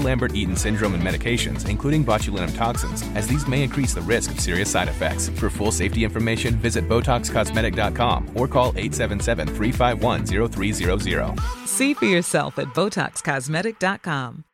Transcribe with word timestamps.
Lambert-Eaton 0.00 0.56
syndrome 0.56 0.94
and 0.94 1.02
medications, 1.02 1.68
including 1.68 2.02
botulinum 2.04 2.56
toxins, 2.56 3.02
as 3.14 3.26
these 3.26 3.48
may 3.48 3.62
increase 3.62 3.94
the 3.94 4.02
risk 4.02 4.32
of 4.32 4.40
serious 4.40 4.70
side 4.70 4.88
effects. 4.88 5.30
For 5.30 5.50
full 5.50 5.72
safety 5.72 6.04
information, 6.04 6.54
visit 6.54 6.88
BotoxCosmetic.com 6.88 8.30
or 8.34 8.48
call 8.48 8.72
877-351-0300. 8.74 11.40
See 11.66 11.94
for 11.94 12.06
yourself 12.06 12.58
at 12.58 12.66
BotoxCosmetic.com. 12.74 14.44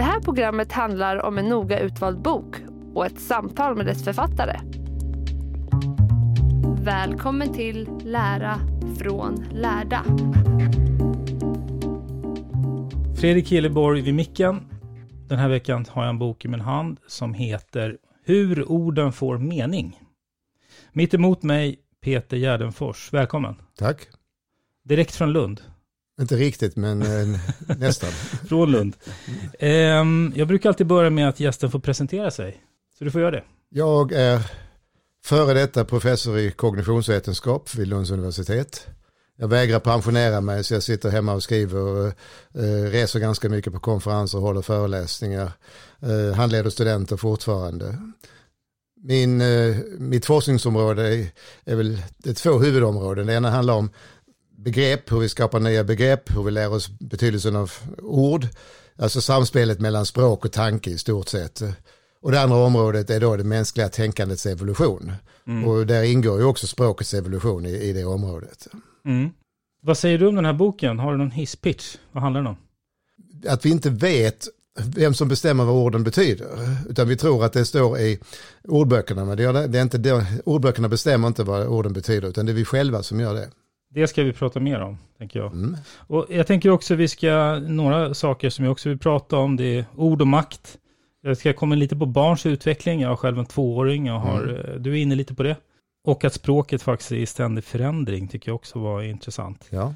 Det 0.00 0.04
här 0.04 0.20
programmet 0.20 0.72
handlar 0.72 1.26
om 1.26 1.38
en 1.38 1.48
noga 1.48 1.78
utvald 1.78 2.22
bok 2.22 2.56
och 2.94 3.06
ett 3.06 3.20
samtal 3.20 3.76
med 3.76 3.86
dess 3.86 4.04
författare. 4.04 4.60
Välkommen 6.84 7.52
till 7.52 7.88
Lära 8.04 8.60
från 8.98 9.44
lärda. 9.52 10.04
Fredrik 13.20 13.48
Hilleborg 13.48 14.00
vid 14.00 14.14
micken. 14.14 14.66
Den 15.28 15.38
här 15.38 15.48
veckan 15.48 15.86
har 15.88 16.02
jag 16.02 16.10
en 16.10 16.18
bok 16.18 16.44
i 16.44 16.48
min 16.48 16.60
hand 16.60 16.98
som 17.06 17.34
heter 17.34 17.98
Hur 18.24 18.70
orden 18.70 19.12
får 19.12 19.38
mening. 19.38 20.00
Mitt 20.92 21.14
emot 21.14 21.42
mig 21.42 21.78
Peter 22.00 22.36
Gärdenfors. 22.36 23.12
Välkommen. 23.12 23.54
Tack. 23.78 24.08
Direkt 24.84 25.14
från 25.14 25.32
Lund. 25.32 25.60
Inte 26.20 26.36
riktigt, 26.36 26.76
men 26.76 27.02
eh, 27.02 27.38
nästan. 27.78 28.10
Från 28.48 28.70
Lund. 28.70 28.96
Ehm, 29.58 30.32
jag 30.36 30.48
brukar 30.48 30.68
alltid 30.70 30.86
börja 30.86 31.10
med 31.10 31.28
att 31.28 31.40
gästen 31.40 31.70
får 31.70 31.78
presentera 31.78 32.30
sig. 32.30 32.62
Så 32.98 33.04
du 33.04 33.10
får 33.10 33.20
göra 33.20 33.30
det. 33.30 33.44
Jag 33.68 34.12
är 34.12 34.50
före 35.24 35.54
detta 35.54 35.84
professor 35.84 36.38
i 36.38 36.50
kognitionsvetenskap 36.50 37.74
vid 37.74 37.88
Lunds 37.88 38.10
universitet. 38.10 38.86
Jag 39.36 39.48
vägrar 39.48 39.80
pensionera 39.80 40.40
mig 40.40 40.64
så 40.64 40.74
jag 40.74 40.82
sitter 40.82 41.10
hemma 41.10 41.32
och 41.32 41.42
skriver, 41.42 42.06
eh, 42.06 42.12
eh 42.54 42.90
reser 42.90 43.20
ganska 43.20 43.48
mycket 43.48 43.72
på 43.72 43.78
konferenser, 43.78 44.38
och 44.38 44.44
håller 44.44 44.62
föreläsningar, 44.62 45.52
eh, 46.02 46.36
handleder 46.36 46.70
studenter 46.70 47.16
fortfarande. 47.16 47.98
Min, 49.02 49.40
eh, 49.40 49.76
mitt 49.98 50.26
forskningsområde 50.26 51.14
är, 51.14 51.26
är 51.64 51.76
väl 51.76 52.02
det 52.18 52.30
är 52.30 52.34
två 52.34 52.58
huvudområden. 52.58 53.26
Det 53.26 53.34
ena 53.34 53.50
handlar 53.50 53.74
om 53.74 53.90
begrepp, 54.58 55.12
hur 55.12 55.18
vi 55.18 55.28
skapar 55.28 55.60
nya 55.60 55.84
begrepp, 55.84 56.36
hur 56.36 56.42
vi 56.42 56.50
lär 56.50 56.72
oss 56.72 56.88
betydelsen 56.88 57.56
av 57.56 57.72
ord, 58.02 58.46
alltså 58.96 59.20
samspelet 59.20 59.80
mellan 59.80 60.06
språk 60.06 60.44
och 60.44 60.52
tanke 60.52 60.90
i 60.90 60.98
stort 60.98 61.28
sett. 61.28 61.62
Och 62.22 62.32
det 62.32 62.40
andra 62.40 62.56
området 62.56 63.10
är 63.10 63.20
då 63.20 63.36
det 63.36 63.44
mänskliga 63.44 63.88
tänkandets 63.88 64.46
evolution. 64.46 65.12
Mm. 65.46 65.68
Och 65.68 65.86
där 65.86 66.02
ingår 66.02 66.38
ju 66.38 66.44
också 66.44 66.66
språkets 66.66 67.14
evolution 67.14 67.66
i, 67.66 67.70
i 67.70 67.92
det 67.92 68.04
området. 68.04 68.68
Mm. 69.04 69.30
Vad 69.82 69.98
säger 69.98 70.18
du 70.18 70.26
om 70.26 70.34
den 70.34 70.44
här 70.44 70.52
boken? 70.52 70.98
Har 70.98 71.12
du 71.12 71.18
någon 71.18 71.30
hisspitch? 71.30 71.96
Vad 72.12 72.22
handlar 72.22 72.40
den 72.40 72.46
om? 72.46 72.56
Att 73.48 73.66
vi 73.66 73.70
inte 73.70 73.90
vet 73.90 74.48
vem 74.96 75.14
som 75.14 75.28
bestämmer 75.28 75.64
vad 75.64 75.74
orden 75.74 76.04
betyder. 76.04 76.46
Utan 76.88 77.08
vi 77.08 77.16
tror 77.16 77.44
att 77.44 77.52
det 77.52 77.64
står 77.64 77.98
i 77.98 78.18
ordböckerna. 78.64 79.24
Men 79.24 79.36
det 79.36 79.44
är, 79.44 79.68
det 79.68 79.78
är 79.78 79.82
inte 79.82 79.98
det, 79.98 80.26
ordböckerna 80.44 80.88
bestämmer 80.88 81.28
inte 81.28 81.42
vad 81.44 81.66
orden 81.66 81.92
betyder. 81.92 82.28
Utan 82.28 82.46
det 82.46 82.52
är 82.52 82.54
vi 82.54 82.64
själva 82.64 83.02
som 83.02 83.20
gör 83.20 83.34
det. 83.34 83.48
Det 83.94 84.08
ska 84.08 84.22
vi 84.22 84.32
prata 84.32 84.60
mer 84.60 84.80
om, 84.80 84.98
tänker 85.18 85.38
jag. 85.38 85.52
Mm. 85.52 85.76
Och 85.96 86.26
jag 86.28 86.46
tänker 86.46 86.70
också 86.70 86.94
vi 86.94 87.08
ska, 87.08 87.58
några 87.58 88.14
saker 88.14 88.50
som 88.50 88.64
jag 88.64 88.72
också 88.72 88.88
vill 88.88 88.98
prata 88.98 89.36
om, 89.36 89.56
det 89.56 89.78
är 89.78 89.84
ord 89.96 90.20
och 90.20 90.26
makt. 90.26 90.78
Jag 91.22 91.36
ska 91.36 91.52
komma 91.52 91.74
lite 91.74 91.96
på 91.96 92.06
barns 92.06 92.46
utveckling, 92.46 93.00
jag 93.00 93.08
har 93.08 93.16
själv 93.16 93.38
en 93.38 93.46
tvååring, 93.46 94.06
jag 94.06 94.18
har, 94.18 94.42
Mm. 94.42 94.82
du 94.82 94.92
är 94.92 94.96
inne 95.02 95.14
lite 95.14 95.34
på 95.34 95.42
det. 95.42 95.56
Och 96.04 96.24
att 96.24 96.34
språket 96.34 96.82
faktiskt 96.82 97.12
är 97.12 97.16
i 97.16 97.26
ständig 97.26 97.64
förändring 97.64 98.28
tycker 98.28 98.48
jag 98.50 98.54
också 98.56 98.78
var 98.78 99.02
intressant. 99.02 99.66
Ja. 99.70 99.94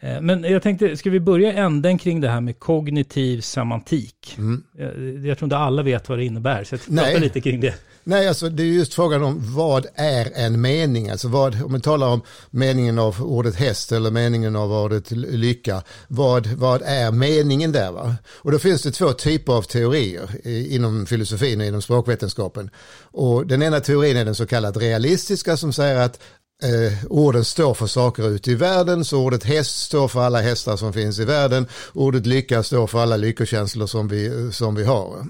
Eh, 0.00 0.20
Men 0.20 0.42
jag 0.42 0.62
tänkte, 0.62 0.96
ska 0.96 1.10
vi 1.10 1.20
börja 1.20 1.52
änden 1.52 1.98
kring 1.98 2.20
det 2.20 2.28
här 2.28 2.40
med 2.40 2.58
kognitiv 2.58 3.40
semantik? 3.40 4.34
Mm. 4.38 4.62
Jag, 4.78 5.26
jag 5.26 5.38
tror 5.38 5.46
inte 5.46 5.56
alla 5.56 5.82
vet 5.82 6.08
vad 6.08 6.18
det 6.18 6.24
innebär, 6.24 6.64
så 6.64 6.74
jag 6.74 6.96
pratar 6.96 7.20
lite 7.20 7.40
kring 7.40 7.60
det. 7.60 7.74
Nej, 8.08 8.28
alltså 8.28 8.48
det 8.48 8.62
är 8.62 8.66
just 8.66 8.94
frågan 8.94 9.22
om 9.22 9.54
vad 9.54 9.86
är 9.94 10.32
en 10.34 10.60
mening? 10.60 11.10
Alltså 11.10 11.28
vad, 11.28 11.62
om 11.62 11.72
man 11.72 11.80
talar 11.80 12.08
om 12.08 12.22
meningen 12.50 12.98
av 12.98 13.22
ordet 13.22 13.56
häst 13.56 13.92
eller 13.92 14.10
meningen 14.10 14.56
av 14.56 14.72
ordet 14.72 15.10
lycka, 15.10 15.82
vad, 16.08 16.46
vad 16.46 16.82
är 16.82 17.12
meningen 17.12 17.72
där? 17.72 17.92
Va? 17.92 18.14
Och 18.26 18.52
då 18.52 18.58
finns 18.58 18.82
det 18.82 18.90
två 18.90 19.12
typer 19.12 19.52
av 19.52 19.62
teorier 19.62 20.46
inom 20.46 21.06
filosofin 21.06 21.60
och 21.60 21.66
inom 21.66 21.82
språkvetenskapen. 21.82 22.70
Och 23.00 23.46
den 23.46 23.62
ena 23.62 23.80
teorin 23.80 24.16
är 24.16 24.24
den 24.24 24.34
så 24.34 24.46
kallade 24.46 24.80
realistiska 24.80 25.56
som 25.56 25.72
säger 25.72 25.96
att 25.96 26.20
Eh, 26.62 27.06
orden 27.10 27.44
står 27.44 27.74
för 27.74 27.86
saker 27.86 28.28
ute 28.28 28.50
i 28.50 28.54
världen, 28.54 29.04
så 29.04 29.22
ordet 29.22 29.44
häst 29.44 29.82
står 29.82 30.08
för 30.08 30.20
alla 30.20 30.40
hästar 30.40 30.76
som 30.76 30.92
finns 30.92 31.18
i 31.18 31.24
världen, 31.24 31.66
ordet 31.92 32.26
lycka 32.26 32.62
står 32.62 32.86
för 32.86 32.98
alla 32.98 33.16
lyckokänslor 33.16 33.86
som 33.86 34.08
vi, 34.08 34.52
som 34.52 34.74
vi 34.74 34.84
har. 34.84 35.26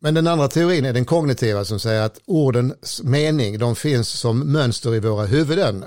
Men 0.00 0.14
den 0.14 0.26
andra 0.26 0.48
teorin 0.48 0.84
är 0.84 0.92
den 0.92 1.04
kognitiva 1.04 1.64
som 1.64 1.80
säger 1.80 2.02
att 2.02 2.20
ordens 2.26 3.02
mening, 3.04 3.58
de 3.58 3.76
finns 3.76 4.08
som 4.08 4.52
mönster 4.52 4.94
i 4.94 5.00
våra 5.00 5.26
huvuden. 5.26 5.84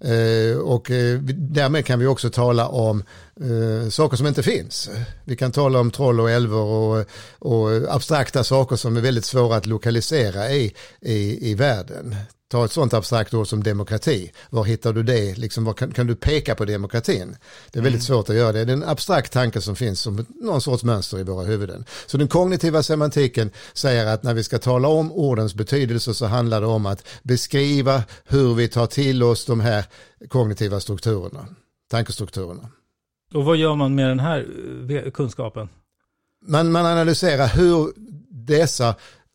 Eh, 0.00 0.58
och 0.58 0.90
eh, 0.90 1.18
därmed 1.28 1.86
kan 1.86 1.98
vi 1.98 2.06
också 2.06 2.30
tala 2.30 2.68
om 2.68 3.02
eh, 3.40 3.88
saker 3.88 4.16
som 4.16 4.26
inte 4.26 4.42
finns. 4.42 4.90
Vi 5.24 5.36
kan 5.36 5.52
tala 5.52 5.80
om 5.80 5.90
troll 5.90 6.20
och 6.20 6.30
älvor 6.30 6.64
och, 6.64 7.06
och 7.38 7.94
abstrakta 7.94 8.44
saker 8.44 8.76
som 8.76 8.96
är 8.96 9.00
väldigt 9.00 9.24
svåra 9.24 9.56
att 9.56 9.66
lokalisera 9.66 10.50
i, 10.50 10.74
i, 11.00 11.50
i 11.50 11.54
världen. 11.54 12.16
Ta 12.48 12.64
ett 12.64 12.72
sånt 12.72 12.94
abstrakt 12.94 13.34
ord 13.34 13.48
som 13.48 13.62
demokrati. 13.62 14.32
Var 14.50 14.64
hittar 14.64 14.92
du 14.92 15.02
det? 15.02 15.38
Liksom, 15.38 15.64
var 15.64 15.72
kan, 15.72 15.92
kan, 15.92 16.06
du 16.06 16.14
peka 16.14 16.54
på 16.54 16.64
demokratin? 16.64 17.36
Det 17.70 17.78
är 17.78 17.82
väldigt 17.82 18.08
mm. 18.08 18.16
svårt 18.16 18.30
att 18.30 18.36
göra 18.36 18.52
det. 18.52 18.64
Det 18.64 18.72
är 18.72 18.76
en 18.76 18.84
abstrakt 18.84 19.32
tanke 19.32 19.60
som 19.60 19.76
finns 19.76 20.00
som 20.00 20.26
någon 20.40 20.60
sorts 20.60 20.84
mönster 20.84 21.18
i 21.18 21.22
våra 21.22 21.44
huvuden. 21.44 21.84
Så 22.06 22.16
den 22.16 22.28
kognitiva 22.28 22.82
semantiken 22.82 23.50
säger 23.72 24.06
att 24.06 24.22
när 24.22 24.34
vi 24.34 24.44
ska 24.44 24.58
tala 24.58 24.88
om 24.88 25.12
ordens 25.12 25.54
betydelse 25.54 26.14
så 26.14 26.26
handlar 26.26 26.60
det 26.60 26.66
om 26.66 26.86
att 26.86 27.06
beskriva 27.22 28.02
hur 28.24 28.54
vi 28.54 28.68
tar 28.68 28.86
till 28.86 29.22
oss 29.22 29.44
de 29.44 29.60
här 29.60 29.84
kognitiva 30.28 30.80
strukturerna, 30.80 31.46
tankestrukturerna. 31.90 32.68
Och 33.34 33.44
vad 33.44 33.56
gör 33.56 33.74
man 33.74 33.94
med 33.94 34.08
den 34.08 34.20
här 34.20 34.46
eh, 34.90 35.10
kunskapen? 35.10 35.68
Man, 36.46 36.72
man 36.72 36.86
analyserar 36.86 37.46
hur 37.46 37.92
dessa 38.28 38.94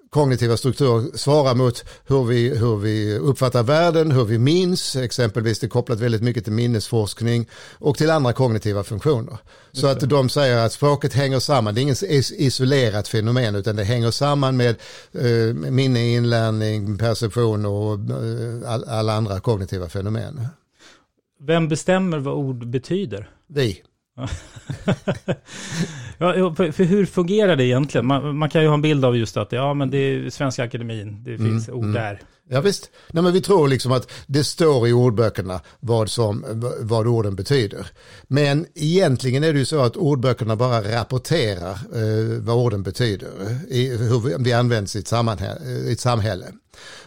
kognitiva 0.10 0.58
strukturer 0.58 1.18
svarar 1.18 1.56
mot 1.56 1.86
hur 2.08 2.24
vi, 2.24 2.58
hur 2.58 2.78
vi 2.78 3.18
uppfattar 3.18 3.64
världen, 3.64 4.12
hur 4.12 4.26
vi 4.26 4.38
minns, 4.38 4.96
exempelvis 4.96 5.60
det 5.60 5.68
är 5.68 5.70
kopplat 5.70 6.00
väldigt 6.00 6.22
mycket 6.24 6.44
till 6.44 6.54
minnesforskning 6.54 7.50
och 7.74 7.98
till 7.98 8.10
andra 8.10 8.34
kognitiva 8.34 8.84
funktioner. 8.84 9.38
Så 9.72 9.88
att 9.88 10.00
de 10.00 10.30
säger 10.30 10.66
att 10.66 10.74
språket 10.74 11.14
hänger 11.14 11.40
samman, 11.40 11.76
det 11.76 11.80
är 11.80 11.84
inget 11.84 12.04
isolerat 12.32 13.08
fenomen 13.08 13.56
utan 13.56 13.76
det 13.76 13.84
hänger 13.84 14.12
samman 14.12 14.58
med 14.58 14.76
eh, 15.12 15.54
minne, 15.54 16.08
inlärning, 16.08 16.98
perception 16.98 17.66
och 17.66 17.94
eh, 17.94 18.72
all, 18.72 18.84
alla 18.84 19.14
andra 19.14 19.40
kognitiva 19.40 19.90
fenomen. 19.90 20.48
Vem 21.42 21.68
bestämmer 21.68 22.20
vad 22.20 22.34
ord 22.34 22.68
betyder? 22.68 23.30
Vi. 23.48 23.84
Ja, 26.18 26.56
för, 26.56 26.72
för, 26.72 26.84
hur 26.84 27.06
fungerar 27.06 27.56
det 27.56 27.66
egentligen? 27.66 28.06
Man, 28.06 28.38
man, 28.38 28.50
kan 28.50 28.62
ju 28.62 28.68
ha 28.68 28.74
en 28.74 28.82
bild 28.82 29.06
av 29.06 29.18
just 29.18 29.38
att 29.38 29.52
ja, 29.52 29.74
men 29.74 29.90
det 29.90 29.98
är 29.98 30.30
Svenska 30.30 30.64
Akademin, 30.64 31.24
det 31.24 31.38
finns 31.38 31.68
mm, 31.68 31.80
ord 31.80 31.86
mm. 31.86 31.96
där. 31.96 32.22
Ja 32.52 32.62
visst, 32.62 32.90
Nej, 33.12 33.24
men 33.24 33.34
vi 33.34 33.42
tror 33.42 33.68
liksom 33.68 33.92
att 33.92 34.12
det 34.28 34.44
står 34.44 34.88
i 34.88 34.94
ordböckerna 34.94 35.62
vad, 35.80 36.10
som, 36.10 36.46
vad 36.80 37.08
orden 37.08 37.36
betyder. 37.36 37.88
Men 38.28 38.66
egentligen 38.76 39.44
är 39.44 39.54
det 39.54 39.60
ju 39.60 39.66
så 39.66 39.80
att 39.80 39.98
ordböckerna 39.98 40.56
bara 40.56 41.00
rapporterar 41.00 41.72
eh, 41.72 42.42
vad 42.42 42.56
orden 42.56 42.84
betyder, 42.84 43.30
i, 43.70 43.98
hur 43.98 44.44
vi 44.44 44.54
används 44.54 44.96
i 44.96 45.00
ett, 45.00 45.14
i 45.88 45.92
ett 45.92 46.00
samhälle. 46.00 46.46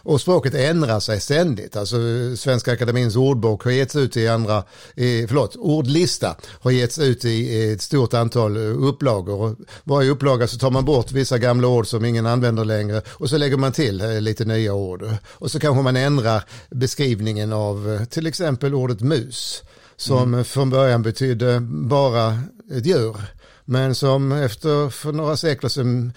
Och 0.05 0.21
språket 0.21 0.53
ändrar 0.53 0.99
sig 0.99 1.21
ständigt. 1.21 1.75
Alltså 1.75 1.97
Svenska 2.37 2.71
Akademins 2.71 3.15
ordbok 3.15 3.63
har 3.63 3.71
getts 3.71 3.95
ut 3.95 4.17
i 4.17 4.27
andra, 4.27 4.63
i, 4.95 5.27
förlåt, 5.27 5.55
ordlista 5.55 6.35
har 6.59 6.71
getts 6.71 6.99
ut 6.99 7.25
i 7.25 7.71
ett 7.71 7.81
stort 7.81 8.13
antal 8.13 8.57
upplagor. 8.57 9.41
Och 9.41 9.55
varje 9.83 10.09
upplaga 10.09 10.47
så 10.47 10.57
tar 10.57 10.71
man 10.71 10.85
bort 10.85 11.11
vissa 11.11 11.37
gamla 11.37 11.67
ord 11.67 11.87
som 11.87 12.05
ingen 12.05 12.25
använder 12.25 12.65
längre 12.65 13.01
och 13.07 13.29
så 13.29 13.37
lägger 13.37 13.57
man 13.57 13.71
till 13.71 14.01
eh, 14.01 14.21
lite 14.21 14.45
nya 14.45 14.73
ord. 14.73 15.09
Och 15.25 15.51
så 15.51 15.59
kanske 15.59 15.83
man 15.83 15.95
ändrar 15.95 16.43
beskrivningen 16.69 17.53
av 17.53 17.93
eh, 17.93 18.05
till 18.05 18.27
exempel 18.27 18.73
ordet 18.73 19.01
mus 19.01 19.63
som 19.95 20.33
mm. 20.33 20.45
från 20.45 20.69
början 20.69 21.01
betydde 21.01 21.59
bara 21.59 22.39
ett 22.71 22.85
djur 22.85 23.15
men 23.65 23.95
som 23.95 24.31
efter 24.31 24.89
för 24.89 25.11
några 25.11 25.37
sekler 25.37 25.69
sedan 25.69 26.13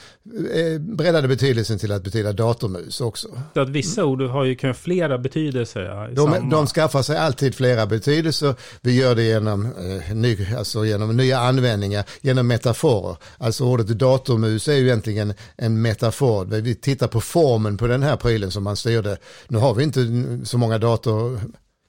eh, 0.54 0.80
breddade 0.80 1.28
betydelsen 1.28 1.78
till 1.78 1.92
att 1.92 2.02
betyda 2.02 2.32
datormus 2.32 3.00
också. 3.00 3.28
Så 3.54 3.60
att 3.60 3.68
vissa 3.68 4.04
ord 4.04 4.22
har 4.22 4.44
ju 4.44 4.54
kanske 4.54 4.82
flera 4.82 5.18
betydelser. 5.18 6.10
De, 6.14 6.50
de 6.50 6.66
skaffar 6.66 7.02
sig 7.02 7.16
alltid 7.16 7.54
flera 7.54 7.86
betydelser. 7.86 8.54
Vi 8.80 9.00
gör 9.00 9.14
det 9.14 9.22
genom, 9.22 9.64
eh, 9.64 10.14
ny, 10.14 10.46
alltså 10.58 10.86
genom 10.86 11.16
nya 11.16 11.38
användningar, 11.38 12.04
genom 12.20 12.46
metaforer. 12.46 13.16
Alltså 13.38 13.64
ordet 13.64 13.86
datormus 13.86 14.68
är 14.68 14.74
ju 14.74 14.86
egentligen 14.86 15.34
en 15.56 15.82
metafor. 15.82 16.44
Vi 16.44 16.74
tittar 16.74 17.08
på 17.08 17.20
formen 17.20 17.76
på 17.76 17.86
den 17.86 18.02
här 18.02 18.16
prylen 18.16 18.50
som 18.50 18.64
man 18.64 18.76
styrde. 18.76 19.16
Nu 19.48 19.58
har 19.58 19.74
vi 19.74 19.82
inte 19.82 20.00
så 20.44 20.58
många 20.58 20.78
dator 20.78 21.40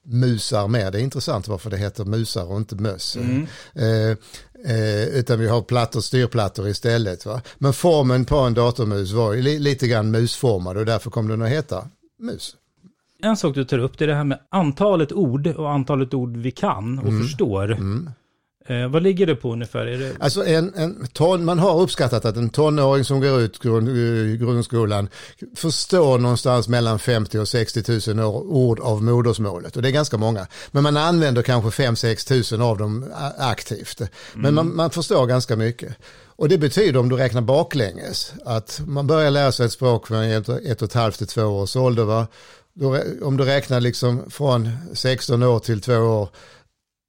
musar 0.08 0.68
med. 0.68 0.92
Det 0.92 1.00
är 1.00 1.02
intressant 1.02 1.48
varför 1.48 1.70
det 1.70 1.76
heter 1.76 2.04
musar 2.04 2.50
och 2.50 2.56
inte 2.56 2.76
möss. 2.76 3.16
Mm. 3.16 3.46
Eh, 4.64 5.08
utan 5.08 5.38
vi 5.38 5.48
har 5.48 5.62
plattor, 5.62 6.00
styrplattor 6.00 6.68
istället. 6.68 7.26
Va? 7.26 7.40
Men 7.58 7.72
formen 7.72 8.24
på 8.24 8.36
en 8.36 8.54
datormus 8.54 9.12
var 9.12 9.32
ju 9.32 9.42
li 9.42 9.58
lite 9.58 9.88
grann 9.88 10.10
musformad 10.10 10.76
och 10.76 10.86
därför 10.86 11.10
kom 11.10 11.28
den 11.28 11.42
att 11.42 11.48
heta 11.48 11.88
mus. 12.18 12.56
En 13.22 13.36
sak 13.36 13.54
du 13.54 13.64
tar 13.64 13.78
upp 13.78 13.98
det 13.98 14.04
är 14.04 14.06
det 14.06 14.14
här 14.14 14.24
med 14.24 14.38
antalet 14.50 15.12
ord 15.12 15.46
och 15.46 15.70
antalet 15.70 16.14
ord 16.14 16.36
vi 16.36 16.50
kan 16.50 16.98
och 16.98 17.08
mm. 17.08 17.22
förstår. 17.22 17.72
Mm. 17.72 18.10
Eh, 18.68 18.88
vad 18.88 19.02
ligger 19.02 19.26
det 19.26 19.34
på 19.34 19.52
ungefär? 19.52 19.86
Är 19.86 19.98
det... 19.98 20.12
Alltså 20.20 20.46
en, 20.46 20.74
en 20.74 21.06
ton, 21.12 21.44
man 21.44 21.58
har 21.58 21.80
uppskattat 21.80 22.24
att 22.24 22.36
en 22.36 22.50
tonåring 22.50 23.04
som 23.04 23.20
går 23.20 23.40
ut 23.40 23.58
grund, 23.58 23.88
eh, 23.88 24.36
grundskolan 24.46 25.08
förstår 25.56 26.18
någonstans 26.18 26.68
mellan 26.68 26.98
50 26.98 27.38
och 27.38 27.48
60 27.48 28.14
000 28.14 28.20
ord 28.46 28.80
av 28.80 29.02
modersmålet. 29.02 29.76
Och 29.76 29.82
det 29.82 29.88
är 29.88 29.92
ganska 29.92 30.16
många. 30.16 30.46
Men 30.70 30.82
man 30.82 30.96
använder 30.96 31.42
kanske 31.42 31.82
5-6 31.82 32.56
000 32.56 32.70
av 32.70 32.78
dem 32.78 33.12
aktivt. 33.38 34.00
Men 34.34 34.44
mm. 34.44 34.54
man, 34.54 34.76
man 34.76 34.90
förstår 34.90 35.26
ganska 35.26 35.56
mycket. 35.56 35.96
Och 36.36 36.48
det 36.48 36.58
betyder 36.58 37.00
om 37.00 37.08
du 37.08 37.16
räknar 37.16 37.40
baklänges 37.40 38.32
att 38.44 38.80
man 38.86 39.06
börjar 39.06 39.30
lära 39.30 39.52
sig 39.52 39.66
ett 39.66 39.72
språk 39.72 40.06
från 40.06 40.22
ett, 40.22 40.48
ett 40.48 40.82
och 40.82 40.88
ett 40.88 40.94
halvt 40.94 41.18
till 41.18 41.26
två 41.26 41.42
års 41.42 41.76
ålder. 41.76 42.04
Va? 42.04 42.26
Då, 42.74 42.98
om 43.22 43.36
du 43.36 43.44
räknar 43.44 43.80
liksom 43.80 44.30
från 44.30 44.70
16 44.92 45.42
år 45.42 45.58
till 45.58 45.80
två 45.80 45.96
år 45.96 46.28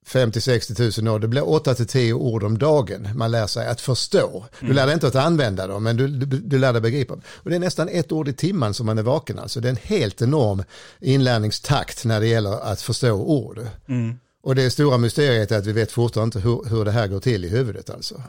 50-60 0.06 1.02
000 1.02 1.14
år, 1.14 1.18
det 1.18 1.28
blir 1.28 1.42
8-10 1.42 2.12
ord 2.12 2.42
om 2.42 2.58
dagen 2.58 3.08
man 3.14 3.30
lär 3.30 3.46
sig 3.46 3.66
att 3.66 3.80
förstå. 3.80 4.44
Du 4.60 4.66
mm. 4.66 4.76
lär 4.76 4.86
dig 4.86 4.94
inte 4.94 5.06
att 5.06 5.14
använda 5.14 5.66
dem, 5.66 5.82
men 5.82 5.96
du, 5.96 6.08
du, 6.08 6.26
du 6.26 6.58
lär 6.58 6.72
dig 6.72 6.82
begripa. 6.82 7.14
Och 7.14 7.50
det 7.50 7.56
är 7.56 7.60
nästan 7.60 7.88
ett 7.88 8.12
ord 8.12 8.28
i 8.28 8.32
timmen 8.32 8.74
som 8.74 8.86
man 8.86 8.98
är 8.98 9.02
vaken, 9.02 9.38
alltså 9.38 9.60
det 9.60 9.68
är 9.68 9.70
en 9.70 9.78
helt 9.82 10.22
enorm 10.22 10.62
inlärningstakt 11.00 12.04
när 12.04 12.20
det 12.20 12.26
gäller 12.26 12.72
att 12.72 12.82
förstå 12.82 13.12
ord. 13.12 13.60
Mm. 13.88 14.18
Och 14.42 14.54
det 14.54 14.70
stora 14.70 14.98
mysteriet 14.98 15.52
är 15.52 15.58
att 15.58 15.66
vi 15.66 15.72
vet 15.72 15.92
fortfarande 15.92 16.38
inte 16.38 16.48
hur, 16.48 16.64
hur 16.70 16.84
det 16.84 16.90
här 16.90 17.06
går 17.06 17.20
till 17.20 17.44
i 17.44 17.48
huvudet 17.48 17.90
alltså. 17.90 18.22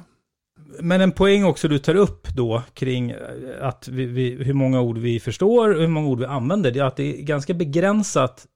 Men 0.80 1.02
en 1.02 1.12
poäng 1.12 1.44
också 1.44 1.68
du 1.68 1.80
tar 1.80 1.96
upp 1.96 2.28
då 2.36 2.64
kring 2.74 3.14
att 3.62 3.88
vi, 3.88 4.06
vi, 4.06 4.44
hur 4.44 4.54
många 4.54 4.82
ord 4.82 4.98
vi 4.98 5.20
förstår 5.20 5.70
och 5.70 5.82
hur 5.82 5.88
många 5.88 6.08
ord 6.08 6.20
vi 6.20 6.26
använder, 6.26 6.72
det 6.72 6.80
är 6.80 6.84
att 6.84 6.96
det 6.96 7.20
är 7.20 7.22
ganska 7.22 7.54
begränsat 7.54 8.48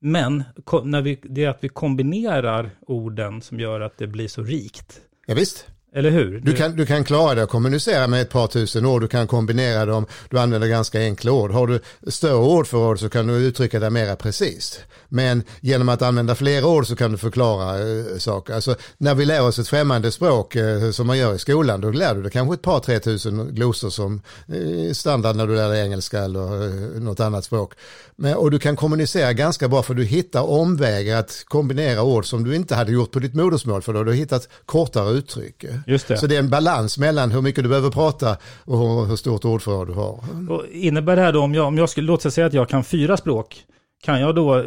men 0.00 0.44
när 0.84 1.02
vi, 1.02 1.20
det 1.22 1.44
är 1.44 1.48
att 1.48 1.64
vi 1.64 1.68
kombinerar 1.68 2.70
orden 2.80 3.42
som 3.42 3.60
gör 3.60 3.80
att 3.80 3.98
det 3.98 4.06
blir 4.06 4.28
så 4.28 4.42
rikt. 4.42 5.00
Ja, 5.26 5.34
visst. 5.34 5.66
Eller 5.92 6.10
hur? 6.10 6.40
Du 6.40 6.54
kan, 6.54 6.76
du 6.76 6.86
kan 6.86 7.04
klara 7.04 7.34
det 7.34 7.42
att 7.42 7.50
kommunicera 7.50 8.06
med 8.06 8.22
ett 8.22 8.30
par 8.30 8.46
tusen 8.46 8.86
ord, 8.86 9.00
du 9.02 9.08
kan 9.08 9.26
kombinera 9.26 9.86
dem, 9.86 10.06
du 10.28 10.38
använder 10.38 10.68
ganska 10.68 11.00
enkla 11.00 11.32
ord. 11.32 11.50
Har 11.50 11.66
du 11.66 11.80
större 12.10 12.34
ordförråd 12.34 13.00
så 13.00 13.08
kan 13.08 13.26
du 13.26 13.34
uttrycka 13.34 13.80
det 13.80 13.90
mera 13.90 14.16
precis. 14.16 14.80
Men 15.08 15.42
genom 15.60 15.88
att 15.88 16.02
använda 16.02 16.34
fler 16.34 16.64
ord 16.64 16.86
så 16.86 16.96
kan 16.96 17.12
du 17.12 17.18
förklara 17.18 17.78
äh, 17.78 18.18
saker. 18.18 18.54
Alltså, 18.54 18.74
när 18.98 19.14
vi 19.14 19.24
lär 19.24 19.42
oss 19.42 19.58
ett 19.58 19.68
främmande 19.68 20.10
språk 20.10 20.56
äh, 20.56 20.90
som 20.90 21.06
man 21.06 21.18
gör 21.18 21.34
i 21.34 21.38
skolan, 21.38 21.80
då 21.80 21.90
lär 21.90 22.14
du 22.14 22.22
dig 22.22 22.30
kanske 22.30 22.54
ett 22.54 22.62
par, 22.62 22.80
tre 22.80 22.98
tusen 22.98 23.54
glosor 23.54 23.90
som 23.90 24.22
äh, 24.48 24.92
standard 24.92 25.36
när 25.36 25.46
du 25.46 25.54
lär 25.54 25.68
dig 25.68 25.84
engelska 25.84 26.18
eller 26.18 26.64
äh, 26.64 27.00
något 27.00 27.20
annat 27.20 27.44
språk. 27.44 27.74
Men, 28.16 28.34
och 28.34 28.50
du 28.50 28.58
kan 28.58 28.76
kommunicera 28.76 29.32
ganska 29.32 29.68
bra 29.68 29.82
för 29.82 29.94
du 29.94 30.04
hittar 30.04 30.50
omvägar 30.50 31.18
att 31.18 31.44
kombinera 31.48 32.02
ord 32.02 32.26
som 32.26 32.44
du 32.44 32.56
inte 32.56 32.74
hade 32.74 32.92
gjort 32.92 33.10
på 33.10 33.18
ditt 33.18 33.34
modersmål 33.34 33.82
för 33.82 33.92
då 33.92 33.98
har 33.98 34.04
du 34.04 34.14
hittat 34.14 34.48
kortare 34.66 35.10
uttryck. 35.10 35.64
Just 35.86 36.08
det. 36.08 36.16
Så 36.16 36.26
det 36.26 36.34
är 36.34 36.38
en 36.38 36.50
balans 36.50 36.98
mellan 36.98 37.30
hur 37.30 37.42
mycket 37.42 37.64
du 37.64 37.68
behöver 37.68 37.90
prata 37.90 38.36
och 38.64 39.06
hur, 39.06 39.16
stort 39.16 39.44
ordförråd 39.44 39.88
du 39.88 39.92
har. 39.92 40.20
Och 40.48 40.64
innebär 40.72 41.16
det 41.16 41.22
här 41.22 41.32
då, 41.32 41.40
om 41.40 41.54
jag, 41.54 41.66
om 41.66 41.78
jag 41.78 41.88
skulle, 41.88 42.06
låt 42.06 42.32
säga 42.32 42.46
att 42.46 42.52
jag 42.52 42.68
kan 42.68 42.84
fyra 42.84 43.16
språk, 43.16 43.64
kan 44.02 44.20
jag 44.20 44.34
då, 44.34 44.58
eh, 44.58 44.64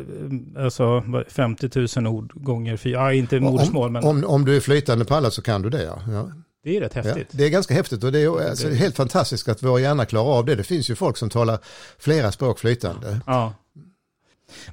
alltså 0.58 1.04
50 1.30 2.00
000 2.00 2.08
ord 2.08 2.32
gånger 2.36 2.78
fyra, 2.78 3.00
ja, 3.00 3.14
inte 3.14 3.40
modersmål 3.40 3.92
men... 3.92 4.04
Om, 4.04 4.24
om 4.24 4.46
du 4.46 4.56
är 4.56 4.60
flytande 4.60 5.06
på 5.06 5.16
alla 5.16 5.32
så 5.32 5.42
kan 5.42 5.62
du 5.62 5.70
det 5.70 5.84
ja. 5.84 6.00
ja. 6.12 6.30
Det 6.64 6.78
är 6.78 6.82
rätt 6.82 6.94
häftigt. 6.94 7.28
Ja, 7.32 7.38
det 7.38 7.46
är 7.46 7.50
ganska 7.50 7.74
häftigt 7.74 8.04
och 8.04 8.12
det 8.12 8.20
är 8.20 8.50
alltså, 8.50 8.70
helt 8.70 8.96
fantastiskt 8.96 9.48
att 9.48 9.64
vår 9.64 9.80
hjärna 9.80 10.06
klarar 10.06 10.38
av 10.38 10.46
det. 10.46 10.56
Det 10.56 10.64
finns 10.64 10.90
ju 10.90 10.96
folk 10.96 11.18
som 11.18 11.30
talar 11.30 11.60
flera 12.00 12.32
språk 12.32 12.60
flytande. 12.60 13.20
Ja. 13.26 13.54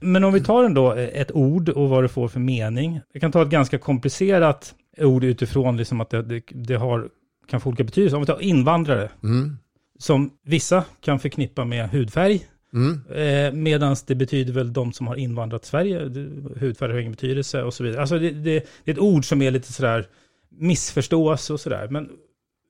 Men 0.01 0.25
om 0.25 0.33
vi 0.33 0.41
tar 0.41 0.65
ändå 0.65 0.93
ett 0.93 1.33
ord 1.33 1.69
och 1.69 1.89
vad 1.89 2.05
det 2.05 2.09
får 2.09 2.29
för 2.29 2.41
mening. 2.41 3.01
Vi 3.13 3.21
kan 3.21 3.33
ta 3.33 3.43
ett 3.43 3.49
ganska 3.49 3.79
komplicerat 3.79 4.75
ord 5.01 5.25
utifrån 5.25 5.77
liksom 5.77 6.01
att 6.01 6.11
det, 6.11 6.23
det, 6.23 6.43
det 6.49 6.75
har, 6.75 7.09
kan 7.47 7.61
få 7.61 7.69
olika 7.69 7.85
betydelser. 7.85 8.17
Om 8.17 8.23
vi 8.23 8.27
tar 8.27 8.43
invandrare, 8.43 9.11
mm. 9.23 9.57
som 9.99 10.31
vissa 10.43 10.85
kan 11.01 11.21
förknippa 11.21 11.65
med 11.65 11.91
hudfärg, 11.91 12.47
Mm. 12.73 13.01
Eh, 13.11 13.53
Medan 13.53 13.97
det 14.07 14.15
betyder 14.15 14.53
väl 14.53 14.73
de 14.73 14.93
som 14.93 15.07
har 15.07 15.17
invandrat 15.17 15.65
Sverige, 15.65 15.99
hudfärg 16.57 16.93
har 16.93 16.99
ingen 16.99 17.13
betydelse 17.13 17.63
och 17.63 17.75
så 17.75 17.85
vidare. 17.85 18.01
Alltså 18.01 18.19
det, 18.19 18.31
det, 18.31 18.67
det, 18.85 18.91
är 18.91 18.95
ett 18.95 18.99
ord 18.99 19.25
som 19.25 19.43
är 19.43 19.51
lite 19.51 19.73
sådär 19.73 20.07
missförstås 20.49 21.51
och 21.51 21.61
sådär. 21.61 21.89
Men 21.91 22.11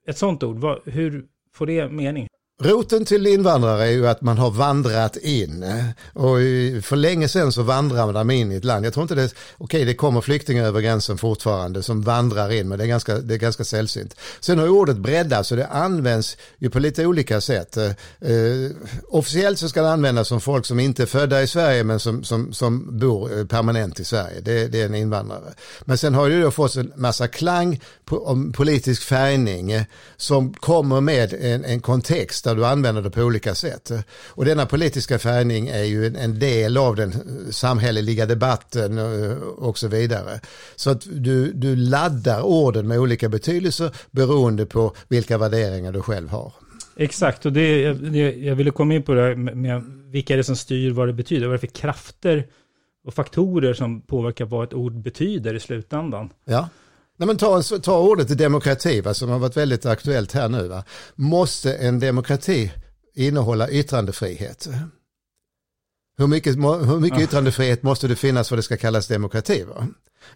ett 0.06 0.18
sånt 0.18 0.42
ord, 0.42 0.56
vad, 0.56 0.78
hur 0.84 1.24
får 1.52 1.66
det 1.66 1.88
mening? 1.88 2.28
Roten 2.62 3.04
till 3.04 3.26
invandrare 3.26 3.82
är 3.86 3.90
ju 3.90 4.08
att 4.08 4.20
man 4.20 4.38
har 4.38 4.50
vandrat 4.50 5.16
in. 5.16 5.64
Och 6.12 6.36
för 6.82 6.96
länge 6.96 7.28
sedan 7.28 7.52
så 7.52 7.62
vandrade 7.62 8.12
man 8.12 8.30
in 8.30 8.52
i 8.52 8.56
ett 8.56 8.64
land. 8.64 8.86
Jag 8.86 8.94
tror 8.94 9.02
inte 9.02 9.14
det, 9.14 9.24
okej 9.24 9.34
okay, 9.58 9.84
det 9.84 9.94
kommer 9.94 10.20
flyktingar 10.20 10.64
över 10.64 10.80
gränsen 10.80 11.18
fortfarande 11.18 11.82
som 11.82 12.02
vandrar 12.02 12.52
in, 12.52 12.68
men 12.68 12.78
det 12.78 12.84
är 12.84 12.88
ganska, 12.88 13.18
det 13.18 13.34
är 13.34 13.38
ganska 13.38 13.64
sällsynt. 13.64 14.16
Sen 14.40 14.58
har 14.58 14.68
ordet 14.68 14.96
breddats 14.96 15.48
så 15.48 15.56
det 15.56 15.66
används 15.66 16.36
ju 16.58 16.70
på 16.70 16.78
lite 16.78 17.06
olika 17.06 17.40
sätt. 17.40 17.76
Eh, 17.76 17.84
eh, 18.20 18.70
officiellt 19.08 19.58
så 19.58 19.68
ska 19.68 19.82
det 19.82 19.92
användas 19.92 20.28
som 20.28 20.40
folk 20.40 20.66
som 20.66 20.80
inte 20.80 21.02
är 21.02 21.06
födda 21.06 21.42
i 21.42 21.46
Sverige 21.46 21.84
men 21.84 22.00
som, 22.00 22.24
som, 22.24 22.52
som 22.52 22.98
bor 22.98 23.38
eh, 23.38 23.46
permanent 23.46 24.00
i 24.00 24.04
Sverige. 24.04 24.40
Det, 24.40 24.68
det 24.68 24.80
är 24.80 24.86
en 24.86 24.94
invandrare. 24.94 25.52
Men 25.80 25.98
sen 25.98 26.14
har 26.14 26.30
det 26.30 26.40
då 26.40 26.50
fått 26.50 26.76
en 26.76 26.92
massa 26.96 27.28
klang 27.28 27.80
om 28.10 28.52
politisk 28.52 29.02
färgning 29.02 29.72
eh, 29.72 29.82
som 30.16 30.54
kommer 30.54 31.00
med 31.00 31.34
en, 31.34 31.64
en 31.64 31.80
kontext 31.80 32.49
där 32.50 32.56
du 32.56 32.66
använder 32.66 33.02
det 33.02 33.10
på 33.10 33.20
olika 33.20 33.54
sätt. 33.54 33.90
Och 34.28 34.44
denna 34.44 34.66
politiska 34.66 35.18
färgning 35.18 35.68
är 35.68 35.84
ju 35.84 36.06
en, 36.06 36.38
del 36.38 36.76
av 36.76 36.96
den 36.96 37.12
samhälleliga 37.50 38.26
debatten 38.26 38.98
eh, 38.98 39.36
och 39.42 39.78
så 39.78 39.88
vidare. 39.88 40.40
Så 40.76 40.90
att 40.90 41.06
du, 41.12 41.52
du 41.52 41.76
laddar 41.76 42.42
orden 42.42 42.88
med 42.88 42.98
olika 42.98 43.28
betydelser 43.28 43.90
beroende 44.10 44.66
på 44.66 44.94
vilka 45.08 45.38
värderingar 45.38 45.92
du 45.92 46.00
själv 46.00 46.28
har. 46.28 46.52
Exakt, 46.96 47.46
och 47.46 47.52
det, 47.52 47.80
jag, 47.80 48.38
jag 48.38 48.54
ville 48.54 48.70
komma 48.70 48.94
in 48.94 49.02
på 49.02 49.14
det 49.14 49.22
här 49.22 49.34
med, 49.34 49.56
med 49.56 49.82
vilka 50.06 50.32
är 50.32 50.36
det 50.36 50.44
som 50.44 50.56
styr 50.56 50.90
vad 50.90 51.08
det 51.08 51.12
betyder. 51.12 51.46
Vad 51.46 51.54
är 51.54 51.58
det 51.58 51.66
för 51.68 51.80
krafter 51.80 52.46
och 53.04 53.14
faktorer 53.14 53.74
som 53.74 54.00
påverkar 54.00 54.44
vad 54.44 54.64
ett 54.64 54.74
ord 54.74 55.02
betyder 55.02 55.54
i 55.54 55.60
slutändan. 55.60 56.30
Ja. 56.44 56.68
Nej, 57.20 57.26
men 57.26 57.36
ta, 57.36 57.62
ta 57.62 57.98
ordet 57.98 58.38
demokrati, 58.38 59.00
va, 59.00 59.14
som 59.14 59.30
har 59.30 59.38
varit 59.38 59.56
väldigt 59.56 59.86
aktuellt 59.86 60.32
här 60.32 60.48
nu. 60.48 60.68
Va. 60.68 60.84
Måste 61.14 61.74
en 61.74 62.00
demokrati 62.00 62.72
innehålla 63.14 63.70
yttrandefrihet? 63.70 64.68
Hur 66.18 66.26
mycket, 66.26 66.56
hur 66.56 67.00
mycket 67.00 67.20
yttrandefrihet 67.20 67.82
måste 67.82 68.08
det 68.08 68.16
finnas 68.16 68.48
för 68.48 68.56
att 68.56 68.58
det 68.58 68.62
ska 68.62 68.76
kallas 68.76 69.06
demokrati? 69.06 69.64
Va? 69.64 69.86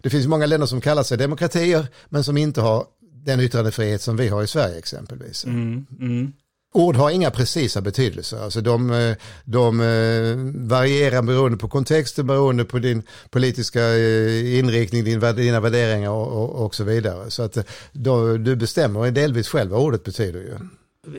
Det 0.01 0.09
finns 0.09 0.27
många 0.27 0.45
länder 0.45 0.67
som 0.67 0.81
kallar 0.81 1.03
sig 1.03 1.17
demokratier 1.17 1.87
men 2.09 2.23
som 2.23 2.37
inte 2.37 2.61
har 2.61 2.85
den 3.25 3.39
yttrandefrihet 3.39 4.01
som 4.01 4.17
vi 4.17 4.27
har 4.27 4.43
i 4.43 4.47
Sverige 4.47 4.77
exempelvis. 4.77 5.45
Mm, 5.45 5.85
mm. 5.99 6.33
Ord 6.75 6.95
har 6.95 7.09
inga 7.09 7.31
precisa 7.31 7.81
betydelser, 7.81 8.43
alltså 8.43 8.61
de, 8.61 8.91
eh, 8.91 9.15
de 9.43 9.81
eh, 9.81 10.67
varierar 10.69 11.21
beroende 11.21 11.57
på 11.57 11.67
kontexten, 11.67 12.27
beroende 12.27 12.65
på 12.65 12.79
din 12.79 13.03
politiska 13.29 13.79
eh, 13.79 14.59
inriktning, 14.59 15.03
din, 15.03 15.19
dina 15.19 15.59
värderingar 15.59 16.09
och, 16.09 16.65
och, 16.65 16.75
så 16.75 16.83
vidare. 16.83 17.29
Så 17.29 17.43
att 17.43 17.57
då, 17.91 18.37
du 18.37 18.55
bestämmer 18.55 19.11
delvis 19.11 19.47
själv 19.47 19.71
vad 19.71 19.81
ordet 19.81 20.03
betyder 20.03 20.39
ju. 20.39 20.53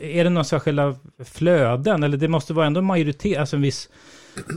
Är 0.00 0.24
det 0.24 0.30
några 0.30 0.44
särskilda 0.44 0.96
flöden, 1.24 2.02
eller 2.02 2.16
det 2.16 2.28
måste 2.28 2.52
vara 2.52 2.66
ändå 2.66 2.82
majoritet, 2.82 3.38
alltså 3.38 3.56
en 3.56 3.62
viss 3.62 3.88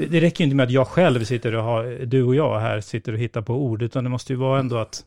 det 0.10 0.20
räcker 0.20 0.44
ju 0.44 0.46
inte 0.46 0.56
med 0.56 0.64
att 0.64 0.72
jag 0.72 0.88
själv 0.88 1.24
sitter 1.24 1.56
och 1.56 1.64
har, 1.64 2.06
du 2.06 2.24
och 2.24 2.36
jag 2.36 2.60
här 2.60 2.82
sitter 2.82 3.14
och 3.14 3.20
hittar 3.20 3.42
på 3.42 3.54
ord, 3.54 3.82
utan 3.82 4.04
det 4.04 4.10
måste 4.10 4.34
ju 4.34 4.40
vara 4.40 4.60
ändå 4.60 4.78
att 4.78 5.04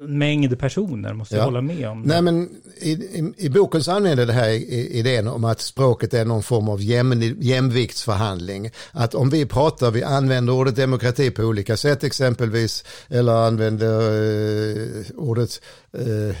mängd 0.00 0.58
personer 0.58 1.14
måste 1.14 1.36
ja. 1.36 1.44
hålla 1.44 1.60
med 1.60 1.88
om. 1.88 2.02
Det. 2.02 2.08
Nej, 2.08 2.22
men 2.22 2.48
i, 2.80 2.90
i, 2.90 3.34
i 3.36 3.48
boken 3.48 3.84
så 3.84 3.92
använder 3.92 4.26
det 4.26 4.32
här 4.32 4.48
idén 4.48 5.28
om 5.28 5.44
att 5.44 5.60
språket 5.60 6.14
är 6.14 6.24
någon 6.24 6.42
form 6.42 6.68
av 6.68 6.82
jäm, 6.82 7.22
jämviktsförhandling. 7.40 8.70
Att 8.92 9.14
om 9.14 9.30
vi 9.30 9.46
pratar, 9.46 9.90
vi 9.90 10.02
använder 10.02 10.52
ordet 10.52 10.76
demokrati 10.76 11.30
på 11.30 11.42
olika 11.42 11.76
sätt 11.76 12.04
exempelvis, 12.04 12.84
eller 13.08 13.32
använder 13.32 14.00
eh, 14.00 15.04
ordet 15.16 15.60
eh, 15.98 16.36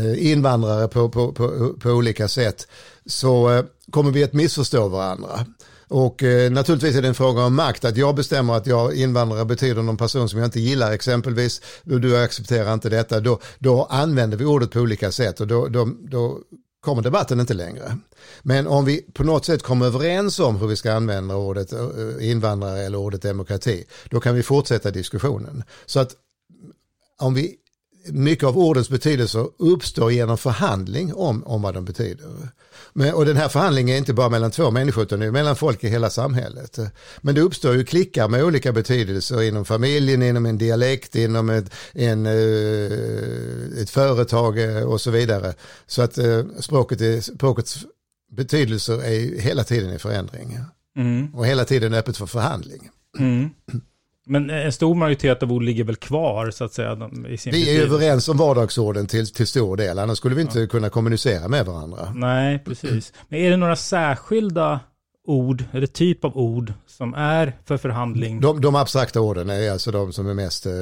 eh 0.00 0.32
invandrare 0.32 0.88
på, 0.88 1.08
på, 1.08 1.32
på, 1.32 1.74
på, 1.80 1.90
olika 1.90 2.28
sätt, 2.28 2.68
så 3.06 3.50
eh, 3.50 3.64
kommer 3.90 4.10
vi 4.10 4.24
att 4.24 4.32
missförstå 4.32 4.88
varandra. 4.88 5.46
Och 5.92 6.22
eh, 6.22 6.50
naturligtvis 6.50 6.96
är 6.96 7.02
det 7.02 7.08
en 7.08 7.14
fråga 7.14 7.44
om 7.44 7.54
makt, 7.54 7.84
att 7.84 7.96
jag 7.96 8.14
bestämmer 8.14 8.54
att 8.54 8.66
jag 8.66 8.94
invandrare 8.94 9.44
betyder 9.44 9.82
någon 9.82 9.96
person 9.96 10.28
som 10.28 10.38
jag 10.38 10.46
inte 10.46 10.60
gillar 10.60 10.92
exempelvis, 10.92 11.60
och 11.90 12.00
du 12.00 12.18
accepterar 12.18 12.74
inte 12.74 12.88
detta, 12.88 13.20
då, 13.20 13.40
då 13.58 13.84
använder 13.84 14.36
vi 14.36 14.44
ordet 14.44 14.70
på 14.70 14.80
olika 14.80 15.12
sätt 15.12 15.40
och 15.40 15.46
då, 15.46 15.68
då, 15.68 15.88
då 16.00 16.38
kommer 16.80 17.02
debatten 17.02 17.40
inte 17.40 17.54
längre. 17.54 17.98
Men 18.42 18.66
om 18.66 18.84
vi 18.84 19.02
på 19.02 19.24
något 19.24 19.44
sätt 19.44 19.62
kommer 19.62 19.86
överens 19.86 20.38
om 20.38 20.56
hur 20.56 20.66
vi 20.66 20.76
ska 20.76 20.92
använda 20.92 21.36
ordet 21.36 21.72
eh, 21.72 22.30
invandrare 22.30 22.80
eller 22.80 22.98
ordet 22.98 23.22
demokrati, 23.22 23.84
då 24.10 24.20
kan 24.20 24.34
vi 24.34 24.42
fortsätta 24.42 24.90
diskussionen. 24.90 25.64
Så 25.86 26.00
att 26.00 26.12
om 27.18 27.34
vi 27.34 27.56
mycket 28.06 28.44
av 28.44 28.58
ordens 28.58 28.88
betydelse 28.88 29.46
uppstår 29.58 30.12
genom 30.12 30.38
förhandling 30.38 31.14
om, 31.14 31.44
om 31.44 31.62
vad 31.62 31.74
de 31.74 31.84
betyder. 31.84 32.28
Men, 32.92 33.14
och 33.14 33.24
den 33.24 33.36
här 33.36 33.48
förhandlingen 33.48 33.94
är 33.94 33.98
inte 33.98 34.12
bara 34.14 34.28
mellan 34.28 34.50
två 34.50 34.70
människor 34.70 35.02
utan 35.02 35.20
det 35.20 35.26
är 35.26 35.30
mellan 35.30 35.56
folk 35.56 35.84
i 35.84 35.88
hela 35.88 36.10
samhället. 36.10 36.78
Men 37.20 37.34
det 37.34 37.40
uppstår 37.40 37.74
ju 37.74 37.84
klickar 37.84 38.28
med 38.28 38.44
olika 38.44 38.72
betydelser 38.72 39.42
inom 39.42 39.64
familjen, 39.64 40.22
inom 40.22 40.46
en 40.46 40.58
dialekt, 40.58 41.16
inom 41.16 41.50
ett, 41.50 41.74
en, 41.92 42.26
eh, 42.26 43.82
ett 43.82 43.90
företag 43.90 44.58
eh, 44.58 44.82
och 44.82 45.00
så 45.00 45.10
vidare. 45.10 45.54
Så 45.86 46.02
att 46.02 46.18
eh, 46.18 46.44
språket 46.60 47.00
är, 47.00 47.20
språkets 47.20 47.86
betydelser 48.32 49.04
är 49.04 49.40
hela 49.40 49.64
tiden 49.64 49.92
i 49.92 49.98
förändring. 49.98 50.58
Mm. 50.96 51.34
Och 51.34 51.46
hela 51.46 51.64
tiden 51.64 51.94
öppet 51.94 52.16
för 52.16 52.26
förhandling. 52.26 52.88
Mm. 53.18 53.50
Men 54.26 54.50
en 54.50 54.72
stor 54.72 54.94
majoritet 54.94 55.42
av 55.42 55.52
ord 55.52 55.62
ligger 55.62 55.84
väl 55.84 55.96
kvar 55.96 56.50
så 56.50 56.64
att 56.64 56.72
säga? 56.72 57.10
I 57.28 57.36
sin 57.36 57.52
vi 57.52 57.76
är 57.76 57.82
överens 57.82 58.28
om 58.28 58.36
vardagsorden 58.36 59.06
till, 59.06 59.32
till 59.32 59.46
stor 59.46 59.76
del, 59.76 59.98
annars 59.98 60.18
skulle 60.18 60.34
vi 60.34 60.42
inte 60.42 60.60
ja. 60.60 60.66
kunna 60.66 60.90
kommunicera 60.90 61.48
med 61.48 61.66
varandra. 61.66 62.12
Nej, 62.14 62.58
precis. 62.58 63.12
Men 63.28 63.40
är 63.40 63.50
det 63.50 63.56
några 63.56 63.76
särskilda 63.76 64.80
ord, 65.26 65.64
eller 65.72 65.86
typ 65.86 66.24
av 66.24 66.36
ord 66.36 66.72
som 66.86 67.14
är 67.14 67.52
för 67.64 67.76
förhandling? 67.76 68.40
De, 68.40 68.60
de 68.60 68.74
abstrakta 68.74 69.20
orden 69.20 69.50
är 69.50 69.70
alltså 69.70 69.90
de 69.90 70.12
som 70.12 70.28
är 70.28 70.34
mest, 70.34 70.66
eh, 70.66 70.72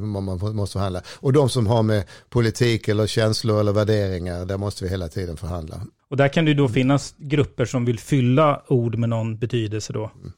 man 0.00 0.54
måste 0.56 0.72
förhandla. 0.72 1.02
Och 1.08 1.32
de 1.32 1.48
som 1.48 1.66
har 1.66 1.82
med 1.82 2.04
politik 2.30 2.88
eller 2.88 3.06
känslor 3.06 3.60
eller 3.60 3.72
värderingar, 3.72 4.44
där 4.44 4.58
måste 4.58 4.84
vi 4.84 4.90
hela 4.90 5.08
tiden 5.08 5.36
förhandla. 5.36 5.80
Och 6.10 6.16
där 6.16 6.28
kan 6.28 6.44
det 6.44 6.54
då 6.54 6.68
finnas 6.68 7.14
grupper 7.18 7.64
som 7.64 7.84
vill 7.84 7.98
fylla 7.98 8.62
ord 8.68 8.98
med 8.98 9.08
någon 9.08 9.38
betydelse 9.38 9.92
då? 9.92 10.10
Mm. 10.20 10.32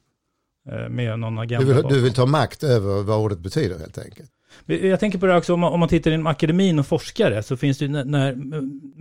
Eh, 0.73 0.89
med 0.89 1.19
någon 1.19 1.39
agenda. 1.39 1.67
Du 1.67 1.75
vill, 1.75 1.85
du 1.89 2.01
vill 2.01 2.15
ta 2.15 2.27
makt 2.27 2.63
över 2.63 3.03
vad 3.03 3.19
ordet 3.19 3.39
betyder 3.39 3.79
helt 3.79 3.99
enkelt? 3.99 4.31
Jag 4.67 5.01
tänker 5.01 5.19
på 5.19 5.27
det 5.27 5.37
också, 5.37 5.55
om 5.55 5.61
man, 5.61 5.73
om 5.73 5.81
man 5.81 5.89
tittar 5.89 6.11
inom 6.11 6.27
akademin 6.27 6.79
och 6.79 6.87
forskare, 6.87 7.43
så 7.43 7.57
finns 7.57 7.79
det 7.79 7.85
ju 7.85 7.91
när, 7.91 8.05
när, 8.05 8.35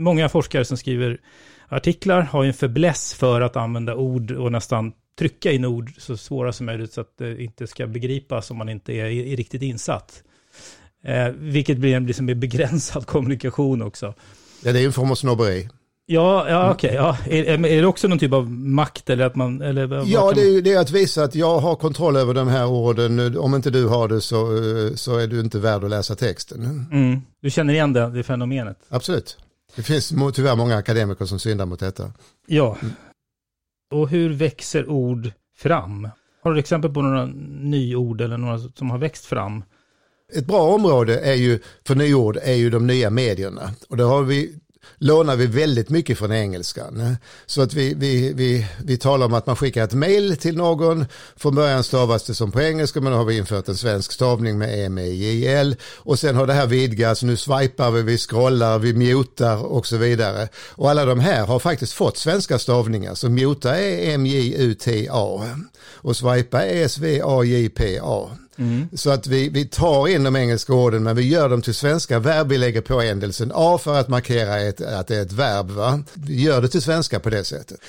många 0.01 0.29
forskare 0.29 0.65
som 0.65 0.77
skriver 0.77 1.19
artiklar 1.67 2.21
har 2.21 2.43
ju 2.43 2.47
en 2.47 2.53
förbläss 2.53 3.13
för 3.13 3.41
att 3.41 3.55
använda 3.55 3.95
ord 3.95 4.31
och 4.31 4.51
nästan 4.51 4.91
trycka 5.19 5.51
in 5.51 5.65
ord 5.65 5.91
så 5.97 6.17
svåra 6.17 6.53
som 6.53 6.65
möjligt 6.65 6.93
så 6.93 7.01
att 7.01 7.17
det 7.17 7.43
inte 7.43 7.67
ska 7.67 7.87
begripas 7.87 8.51
om 8.51 8.57
man 8.57 8.69
inte 8.69 8.93
är, 8.93 9.05
är 9.05 9.37
riktigt 9.37 9.61
insatt. 9.61 10.23
Eh, 11.03 11.27
vilket 11.29 11.77
blir 11.77 11.95
en 11.95 12.05
liksom 12.05 12.25
begränsad 12.25 13.05
kommunikation 13.07 13.81
också. 13.81 14.13
Ja, 14.63 14.71
det 14.71 14.79
är 14.79 14.85
en 14.85 14.93
form 14.93 15.11
av 15.11 15.15
snobberi. 15.15 15.69
Ja, 16.05 16.49
ja 16.49 16.71
okej. 16.71 16.89
Okay, 16.89 16.95
ja. 16.95 17.17
Är, 17.25 17.65
är 17.65 17.81
det 17.81 17.87
också 17.87 18.07
någon 18.07 18.19
typ 18.19 18.33
av 18.33 18.51
makt 18.51 19.09
eller 19.09 19.25
att 19.25 19.35
man... 19.35 19.61
Eller 19.61 20.03
ja, 20.05 20.31
det 20.35 20.41
är, 20.41 20.61
det 20.61 20.73
är 20.73 20.79
att 20.79 20.91
visa 20.91 21.23
att 21.23 21.35
jag 21.35 21.59
har 21.59 21.75
kontroll 21.75 22.15
över 22.15 22.33
de 22.33 22.47
här 22.47 22.67
orden. 22.67 23.37
Om 23.37 23.55
inte 23.55 23.69
du 23.69 23.87
har 23.87 24.07
det 24.07 24.21
så, 24.21 24.47
så 24.95 25.17
är 25.17 25.27
du 25.27 25.39
inte 25.39 25.59
värd 25.59 25.83
att 25.83 25.89
läsa 25.89 26.15
texten. 26.15 26.85
Mm. 26.91 27.21
Du 27.41 27.49
känner 27.49 27.73
igen 27.73 27.93
det, 27.93 28.09
det 28.09 28.23
fenomenet? 28.23 28.77
Absolut. 28.89 29.37
Det 29.75 29.83
finns 29.83 30.13
tyvärr 30.33 30.55
många 30.55 30.77
akademiker 30.77 31.25
som 31.25 31.39
syndar 31.39 31.65
mot 31.65 31.79
detta. 31.79 32.11
Ja. 32.47 32.77
Mm. 32.81 32.93
Och 33.91 34.09
hur 34.09 34.33
växer 34.33 34.89
ord 34.89 35.31
fram? 35.57 36.09
Har 36.43 36.53
du 36.53 36.59
exempel 36.59 36.93
på 36.93 37.01
några 37.01 37.25
nyord 37.61 38.21
eller 38.21 38.37
några 38.37 38.59
som 38.59 38.89
har 38.89 38.97
växt 38.97 39.25
fram? 39.25 39.63
Ett 40.33 40.45
bra 40.45 40.61
område 40.61 41.19
är 41.19 41.33
ju, 41.33 41.59
för 41.87 41.95
nyord 41.95 42.37
är 42.43 42.53
ju 42.53 42.69
de 42.69 42.87
nya 42.87 43.09
medierna. 43.09 43.71
Och 43.89 43.97
det 43.97 44.03
har 44.03 44.23
vi 44.23 44.59
lånar 44.97 45.35
vi 45.35 45.45
väldigt 45.45 45.89
mycket 45.89 46.17
från 46.17 46.31
engelskan. 46.31 47.17
Så 47.45 47.61
att 47.61 47.73
vi, 47.73 47.93
vi, 47.93 48.33
vi, 48.33 48.67
vi 48.83 48.97
talar 48.97 49.25
om 49.25 49.33
att 49.33 49.47
man 49.47 49.55
skickar 49.55 49.83
ett 49.83 49.93
mail 49.93 50.37
till 50.37 50.57
någon. 50.57 51.05
Från 51.35 51.55
början 51.55 51.83
stavas 51.83 52.23
det 52.23 52.35
som 52.35 52.51
på 52.51 52.61
engelska 52.61 53.01
men 53.01 53.11
nu 53.11 53.17
har 53.17 53.25
vi 53.25 53.37
infört 53.37 53.67
en 53.67 53.77
svensk 53.77 54.11
stavning 54.11 54.57
med 54.57 54.85
M-E-J-L. 54.85 55.75
Och 55.95 56.19
sen 56.19 56.35
har 56.35 56.47
det 56.47 56.53
här 56.53 56.67
vidgats, 56.67 57.23
nu 57.23 57.37
swipar 57.37 57.91
vi, 57.91 58.01
vi 58.01 58.17
scrollar, 58.17 58.79
vi 58.79 58.93
mutar 58.93 59.65
och 59.65 59.87
så 59.87 59.97
vidare. 59.97 60.47
Och 60.69 60.89
alla 60.89 61.05
de 61.05 61.19
här 61.19 61.45
har 61.45 61.59
faktiskt 61.59 61.93
fått 61.93 62.17
svenska 62.17 62.59
stavningar. 62.59 63.15
Så 63.15 63.29
muta 63.29 63.77
är 63.79 64.13
M-J-U-T-A 64.13 65.45
och 66.03 66.17
swipa 66.17 66.63
är 66.63 66.85
S-V-A-J-P-A. 66.85 68.29
Mm. 68.57 68.87
Så 68.93 69.09
att 69.09 69.27
vi, 69.27 69.49
vi 69.49 69.65
tar 69.65 70.07
in 70.07 70.23
de 70.23 70.35
engelska 70.35 70.73
orden 70.73 71.03
men 71.03 71.15
vi 71.15 71.27
gör 71.27 71.49
dem 71.49 71.61
till 71.61 71.73
svenska 71.73 72.19
verb. 72.19 72.47
Vi 72.47 72.57
lägger 72.57 72.81
på 72.81 73.01
ändelsen 73.01 73.51
A 73.55 73.77
för 73.77 73.99
att 73.99 74.07
markera 74.07 74.59
ett, 74.59 74.81
att 74.81 75.07
det 75.07 75.15
är 75.15 75.21
ett 75.21 75.31
verb. 75.31 75.71
Va? 75.71 76.03
Vi 76.13 76.41
gör 76.41 76.61
det 76.61 76.67
till 76.67 76.81
svenska 76.81 77.19
på 77.19 77.29
det 77.29 77.43
sättet. 77.43 77.79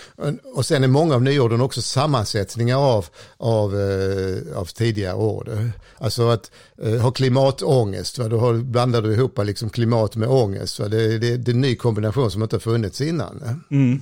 Och 0.55 0.67
sen 0.67 0.85
är 0.85 0.89
många 0.89 1.15
av 1.15 1.23
nyorden 1.23 1.61
också 1.61 1.83
sammansättningar 1.83 2.77
av, 2.77 3.07
av, 3.37 3.75
uh, 3.75 4.59
av 4.59 4.65
tidigare 4.65 5.15
ord. 5.15 5.51
Alltså 5.99 6.29
att 6.29 6.51
uh, 6.85 7.01
ha 7.01 7.11
klimatångest, 7.11 8.19
va? 8.19 8.29
då 8.29 8.39
har, 8.39 8.55
blandar 8.55 9.03
du 9.03 9.13
ihop 9.13 9.39
liksom 9.45 9.71
klimat 9.71 10.17
med 10.17 10.29
ångest. 10.29 10.81
Va? 10.81 10.89
Det, 10.89 11.19
det, 11.19 11.37
det 11.37 11.51
är 11.51 11.55
en 11.55 11.61
ny 11.61 11.77
kombination 11.77 12.31
som 12.31 12.43
inte 12.43 12.57
har 12.57 12.61
funnits 12.61 13.01
innan. 13.01 13.63
Mm. 13.71 14.01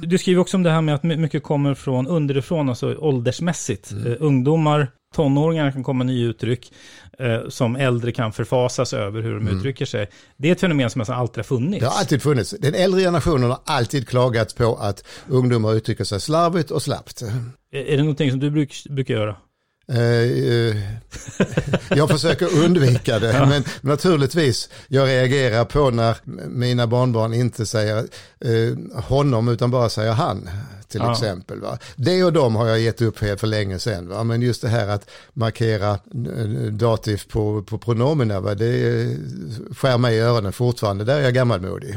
Du 0.00 0.18
skriver 0.18 0.40
också 0.40 0.56
om 0.56 0.62
det 0.62 0.70
här 0.70 0.82
med 0.82 0.94
att 0.94 1.02
mycket 1.02 1.42
kommer 1.42 1.74
från 1.74 2.06
underifrån, 2.06 2.68
alltså 2.68 2.96
åldersmässigt. 2.98 3.90
Mm. 3.90 4.06
Eh, 4.06 4.16
ungdomar, 4.20 4.90
tonåringar 5.16 5.70
kan 5.72 5.82
komma 5.84 6.04
nya 6.04 6.26
uttryck 6.26 6.72
eh, 7.18 7.48
som 7.48 7.76
äldre 7.76 8.12
kan 8.12 8.32
förfasas 8.32 8.92
över 8.92 9.22
hur 9.22 9.34
de 9.34 9.46
Mm. 9.46 9.58
uttrycker 9.58 9.86
sig. 9.86 10.06
Det 10.36 10.48
är 10.48 10.52
ett 10.52 10.60
fenomen 10.60 10.90
som 10.90 11.00
alltså 11.00 11.12
alltid 11.12 11.36
har 11.38 11.44
funnits. 11.44 11.80
Det 11.80 11.86
har 11.90 11.98
alltid 11.98 12.22
funnits. 12.22 12.50
Den 12.60 12.74
äldre 12.74 13.00
generationen 13.00 13.50
har 13.50 13.58
alltid 13.64 14.08
klagat 14.08 14.56
på 14.56 14.76
att 14.76 15.04
ungdomar 15.28 15.74
uttrycker 15.74 16.04
sig 16.04 16.20
slarvigt 16.20 16.70
och 16.70 16.82
slappt. 16.82 17.22
Är 17.72 17.78
är 17.80 17.96
det 17.96 18.02
någonting 18.02 18.30
som 18.30 18.40
du 18.40 18.50
bruk, 18.50 18.84
brukar 18.90 19.14
göra? 19.14 19.36
Eh, 19.92 19.98
eh, 19.98 20.76
jag 21.96 22.10
försöker 22.10 22.64
undvika 22.64 23.18
det, 23.18 23.46
men 23.48 23.64
naturligtvis, 23.80 24.68
jag 24.88 25.08
reagerar 25.08 25.64
på 25.64 25.90
när 25.90 26.16
mina 26.48 26.86
barnbarn 26.86 27.34
inte 27.34 27.66
säger 27.66 27.96
eh, 28.40 29.02
honom 29.02 29.48
utan 29.48 29.70
bara 29.70 29.88
säger 29.88 30.12
han, 30.12 30.48
till 30.88 31.00
Ja. 31.04 31.12
exempel. 31.12 31.60
Va? 31.60 31.78
Det 31.96 32.24
och 32.24 32.32
dem 32.32 32.56
har 32.56 32.66
jag 32.66 32.80
gett 32.80 33.02
upp 33.02 33.18
för, 33.18 33.36
för 33.36 33.46
länge 33.46 33.78
sedan, 33.78 34.08
va? 34.08 34.24
men 34.24 34.42
just 34.42 34.62
det 34.62 34.68
här 34.68 34.88
att 34.88 35.10
markera 35.32 35.98
dativ 36.70 37.22
på, 37.28 37.62
på 37.62 37.78
pronomina, 37.78 38.40
va? 38.40 38.54
det 38.54 39.16
skär 39.76 39.98
mig 39.98 40.16
i 40.16 40.20
öronen 40.20 40.52
fortfarande, 40.52 41.04
där 41.04 41.16
är 41.18 41.22
jag 41.22 41.34
gammalmodig. 41.34 41.94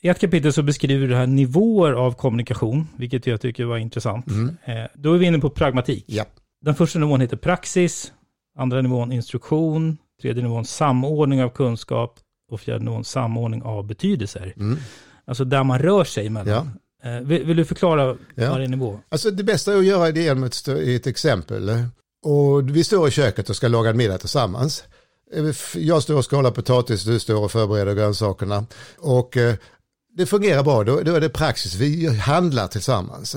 I 0.00 0.08
ett 0.08 0.20
kapitel 0.20 0.52
så 0.52 0.62
beskriver 0.62 1.06
du 1.06 1.16
här 1.16 1.26
nivåer 1.26 1.92
av 1.92 2.12
kommunikation, 2.12 2.88
vilket 2.96 3.26
jag 3.26 3.40
tycker 3.40 3.64
var 3.64 3.78
intressant. 3.78 4.26
Mm. 4.26 4.56
Då 4.94 5.14
är 5.14 5.18
vi 5.18 5.26
inne 5.26 5.38
på 5.38 5.50
pragmatik. 5.50 6.04
Ja. 6.06 6.24
Den 6.64 6.74
första 6.74 6.98
nivån 6.98 7.20
heter 7.20 7.36
praxis, 7.36 8.12
andra 8.58 8.80
nivån 8.82 9.12
instruktion, 9.12 9.98
tredje 10.22 10.42
nivån 10.42 10.64
samordning 10.64 11.42
av 11.42 11.48
kunskap 11.48 12.18
och 12.50 12.60
fjärde 12.60 12.84
nivån 12.84 13.04
samordning 13.04 13.62
av 13.62 13.86
betydelser. 13.86 14.54
Mm. 14.56 14.78
Alltså 15.26 15.44
där 15.44 15.64
man 15.64 15.78
rör 15.78 16.04
sig 16.04 16.28
mellan. 16.30 16.70
Eh, 17.04 17.20
vill, 17.20 17.44
vill 17.44 17.56
du 17.56 17.64
förklara 17.64 18.16
Ja. 18.34 18.50
varje 18.50 18.68
nivå? 18.68 19.00
Alltså 19.08 19.30
det 19.30 19.44
bästa 19.44 19.72
är 19.72 19.78
att 19.78 19.84
göra 19.84 20.10
det 20.12 20.22
genom 20.22 20.44
ett, 20.44 20.68
ett 20.68 21.06
exempel. 21.06 21.70
Och 22.24 22.68
vi 22.76 22.84
står 22.84 23.08
i 23.08 23.10
köket 23.10 23.50
och 23.50 23.56
ska 23.56 23.68
laga 23.68 23.90
en 23.90 23.96
middag 23.96 24.18
tillsammans. 24.18 24.84
Eh, 25.34 25.44
Jag 25.80 26.02
står 26.02 26.16
och 26.16 26.24
skalar 26.24 26.50
potatis, 26.50 27.04
du 27.04 27.18
står 27.18 27.44
och 27.44 27.52
förbereder 27.52 27.94
grönsakerna. 27.94 28.66
Och 28.98 29.36
eh, 29.36 29.54
det 30.16 30.26
fungerar 30.26 30.62
bra, 30.62 30.84
då, 30.84 31.00
då 31.00 31.14
är 31.14 31.20
det 31.20 31.28
praxis, 31.28 31.74
vi 31.74 32.06
handlar 32.06 32.66
tillsammans. 32.66 33.36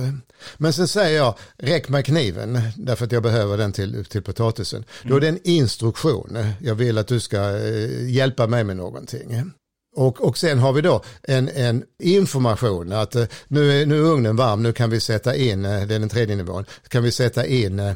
Men 0.58 0.74
sen 0.74 0.88
säger 0.88 1.18
jag, 1.18 1.36
räck 1.58 1.90
mig 1.90 2.04
kniven, 2.04 2.62
därför 2.76 3.06
att 3.06 3.12
jag 3.12 3.24
behöver 3.24 3.58
den 3.58 3.72
till, 3.72 4.06
till 4.06 4.22
potatisen. 4.22 4.84
Då 5.04 5.16
är 5.16 5.20
det 5.20 5.28
en 5.28 5.40
instruktion, 5.44 6.38
jag 6.62 6.76
vill 6.76 6.98
att 6.98 7.08
du 7.08 7.20
ska 7.20 7.58
eh, 7.58 8.10
hjälpa 8.10 8.48
mig 8.48 8.64
med 8.64 8.78
någonting. 8.78 9.52
Och, 9.96 10.22
och 10.22 10.38
sen 10.38 10.60
har 10.60 10.74
vi 10.74 10.82
då 10.82 11.04
en, 11.24 11.50
en 11.50 11.84
information 12.04 12.94
att 12.94 13.16
eh, 13.16 13.26
nu 13.48 13.82
är, 13.82 13.86
nu 13.86 13.98
är 13.98 14.02
ugnen 14.02 14.36
varm, 14.36 14.64
nu 14.64 14.74
kan 14.74 14.90
vi 14.90 15.00
sätta 15.00 15.36
in, 15.36 15.66
eh, 15.66 15.88
det 15.88 15.96
är 15.96 16.00
den 16.00 16.10
tredje 16.10 16.36
nivån, 16.36 16.66
kan 16.88 17.04
vi 17.04 17.12
sätta 17.12 17.46
in 17.46 17.80
eh, 17.80 17.96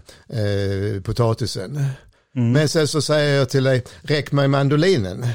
potatisen. 1.04 1.86
Men 2.34 2.70
sen 2.70 2.88
så 2.88 3.02
säger 3.02 3.38
jag 3.38 3.50
till 3.50 3.64
dig, 3.64 3.84
räck 4.02 4.32
mig 4.32 4.48
mandolinen. 4.48 5.26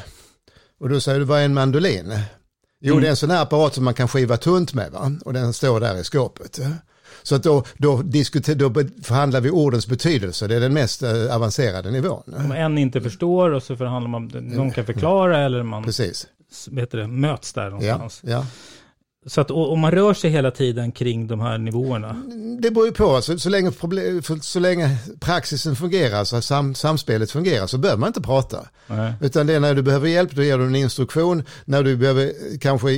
Och 0.81 0.89
då 0.89 1.01
säger 1.01 1.19
du, 1.19 1.25
vad 1.25 1.41
är 1.41 1.45
en 1.45 1.55
mandolin? 1.55 2.15
Jo, 2.95 3.01
det 3.01 3.07
är 3.07 3.11
en 3.11 3.17
sån 3.17 3.31
här 3.31 3.43
apparat 3.43 3.75
som 3.75 3.85
man 3.85 3.95
kan 3.95 4.09
skiva 4.09 4.37
tunt 4.37 4.75
med 4.75 4.91
va? 4.93 5.13
Och 5.25 5.33
den 5.33 5.53
står 5.53 5.81
där 5.81 5.97
i 6.01 6.05
skåpet. 6.05 6.61
Så 7.23 7.35
att 7.35 7.43
då, 7.43 7.65
då, 7.77 8.03
diskuter, 8.03 8.55
då 8.55 8.75
förhandlar 9.03 9.41
vi 9.41 9.51
ordens 9.51 9.87
betydelse, 9.87 10.47
det 10.47 10.57
är 10.57 10.61
den 10.61 10.73
mest 10.75 11.03
eh, 11.03 11.35
avancerade 11.37 11.91
nivån. 11.91 12.23
Om 12.37 12.53
en 12.53 12.79
inte 12.79 13.01
förstår 13.01 13.51
och 13.51 13.63
så 13.63 13.77
förhandlar 13.77 14.11
man, 14.11 14.31
någon 14.35 14.71
kan 14.71 14.85
förklara 14.87 15.39
eller 15.39 15.63
man 15.63 15.85
Precis. 15.85 16.27
heter 16.77 16.99
det, 16.99 17.07
möts 17.07 17.53
där 17.53 17.63
Ja, 17.65 17.71
någonstans. 17.71 18.21
ja. 18.25 18.47
Så 19.29 19.41
att 19.41 19.51
och 19.51 19.79
man 19.79 19.91
rör 19.91 20.15
sig 20.15 20.31
hela 20.31 20.51
tiden 20.51 20.93
kring 20.93 21.27
de 21.27 21.41
här 21.41 21.59
nivåerna. 21.59 22.23
Det 22.61 22.71
beror 22.71 22.87
ju 22.87 22.93
på, 22.93 23.17
alltså, 23.17 23.39
så, 23.39 23.49
länge 23.51 23.71
problem, 23.71 24.23
så 24.41 24.61
länge 24.61 24.97
praxisen 25.21 25.77
fungerar, 25.77 26.25
så 26.25 26.41
sam, 26.41 26.75
samspelet 26.75 27.31
fungerar, 27.31 27.67
så 27.67 27.79
behöver 27.79 28.01
man 28.01 28.07
inte 28.07 28.21
prata. 28.21 28.69
Nej. 28.87 29.13
Utan 29.21 29.47
det 29.47 29.55
är 29.55 29.61
när 29.61 29.75
du 29.75 29.83
behöver 29.83 30.09
hjälp, 30.09 30.33
då 30.33 30.43
ger 30.43 30.59
du 30.59 30.65
en 30.67 30.75
instruktion. 30.77 31.43
När 31.65 31.83
du 31.83 31.97
behöver 31.97 32.33
kanske 32.61 32.91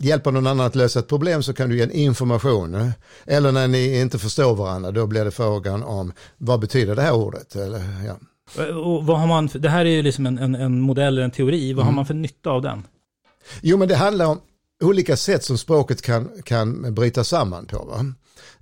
hjälpa 0.00 0.30
någon 0.30 0.46
annan 0.46 0.66
att 0.66 0.74
lösa 0.74 0.98
ett 0.98 1.08
problem 1.08 1.42
så 1.42 1.52
kan 1.52 1.68
du 1.70 1.76
ge 1.76 1.82
en 1.82 1.90
information. 1.90 2.92
Eller 3.26 3.52
när 3.52 3.68
ni 3.68 4.00
inte 4.00 4.18
förstår 4.18 4.54
varandra, 4.54 4.90
då 4.90 5.06
blir 5.06 5.24
det 5.24 5.30
frågan 5.30 5.82
om 5.82 6.12
vad 6.38 6.60
betyder 6.60 6.96
det 6.96 7.02
här 7.02 7.14
ordet? 7.14 7.56
Eller, 7.56 7.80
ja. 8.06 8.16
Och 8.74 9.06
vad 9.06 9.20
har 9.20 9.26
man, 9.26 9.48
det 9.54 9.68
här 9.68 9.84
är 9.84 9.90
ju 9.90 10.02
liksom 10.02 10.26
en, 10.26 10.38
en, 10.38 10.54
en 10.54 10.80
modell, 10.80 11.18
en 11.18 11.30
teori. 11.30 11.72
Vad 11.72 11.82
Mm. 11.82 11.86
har 11.86 11.96
man 11.96 12.06
för 12.06 12.14
nytta 12.14 12.50
av 12.50 12.62
den? 12.62 12.82
Jo, 13.60 13.76
men 13.76 13.88
det 13.88 13.96
handlar 13.96 14.26
om 14.26 14.40
olika 14.82 15.16
sätt 15.16 15.44
som 15.44 15.58
språket 15.58 16.02
kan, 16.02 16.30
kan 16.44 16.94
bryta 16.94 17.24
samman 17.24 17.66
på. 17.66 17.84
Va? 17.84 18.04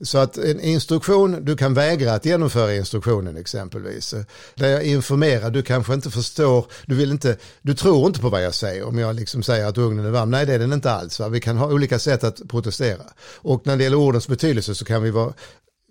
Så 0.02 0.18
att 0.18 0.38
en 0.38 0.60
instruktion, 0.60 1.44
du 1.44 1.56
kan 1.56 1.74
vägra 1.74 2.12
att 2.14 2.24
genomföra 2.24 2.74
instruktionen 2.74 3.36
exempelvis. 3.36 4.14
Där 4.54 4.68
jag 4.68 4.84
informerar, 4.84 5.50
du 5.50 5.62
kanske 5.62 5.94
inte 5.94 6.10
förstår, 6.10 6.66
du 6.86 6.94
vill 6.94 7.10
inte, 7.10 7.36
du 7.62 7.74
tror 7.74 8.06
inte 8.06 8.20
på 8.20 8.28
vad 8.28 8.44
jag 8.44 8.54
säger 8.54 8.84
om 8.84 8.98
jag 8.98 9.16
liksom 9.16 9.42
säger 9.42 9.66
att 9.66 9.78
ugnen 9.78 10.06
är 10.06 10.10
varm. 10.10 10.30
Nej, 10.30 10.46
det 10.46 10.54
är 10.54 10.58
den 10.58 10.72
inte 10.72 10.92
alls. 10.92 11.20
Va? 11.20 11.28
Vi 11.28 11.40
kan 11.40 11.56
ha 11.56 11.66
olika 11.66 11.98
sätt 11.98 12.24
att 12.24 12.48
protestera. 12.48 13.02
Och 13.36 13.66
när 13.66 13.76
det 13.76 13.84
gäller 13.84 13.96
ordens 13.96 14.28
betydelse 14.28 14.74
så 14.74 14.84
kan 14.84 15.02
vi 15.02 15.10
vara 15.10 15.32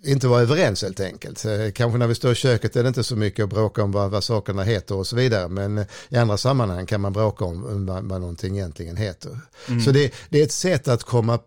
inte 0.06 0.28
vara 0.28 0.42
överens 0.42 0.82
helt 0.84 1.00
enkelt. 1.00 1.46
Eh, 1.46 1.72
Kanske 1.74 1.98
när 1.98 2.08
vi 2.08 2.16
står 2.16 2.32
i 2.32 2.36
köket 2.36 2.76
är 2.76 2.84
det 2.84 2.88
inte 2.88 3.04
så 3.04 3.16
mycket 3.16 3.44
att 3.44 3.50
bråka 3.50 3.84
om 3.84 3.92
vad, 3.92 4.12
vad 4.12 4.24
sakerna 4.24 4.64
heter 4.64 4.96
och 4.96 5.08
så 5.08 5.16
vidare. 5.16 5.48
Men 5.48 5.86
i 6.10 6.18
andra 6.18 6.38
sammanhang 6.38 6.86
kan 6.86 7.02
man 7.02 7.14
bråka 7.14 7.46
om 7.46 7.86
vad, 7.86 8.04
vad 8.04 8.22
någonting 8.22 8.58
egentligen 8.58 8.98
heter. 8.98 9.38
Så 9.86 9.92
det, 9.92 10.14
det 10.30 10.40
är 10.40 10.44
ett 10.44 10.52
sätt 10.52 10.88
att 10.88 11.04
komma, 11.04 11.40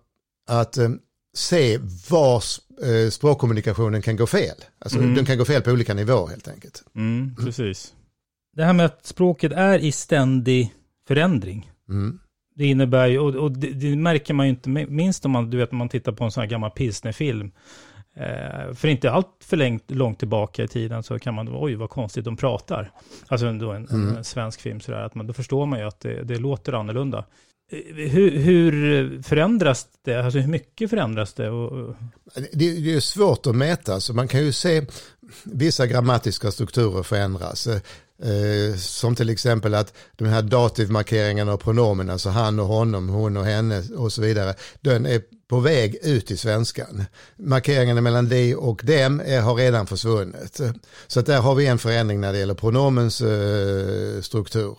att 0.48 0.78
eh, 0.78 0.90
se 1.36 1.78
var 2.10 2.42
eh, 2.82 3.10
språkkommunikationen 3.10 4.02
kan 4.02 4.16
gå 4.16 4.26
fel. 4.26 4.56
Alltså 4.78 4.98
den 4.98 5.24
kan 5.24 5.38
gå 5.38 5.44
fel 5.44 5.62
på 5.62 5.70
olika 5.70 5.94
nivåer 5.94 6.28
helt 6.28 6.48
enkelt. 6.48 6.82
Mm, 6.96 7.36
precis. 7.36 7.92
Det 8.56 8.64
här 8.64 8.72
med 8.72 8.86
att 8.86 9.06
språket 9.06 9.52
är 9.52 9.78
i 9.78 9.92
ständig 9.92 10.74
förändring. 11.08 11.70
Mm. 11.88 12.18
Det 12.54 12.66
innebär 12.66 13.06
ju, 13.06 13.18
och, 13.18 13.34
och 13.34 13.52
det, 13.52 13.70
det 13.70 13.96
märker 13.96 14.34
man 14.34 14.46
ju 14.46 14.50
inte 14.50 14.68
minst 14.68 15.24
om 15.24 15.30
man, 15.30 15.50
du 15.50 15.56
vet, 15.56 15.72
man 15.72 15.88
tittar 15.88 16.12
på 16.12 16.24
en 16.24 16.30
sån 16.30 16.40
här 16.40 16.48
gammal 16.48 16.70
pilsnerfilm. 16.70 17.50
Eh, 18.16 18.74
för 18.74 18.88
inte 18.88 19.10
allt 19.10 19.28
för 19.40 19.56
långt, 19.56 19.90
långt 19.90 20.18
tillbaka 20.18 20.62
i 20.62 20.68
tiden 20.68 21.02
så 21.02 21.18
kan 21.18 21.34
man, 21.34 21.48
oj 21.52 21.74
vad 21.74 21.90
konstigt 21.90 22.24
de 22.24 22.36
pratar. 22.36 22.90
Alltså 23.28 23.46
en, 23.46 23.60
en, 23.60 24.16
en 24.16 24.24
svensk 24.24 24.60
film 24.60 24.80
sådär, 24.80 24.98
att 25.02 25.14
man, 25.14 25.26
då 25.26 25.32
förstår 25.32 25.66
man 25.66 25.78
ju 25.78 25.84
att 25.84 26.00
det, 26.00 26.22
det 26.22 26.38
låter 26.38 26.72
annorlunda. 26.72 27.24
Eh, 27.70 28.10
Hur, 28.10 28.38
hur 28.38 29.22
förändras 29.22 29.86
det? 30.04 30.24
Alltså 30.24 30.38
hur 30.38 30.48
mycket 30.48 30.90
förändras 30.90 31.34
det? 31.34 31.50
Det, 32.52 32.80
det 32.80 32.94
är 32.94 33.00
svårt 33.00 33.46
att 33.46 33.56
mäta, 33.56 34.00
så 34.00 34.14
man 34.14 34.28
kan 34.28 34.44
ju 34.44 34.52
se 34.52 34.86
vissa 35.44 35.86
grammatiska 35.86 36.50
strukturer 36.50 37.02
förändras. 37.02 37.66
Eh, 37.66 38.76
som 38.76 39.14
till 39.14 39.30
exempel 39.30 39.74
att 39.74 39.94
de 40.16 40.24
här 40.24 40.42
dativmarkeringarna 40.42 41.54
och 41.54 41.60
pronomen, 41.60 42.10
alltså 42.10 42.28
han 42.28 42.60
och 42.60 42.66
honom, 42.66 43.08
hon 43.08 43.36
och 43.36 43.44
henne 43.44 43.82
och 43.96 44.12
så 44.12 44.22
vidare, 44.22 44.54
den 44.80 45.06
är 45.06 45.22
på 45.52 45.60
väg 45.60 45.98
ut 46.02 46.30
i 46.30 46.36
svenskan. 46.36 47.04
Markeringarna 47.36 48.00
mellan 48.00 48.28
de 48.28 48.54
och 48.54 48.80
dem 48.84 49.20
är, 49.20 49.40
har 49.40 49.54
redan 49.54 49.86
försvunnit. 49.86 50.60
Så 51.06 51.20
att 51.20 51.26
där 51.26 51.40
har 51.40 51.54
vi 51.54 51.66
en 51.66 51.78
förändring 51.78 52.20
när 52.20 52.32
det 52.32 52.38
gäller 52.38 52.54
pronomens 52.54 53.20
eh, 53.20 54.20
struktur. 54.20 54.76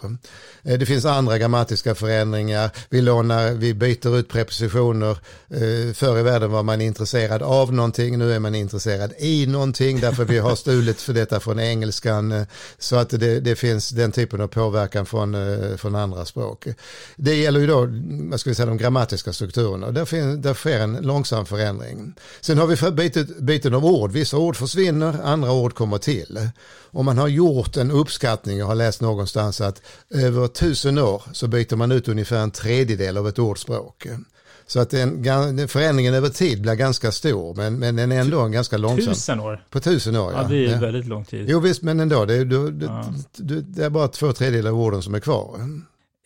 Eh, 0.64 0.80
det 0.80 0.86
finns 0.86 1.06
andra 1.06 1.38
grammatiska 1.38 1.96
förändringar. 1.96 2.70
Vi, 2.90 3.02
lånar, 3.02 3.52
vi 3.52 3.74
byter 3.74 4.18
ut 4.18 4.30
prepositioner. 4.30 5.18
Eh, 5.50 5.94
förr 5.94 6.20
i 6.20 6.24
världen 6.24 6.52
var 6.52 6.64
man 6.64 6.82
intresserad 6.82 7.42
av 7.42 7.74
någonting, 7.74 8.18
nu 8.18 8.34
är 8.34 8.40
man 8.40 8.56
intresserad 8.56 9.14
i 9.18 9.46
någonting 9.48 10.00
därför 10.00 10.26
vi 10.26 10.40
har 10.40 10.56
stulit 10.56 11.02
för 11.02 11.14
detta 11.14 11.40
från 11.40 11.60
engelskan. 11.60 12.46
Så 12.78 12.96
att 12.96 13.10
det, 13.10 13.40
det 13.40 13.56
finns 13.56 13.90
den 13.90 14.12
typen 14.12 14.42
av 14.42 14.48
påverkan 14.48 15.06
från, 15.06 15.36
eh, 15.36 15.78
från 15.78 15.96
andra 15.96 16.26
språk. 16.26 16.68
Det 17.16 17.36
gäller 17.36 17.60
ju 17.60 17.68
då, 17.68 17.88
vad 18.30 18.40
ska 18.40 18.50
vi 18.50 18.56
säga, 18.56 18.66
de 18.66 18.78
grammatiska 18.78 19.34
strukturerna. 19.34 19.92
Där, 19.92 20.06
finns, 20.06 20.44
där 20.44 20.63
sker 20.64 20.80
en 20.80 20.94
långsam 21.02 21.46
förändring. 21.46 22.14
Sen 22.42 22.58
har 22.58 22.68
vi 22.68 22.92
bytet, 22.92 23.40
byten 23.40 23.74
av 23.74 23.86
ord. 23.86 24.12
Vissa 24.12 24.38
ord 24.38 24.56
försvinner, 24.56 25.16
andra 25.24 25.52
ord 25.52 25.74
kommer 25.74 25.98
till. 25.98 26.50
Och 26.92 27.06
man 27.06 27.18
har 27.18 27.28
gjort 27.28 27.78
en 27.78 27.92
uppskattning, 27.92 28.58
jag 28.58 28.66
har 28.66 28.76
läst 28.76 29.02
någonstans 29.02 29.62
att 29.62 29.82
över 30.10 30.48
tusen 30.48 30.98
år 30.98 31.22
så 31.34 31.48
byter 31.48 31.76
man 31.76 31.92
ut 31.92 32.08
ungefär 32.08 32.38
en 32.38 32.52
tredjedel 32.52 33.18
av 33.18 33.28
ett 33.28 33.40
ordspråk. 33.40 34.08
Så 34.68 34.80
att 34.80 34.90
den, 34.90 35.68
förändringen 35.68 36.14
över 36.14 36.30
tid 36.30 36.62
blir 36.62 36.74
ganska 36.76 37.12
stor, 37.12 37.56
men, 37.56 37.80
men 37.80 37.96
den 37.96 38.12
är 38.12 38.20
ändå 38.22 38.40
en 38.40 38.52
ganska 38.52 38.78
långsam. 38.78 39.14
tusen 39.14 39.40
år? 39.40 39.66
På 39.70 39.80
tusen 39.80 40.16
år, 40.16 40.32
Ja, 40.32 40.42
ja. 40.42 40.48
det 40.48 40.66
är 40.66 40.72
ja. 40.72 40.80
väldigt 40.80 41.06
lång 41.08 41.26
tid. 41.26 41.46
Jo 41.50 41.60
visst, 41.60 41.82
men 41.82 42.00
ändå, 42.00 42.26
det, 42.26 42.34
är- 42.34 42.46
du, 42.46 42.80
Ja. 42.86 43.14
du, 43.38 43.62
det 43.62 43.86
är 43.86 43.90
bara 43.90 44.08
två 44.08 44.34
tredjedelar 44.34 44.72
av 44.72 44.80
orden 44.82 45.02
som 45.02 45.16
är 45.16 45.20
kvar. 45.20 45.60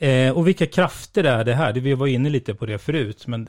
Eh, 0.02 0.32
och 0.32 0.48
vilka 0.48 0.66
krafter 0.66 1.24
är 1.24 1.44
det 1.46 1.54
här? 1.54 1.74
Det- 1.74 1.80
Vi 1.80 1.94
var 1.94 2.08
inne 2.08 2.30
lite 2.30 2.54
på 2.56 2.66
det 2.66 2.78
förut, 2.78 3.24
men 3.28 3.48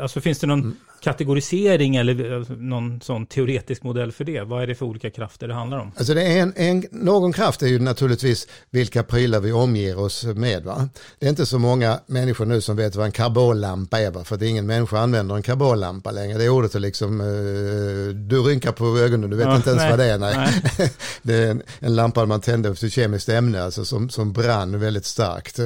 alltså 0.00 0.20
finns 0.20 0.38
det 0.38 0.46
någon 0.46 0.60
mm. 0.60 0.76
kategorisering 1.00 1.96
eller 1.96 2.32
eh, 2.32 2.56
någon 2.56 3.00
sån 3.00 3.26
teoretisk 3.26 3.82
modell 3.82 4.12
för 4.12 4.24
det? 4.24 4.42
Vad 4.42 4.62
är 4.62 4.66
det 4.66 4.74
för 4.74 4.86
olika 4.86 5.10
krafter 5.10 5.48
det 5.48 5.54
handlar 5.54 5.78
om? 5.78 5.92
Alltså 5.96 6.14
det 6.14 6.22
är 6.22 6.42
en, 6.42 6.52
en, 6.56 6.84
någon 6.90 7.32
kraft 7.32 7.62
är 7.62 7.66
ju 7.66 7.78
naturligtvis 7.78 8.48
vilka 8.70 9.02
prylar 9.02 9.40
vi 9.40 9.52
omger 9.52 9.98
oss 9.98 10.24
med. 10.24 10.64
Va? 10.64 10.88
Det 11.18 11.26
är 11.26 11.30
inte 11.30 11.46
så 11.46 11.58
många 11.58 12.00
människor 12.06 12.46
nu 12.46 12.60
som 12.60 12.76
vet 12.76 12.94
vad 12.94 13.06
en 13.06 13.12
karbonlampa 13.12 14.00
är, 14.00 14.10
va? 14.10 14.24
för 14.24 14.34
att 14.34 14.42
ingen 14.42 14.66
människa 14.66 14.98
använder 14.98 15.36
en 15.36 15.42
karbonlampa 15.42 16.10
längre. 16.10 16.38
Det 16.38 16.44
är 16.44 16.48
ordet 16.48 16.74
är 16.74 16.80
liksom, 16.80 17.20
uh, 17.20 18.14
du 18.14 18.42
rynkar 18.42 18.72
på 18.72 18.98
ögonen, 18.98 19.30
du 19.30 19.36
vet 19.36 19.46
ja, 19.46 19.56
inte 19.56 19.70
ens 19.70 19.82
nej, 19.82 19.90
vad 19.90 19.98
det 19.98 20.04
är. 20.04 20.18
Nej. 20.18 20.62
nej. 20.78 20.92
det 21.22 21.34
är 21.34 21.50
en, 21.50 21.62
en 21.78 21.96
lampa 21.96 22.26
man 22.26 22.40
tänder 22.40 22.74
för 22.74 22.88
kemiskt 22.88 23.28
ämne, 23.28 23.62
alltså 23.62 23.84
som, 23.84 24.10
som 24.10 24.32
brann 24.32 24.80
väldigt 24.80 25.06
starkt, 25.06 25.60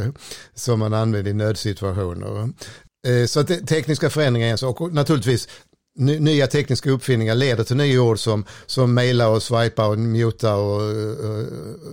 som 0.54 0.78
man 0.78 0.94
använder 0.94 1.30
i 1.30 1.34
nödsituationer. 1.34 2.52
Eh, 3.06 3.26
så 3.26 3.40
att 3.40 3.66
tekniska 3.66 4.10
förändringar 4.10 4.48
är 4.48 4.52
en 4.52 4.58
sak. 4.58 4.80
Och 4.80 4.92
naturligtvis 4.92 5.48
nya 5.98 6.46
tekniska 6.46 6.90
uppfinningar 6.90 7.34
leder 7.34 7.64
till 7.64 7.76
nya 7.76 8.02
ord 8.02 8.18
som, 8.18 8.44
som 8.66 8.94
mejla 8.94 9.28
och 9.28 9.42
swipa 9.42 9.86
och 9.86 9.98
muta 9.98 10.54
och, 10.54 10.82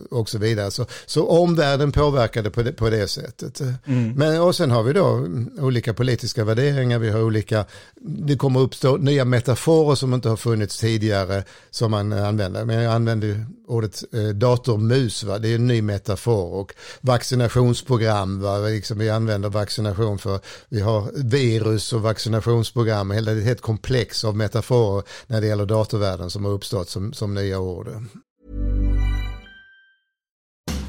och, 0.09 0.29
så 0.29 0.37
vidare. 0.37 0.71
Så, 0.71 0.85
så 1.05 1.27
omvärlden 1.27 1.91
påverkade 1.91 2.49
på 2.49 2.63
det, 2.63 2.71
på 2.71 2.89
det 2.89 3.07
sättet. 3.07 3.61
Mm. 3.85 4.13
Men, 4.13 4.41
och 4.41 4.55
sen 4.55 4.71
har 4.71 4.83
vi 4.83 4.93
då 4.93 5.27
olika 5.59 5.93
politiska 5.93 6.43
värderingar, 6.43 6.99
vi 6.99 7.09
har 7.09 7.21
olika, 7.21 7.65
det 7.95 8.37
kommer 8.37 8.59
uppstå 8.59 8.97
nya 8.97 9.25
metaforer 9.25 9.95
som 9.95 10.13
inte 10.13 10.29
har 10.29 10.37
funnits 10.37 10.79
tidigare 10.79 11.43
som 11.71 11.91
man 11.91 12.13
använder. 12.13 12.65
Men 12.65 12.83
jag 12.83 12.93
använder 12.93 13.45
ordet 13.67 14.03
eh, 14.13 14.27
datormus, 14.27 15.23
va? 15.23 15.39
det 15.39 15.49
är 15.49 15.55
en 15.55 15.67
ny 15.67 15.81
metafor 15.81 16.53
och 16.53 16.73
vaccinationsprogram, 17.01 18.41
va? 18.41 18.57
Liksom 18.57 18.97
vi 18.97 19.09
använder 19.09 19.49
vaccination 19.49 20.19
för, 20.19 20.39
vi 20.69 20.81
har 20.81 21.11
virus 21.13 21.93
och 21.93 22.01
vaccinationsprogram, 22.01 23.11
hela 23.11 23.33
det 23.33 23.43
är 23.43 23.51
ett 23.51 23.61
komplex 23.95 24.23
av 24.23 24.35
metaforer 24.35 25.03
när 25.27 25.41
det 25.41 25.47
gäller 25.47 25.65
datorvärlden 25.65 26.29
som 26.29 26.45
har 26.45 26.51
uppstått 26.51 26.89
som, 26.89 27.13
som 27.13 27.33
nya 27.33 27.59
ord. 27.59 27.87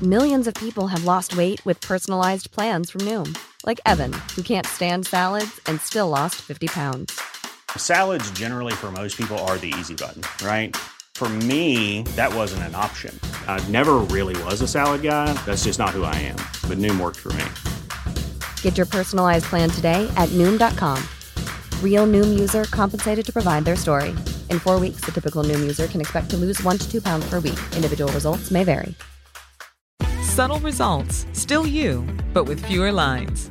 Millions 0.00 0.46
of 0.46 0.54
people 0.54 0.86
have 0.88 1.04
lost 1.04 1.36
weight 1.36 1.64
with 1.64 1.80
personalized 1.88 2.50
plans 2.50 2.90
from 2.90 3.00
Noom, 3.04 3.34
like 3.66 3.80
Evan, 3.86 4.12
who 4.36 4.42
can't 4.42 4.66
stand 4.66 5.06
salads 5.06 5.60
and 5.66 5.80
still 5.80 6.08
lost 6.08 6.34
50 6.34 6.66
pounds. 6.66 7.12
Salads 7.76 8.30
generally 8.38 8.74
for 8.74 8.90
most 8.90 9.16
people 9.16 9.38
are 9.38 9.58
the 9.58 9.72
easy 9.78 9.94
button, 9.94 10.22
right? 10.46 10.76
For 11.14 11.28
me, 11.28 12.02
that 12.16 12.34
wasn't 12.34 12.62
an 12.68 12.74
option. 12.74 13.18
I 13.48 13.60
never 13.70 13.94
really 14.12 14.36
was 14.44 14.60
a 14.62 14.68
salad 14.68 15.02
guy. 15.02 15.32
That's 15.46 15.64
just 15.64 15.78
not 15.78 15.90
who 15.90 16.02
I 16.04 16.14
am. 16.28 16.36
But 16.68 16.78
Noom 16.78 17.00
worked 17.00 17.20
for 17.20 17.32
me. 17.32 17.44
Get 18.62 18.76
your 18.76 18.86
personalized 18.86 19.46
plan 19.46 19.70
today 19.70 20.06
at 20.16 20.28
Noom.com. 20.30 21.15
Real 21.82 22.06
Noom 22.06 22.38
user 22.38 22.64
compensated 22.64 23.24
to 23.24 23.32
provide 23.32 23.64
their 23.64 23.76
story. 23.76 24.10
In 24.50 24.58
four 24.58 24.78
weeks, 24.78 25.00
the 25.00 25.12
typical 25.12 25.42
Noom 25.42 25.60
user 25.60 25.86
can 25.86 26.02
expect 26.02 26.28
to 26.30 26.36
lose 26.36 26.62
one 26.62 26.76
to 26.76 26.90
two 26.90 27.00
pounds 27.00 27.26
per 27.30 27.40
week. 27.40 27.58
Individual 27.74 28.12
results 28.12 28.50
may 28.50 28.62
vary. 28.62 28.94
Subtle 30.22 30.60
results, 30.60 31.26
still 31.32 31.66
you, 31.66 32.04
but 32.34 32.44
with 32.44 32.62
fewer 32.66 32.92
lines. 32.92 33.50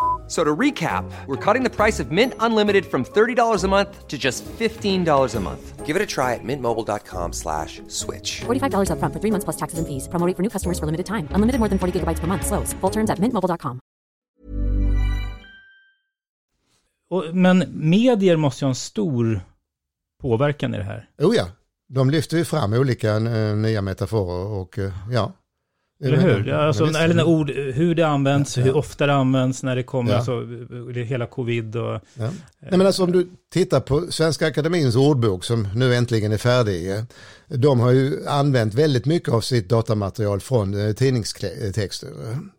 So 0.31 0.45
to 0.45 0.55
recap, 0.55 1.03
we're 1.27 1.35
cutting 1.35 1.63
the 1.63 1.69
price 1.69 1.99
of 1.99 2.09
Mint 2.09 2.33
Unlimited 2.39 2.85
from 2.85 3.03
$30 3.03 3.63
a 3.63 3.67
month 3.67 4.07
to 4.07 4.17
just 4.17 4.45
$15 4.45 5.35
a 5.35 5.39
month. 5.41 5.85
Give 5.85 5.97
it 5.97 6.01
a 6.01 6.05
try 6.05 6.35
at 6.35 6.43
mintmobile.com 6.43 7.33
slash 7.33 7.81
switch. 7.89 8.39
$45 8.39 8.91
up 8.91 8.99
front 8.99 9.13
for 9.13 9.19
three 9.19 9.31
months 9.31 9.43
plus 9.43 9.57
taxes 9.57 9.79
and 9.79 9.87
fees. 9.87 10.07
Promoting 10.07 10.35
for 10.35 10.41
new 10.41 10.49
customers 10.49 10.79
for 10.79 10.85
limited 10.85 11.05
time. 11.05 11.27
Unlimited 11.31 11.59
more 11.59 11.67
than 11.67 11.77
40 11.77 11.99
gigabytes 11.99 12.19
per 12.19 12.27
month. 12.27 12.45
Slows. 12.45 12.71
Full 12.79 12.91
terms 12.91 13.09
at 13.09 13.19
mintmobile.com. 13.19 13.81
men 17.33 17.65
medier 17.67 18.37
måste 18.37 18.65
ju 18.65 18.67
ha 18.67 18.69
en 18.69 18.75
stor 18.75 19.41
påverkan 20.21 20.75
i 20.75 20.77
det 20.77 20.83
här. 20.83 21.09
Oh 21.17 21.35
ja, 21.35 21.47
de 21.87 22.09
lyfter 22.09 22.37
ju 22.37 22.45
fram 22.45 22.73
olika 22.73 23.15
uh, 23.19 23.55
nya 23.55 23.81
metaforer 23.81 24.47
och 24.47 24.77
uh, 24.77 24.91
ja. 25.11 25.31
Eller 26.03 26.17
hur? 26.17 26.51
Alltså, 26.51 26.85
eller 26.85 27.13
när 27.13 27.23
ord, 27.23 27.51
hur 27.51 27.95
det 27.95 28.07
används, 28.07 28.57
ja, 28.57 28.61
ja. 28.61 28.65
hur 28.65 28.77
ofta 28.77 29.07
det 29.07 29.13
används, 29.13 29.63
när 29.63 29.75
det 29.75 29.83
kommer, 29.83 30.11
ja. 30.11 30.17
alltså, 30.17 30.47
hela 30.95 31.25
covid 31.25 31.75
och... 31.75 31.93
Ja. 31.93 32.01
Nej, 32.59 32.77
men 32.77 32.81
alltså 32.81 33.03
om 33.03 33.11
du 33.11 33.29
tittar 33.53 33.79
på 33.79 34.11
Svenska 34.11 34.47
Akademins 34.47 34.95
ordbok 34.95 35.43
som 35.43 35.67
nu 35.75 35.95
äntligen 35.95 36.31
är 36.31 36.37
färdig. 36.37 36.89
De 37.47 37.79
har 37.79 37.91
ju 37.91 38.27
använt 38.27 38.73
väldigt 38.73 39.05
mycket 39.05 39.29
av 39.33 39.41
sitt 39.41 39.69
datamaterial 39.69 40.39
från 40.39 40.87
eh, 40.87 40.93
tidningstexter. 40.93 42.09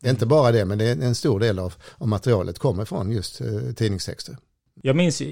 Det 0.00 0.06
är 0.06 0.10
inte 0.10 0.26
bara 0.26 0.52
det, 0.52 0.64
men 0.64 0.78
det 0.78 0.84
är 0.84 1.02
en 1.02 1.14
stor 1.14 1.40
del 1.40 1.58
av, 1.58 1.74
av 1.98 2.08
materialet 2.08 2.58
kommer 2.58 2.84
från 2.84 3.12
just 3.12 3.40
eh, 3.40 3.46
tidningstexter. 3.76 4.36
Jag 4.82 4.96
minns, 4.96 5.22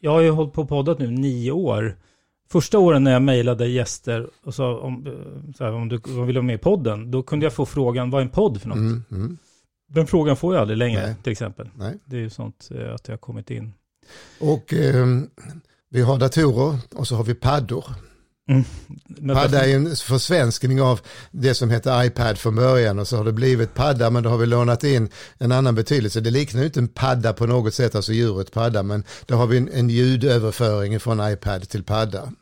jag 0.00 0.10
har 0.10 0.20
ju 0.20 0.30
hållit 0.30 0.52
på 0.52 0.66
poddat 0.66 0.98
nu 0.98 1.06
nio 1.06 1.50
år 1.52 1.96
första 2.50 2.78
åren 2.78 3.04
när 3.04 3.12
jag 3.12 3.22
mejlade 3.22 3.68
gäster 3.68 4.30
och 4.44 4.54
sa 4.54 4.80
om, 4.80 5.04
så 5.56 5.64
här, 5.64 5.72
om 5.72 5.88
du 5.88 5.98
om 5.98 6.26
vill 6.26 6.36
vara 6.36 6.46
med 6.46 6.54
i 6.54 6.58
podden, 6.58 7.10
då 7.10 7.22
kunde 7.22 7.46
jag 7.46 7.52
få 7.52 7.66
frågan, 7.66 8.10
vad 8.10 8.20
är 8.20 8.24
en 8.24 8.30
podd 8.30 8.60
för 8.60 8.68
något? 8.68 8.78
Mm, 8.78 9.04
mm. 9.10 9.38
Den 9.88 10.06
frågan 10.06 10.36
får 10.36 10.54
jag 10.54 10.60
aldrig 10.60 10.78
längre, 10.78 11.06
Nej. 11.06 11.14
till 11.22 11.32
exempel. 11.32 11.68
Nej. 11.74 11.98
Det 12.04 12.16
är 12.16 12.20
ju 12.20 12.30
sånt 12.30 12.68
eh, 12.74 12.94
att 12.94 13.08
jag 13.08 13.12
har 13.12 13.18
kommit 13.18 13.50
in. 13.50 13.72
Och 14.40 14.74
eh, 14.74 15.06
vi 15.90 16.02
har 16.02 16.18
datorer 16.18 16.78
och 16.94 17.08
så 17.08 17.16
har 17.16 17.24
vi 17.24 17.34
paddor. 17.34 17.84
Mm. 18.50 18.64
Padda 19.34 19.66
är 19.66 19.76
en 19.76 19.96
försvenskning 19.96 20.82
av 20.82 21.00
det 21.30 21.54
som 21.54 21.70
hette 21.70 22.02
iPad 22.06 22.38
från 22.38 22.56
början 22.56 22.98
och 22.98 23.08
så 23.08 23.16
har 23.16 23.24
det 23.24 23.32
blivit 23.32 23.74
padda 23.74 24.10
men 24.10 24.22
då 24.22 24.30
har 24.30 24.38
vi 24.38 24.46
lånat 24.46 24.84
in 24.84 25.08
en 25.38 25.52
annan 25.52 25.74
betydelse. 25.74 26.20
Det 26.20 26.30
liknar 26.30 26.60
ju 26.60 26.66
inte 26.66 26.80
en 26.80 26.88
padda 26.88 27.32
på 27.32 27.46
något 27.46 27.74
sätt, 27.74 27.94
alltså 27.94 28.12
djuret 28.12 28.52
padda, 28.52 28.82
men 28.82 29.04
då 29.26 29.34
har 29.34 29.46
vi 29.46 29.58
en, 29.58 29.68
en 29.68 29.90
ljudöverföring 29.90 31.00
från 31.00 31.32
iPad 31.32 31.68
till 31.68 31.84
padda. 31.84 32.32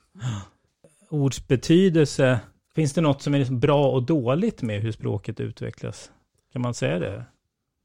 Ords 1.11 1.47
betydelse, 1.47 2.41
finns 2.75 2.93
det 2.93 3.01
något 3.01 3.23
som 3.23 3.35
är 3.35 3.39
liksom 3.39 3.61
bra 3.61 3.91
och 3.91 4.03
dåligt 4.03 4.63
med 4.63 4.83
hur 4.83 4.93
språket 4.93 5.41
utvecklas? 5.41 6.11
Kan 6.53 6.63
man 6.63 6.75
säga 6.75 6.99
det? 6.99 7.25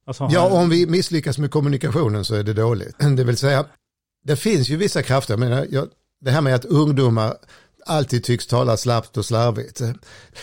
Alltså, 0.05 0.29
ja, 0.31 0.49
om 0.49 0.69
vi 0.69 0.87
misslyckas 0.87 1.37
med 1.37 1.51
kommunikationen 1.51 2.25
så 2.25 2.35
är 2.35 2.43
det 2.43 2.53
dåligt. 2.53 2.95
Det 3.17 3.23
vill 3.23 3.37
säga, 3.37 3.65
det 4.23 4.35
finns 4.35 4.69
ju 4.69 4.77
vissa 4.77 5.03
krafter, 5.03 5.37
men 5.37 5.67
jag, 5.71 5.87
det 6.21 6.31
här 6.31 6.41
med 6.41 6.55
att 6.55 6.65
ungdomar 6.65 7.33
alltid 7.85 8.23
tycks 8.23 8.47
tala 8.47 8.77
slappt 8.77 9.17
och 9.17 9.25
slarvigt. 9.25 9.81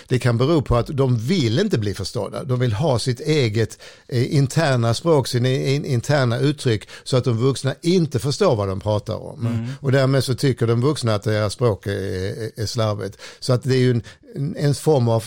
Det 0.08 0.18
kan 0.18 0.38
bero 0.38 0.62
på 0.62 0.76
att 0.76 0.86
de 0.86 1.18
vill 1.18 1.58
inte 1.58 1.78
bli 1.78 1.94
förstådda. 1.94 2.44
De 2.44 2.60
vill 2.60 2.72
ha 2.72 2.98
sitt 2.98 3.20
eget 3.20 3.78
eh, 4.08 4.34
interna 4.34 4.94
språk, 4.94 5.28
sina 5.28 5.48
interna 5.48 6.38
uttryck 6.38 6.88
så 7.04 7.16
att 7.16 7.24
de 7.24 7.38
vuxna 7.38 7.74
inte 7.82 8.18
förstår 8.18 8.56
vad 8.56 8.68
de 8.68 8.80
pratar 8.80 9.14
om. 9.14 9.46
Mm. 9.46 9.66
Och 9.80 9.92
därmed 9.92 10.24
så 10.24 10.34
tycker 10.34 10.66
de 10.66 10.80
vuxna 10.80 11.14
att 11.14 11.22
deras 11.22 11.52
språk 11.52 11.86
är, 11.86 11.92
är, 11.92 12.50
är 12.56 12.66
slarvigt. 12.66 13.18
Så 13.40 13.52
att 13.52 13.62
det 13.62 13.74
är 13.74 13.80
ju 13.80 13.90
en, 14.34 14.56
en 14.56 14.74
form 14.74 15.08
av 15.08 15.24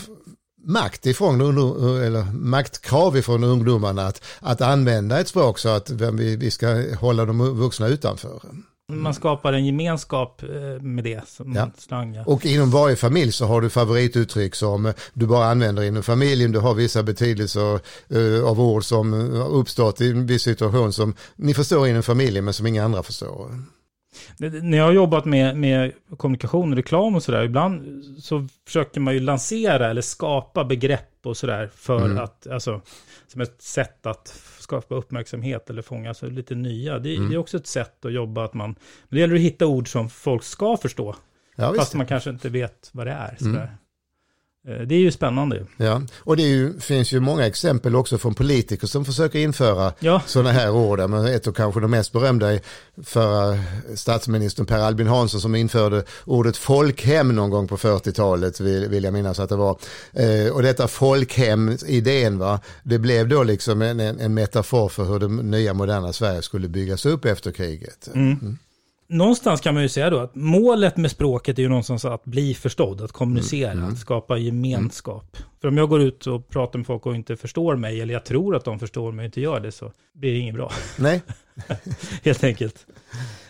makt 0.66 1.06
ifrån, 1.06 1.40
eller 1.40 2.32
maktkrav 2.32 3.16
ifrån 3.16 3.44
ungdomarna 3.44 4.06
att, 4.06 4.22
att 4.40 4.60
använda 4.60 5.20
ett 5.20 5.28
språk 5.28 5.58
så 5.58 5.68
att 5.68 5.90
vi, 5.90 6.36
vi 6.36 6.50
ska 6.50 6.96
hålla 7.00 7.24
de 7.24 7.38
vuxna 7.38 7.86
utanför. 7.86 8.40
Man 8.92 9.14
skapar 9.14 9.52
en 9.52 9.66
gemenskap 9.66 10.42
eh, 10.42 10.82
med 10.82 11.04
det 11.04 11.28
som 11.28 11.52
Ja. 11.52 11.70
slang. 11.78 12.14
Ja. 12.14 12.24
Och 12.26 12.46
inom 12.46 12.70
varje 12.70 12.96
familj 12.96 13.32
så 13.32 13.46
har 13.46 13.60
du 13.60 13.70
favorituttryck 13.70 14.54
som 14.54 14.92
du 15.12 15.26
bara 15.26 15.46
använder 15.46 15.82
inom 15.82 16.02
familjen. 16.02 16.52
Du 16.52 16.58
har 16.58 16.74
vissa 16.74 17.02
betydelser 17.02 17.80
eh, 18.08 18.44
av 18.44 18.60
ord 18.60 18.84
som 18.84 19.14
uppstått 19.34 20.00
i 20.00 20.10
en 20.10 20.26
viss 20.26 20.42
situation 20.42 20.92
som 20.92 21.14
ni 21.36 21.54
förstår 21.54 21.88
inom 21.88 22.02
familjen 22.02 22.44
men 22.44 22.54
som 22.54 22.66
inga 22.66 22.84
andra 22.84 23.02
förstår. 23.02 23.50
När 24.38 24.78
jag 24.78 24.84
har 24.84 24.92
jobbat 24.92 25.24
med, 25.24 25.56
med 25.56 25.92
kommunikation 26.16 26.70
och 26.70 26.76
reklam 26.76 27.14
och 27.14 27.22
sådär, 27.22 27.42
ibland 27.44 28.04
så 28.18 28.48
försöker 28.66 29.00
man 29.00 29.14
ju 29.14 29.20
lansera 29.20 29.90
eller 29.90 30.02
skapa 30.02 30.64
begrepp 30.64 31.10
och 31.22 31.36
sådär 31.36 31.70
för 31.74 32.04
Mm. 32.04 32.18
att, 32.18 32.46
alltså, 32.46 32.80
som 33.26 33.40
ett 33.40 33.62
sätt 33.62 34.06
att 34.06 34.40
skapa 34.58 34.94
uppmärksamhet 34.94 35.70
eller 35.70 35.82
fånga 35.82 36.08
alltså, 36.08 36.26
lite 36.26 36.54
nya. 36.54 36.98
Det, 36.98 37.14
Mm. 37.16 37.28
det 37.28 37.34
är 37.34 37.38
också 37.38 37.56
ett 37.56 37.66
sätt 37.66 38.04
att 38.04 38.12
jobba 38.12 38.44
att 38.44 38.54
man, 38.54 38.68
men 39.08 39.16
det 39.16 39.20
gäller 39.20 39.34
att 39.34 39.40
hitta 39.40 39.66
ord 39.66 39.88
som 39.92 40.08
folk 40.10 40.42
ska 40.42 40.76
förstå, 40.76 41.16
Ja, 41.56 41.74
fast 41.78 41.94
man 41.94 42.06
kanske 42.06 42.30
inte 42.30 42.48
vet 42.48 42.90
vad 42.92 43.06
det 43.06 43.12
är. 43.12 43.36
Mm. 43.40 43.52
Sådär. 43.54 43.64
Eh, 43.64 43.68
Det 44.66 44.94
är 44.94 44.98
ju 44.98 45.10
spännande. 45.10 45.66
Ja, 45.76 46.02
och 46.18 46.36
det 46.36 46.42
ju, 46.42 46.80
finns 46.80 47.12
ju 47.12 47.20
många 47.20 47.46
exempel 47.46 47.96
också 47.96 48.18
från 48.18 48.34
politiker 48.34 48.86
som 48.86 49.04
försöker 49.04 49.38
införa 49.38 49.92
Ja. 49.98 50.22
sådana 50.26 50.52
här 50.52 50.70
ord. 50.70 51.10
Men 51.10 51.26
ett 51.26 51.46
av 51.46 51.52
kanske 51.52 51.80
de 51.80 51.90
mest 51.90 52.12
berömda 52.12 52.52
är 52.52 52.60
förra 53.02 53.58
statsministern 53.94 54.66
Per 54.66 54.78
Albin 54.78 55.06
Hansson 55.06 55.40
som 55.40 55.54
införde 55.54 56.04
ordet 56.24 56.56
folkhem 56.56 57.36
någon 57.36 57.50
gång 57.50 57.68
på 57.68 57.76
40-talet 57.76 58.60
vill, 58.60 58.88
vill 58.88 59.04
jag 59.04 59.12
minnas 59.12 59.40
att 59.40 59.48
det 59.48 59.56
var. 59.56 59.78
Eh, 60.12 60.52
och 60.52 60.62
detta 60.62 60.88
folkhem, 60.88 61.76
idén 61.86 62.38
va, 62.38 62.60
det 62.82 62.98
blev 62.98 63.28
då 63.28 63.42
liksom 63.42 63.82
en, 63.82 64.00
en, 64.00 64.34
metafor 64.34 64.88
för 64.88 65.04
hur 65.04 65.18
det 65.18 65.28
nya 65.28 65.74
moderna 65.74 66.12
Sverige 66.12 66.42
skulle 66.42 66.68
byggas 66.68 67.06
upp 67.06 67.24
efter 67.24 67.52
kriget. 67.52 68.08
Mm. 68.14 68.58
Någonstans 69.06 69.60
kan 69.60 69.74
man 69.74 69.82
ju 69.82 69.88
säga 69.88 70.10
då 70.10 70.18
att 70.18 70.34
målet 70.34 70.96
med 70.96 71.10
språket 71.10 71.58
är 71.58 71.62
ju 71.62 71.68
någonstans 71.68 72.04
att 72.04 72.24
bli 72.24 72.54
förstådd, 72.54 73.00
att 73.00 73.12
kommunicera, 73.12 73.70
Mm. 73.70 73.84
att 73.92 73.98
skapa 73.98 74.38
gemenskap. 74.38 75.36
För 75.60 75.68
om 75.68 75.76
jag 75.76 75.88
går 75.88 76.02
ut 76.02 76.26
och 76.26 76.48
pratar 76.48 76.78
med 76.78 76.86
folk 76.86 77.06
och 77.06 77.14
inte 77.14 77.36
förstår 77.36 77.76
mig, 77.76 78.00
eller 78.00 78.14
jag 78.14 78.24
tror 78.24 78.56
att 78.56 78.64
de 78.64 78.78
förstår 78.78 79.12
mig 79.12 79.22
och 79.22 79.26
inte 79.26 79.40
gör 79.40 79.60
det, 79.60 79.72
så 79.72 79.92
blir 80.12 80.32
det 80.32 80.38
inget 80.38 80.54
bra. 80.54 80.72
Nej, 80.98 81.22
Helt 82.24 82.44
enkelt. 82.44 82.86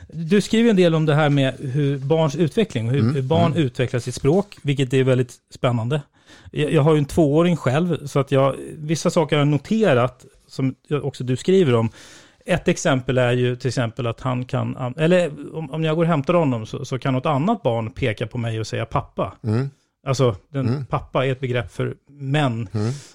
Du 0.08 0.40
skriver 0.40 0.70
en 0.70 0.76
del 0.76 0.94
om 0.94 1.06
det 1.06 1.14
här 1.14 1.28
med 1.30 1.54
hur 1.58 1.98
barns 1.98 2.36
utveckling, 2.36 2.88
hur, 2.90 3.00
Mm, 3.00 3.14
hur 3.14 3.22
barn 3.22 3.54
utvecklar 3.56 4.00
sitt 4.00 4.14
språk, 4.14 4.56
vilket 4.62 4.92
är 4.94 5.04
väldigt 5.04 5.32
spännande. 5.54 6.02
Jag, 6.50 6.72
jag 6.72 6.82
har 6.82 6.92
ju 6.92 6.98
en 6.98 7.04
tvååring 7.04 7.56
själv, 7.56 8.06
så 8.06 8.18
att 8.18 8.32
jag, 8.32 8.56
vissa 8.78 9.10
saker 9.10 9.36
har 9.36 9.40
jag 9.40 9.48
noterat, 9.48 10.24
som 10.48 10.74
också 11.02 11.24
du 11.24 11.36
skriver 11.36 11.74
om. 11.74 11.90
Ett 12.46 12.68
exempel 12.68 13.18
är 13.18 13.32
ju 13.32 13.56
till 13.56 13.68
exempel 13.68 14.06
att 14.06 14.20
han 14.20 14.44
kan, 14.44 14.76
an- 14.76 14.94
eller 14.98 15.32
om, 15.74 15.84
jag 15.84 15.96
går 15.96 16.02
och 16.02 16.08
hämtar 16.08 16.34
honom 16.34 16.66
så, 16.66 16.84
så 16.84 16.98
kan 16.98 17.14
något 17.14 17.26
annat 17.26 17.62
barn 17.62 17.90
peka 17.90 18.26
på 18.26 18.38
mig 18.38 18.60
och 18.60 18.66
säga 18.66 18.86
pappa. 18.86 19.34
Mm. 19.44 19.70
Alltså, 20.06 20.36
den, 20.52 20.86
pappa 20.86 21.26
är 21.26 21.32
ett 21.32 21.40
begrepp 21.40 21.72
för 21.72 21.94
män. 22.10 22.68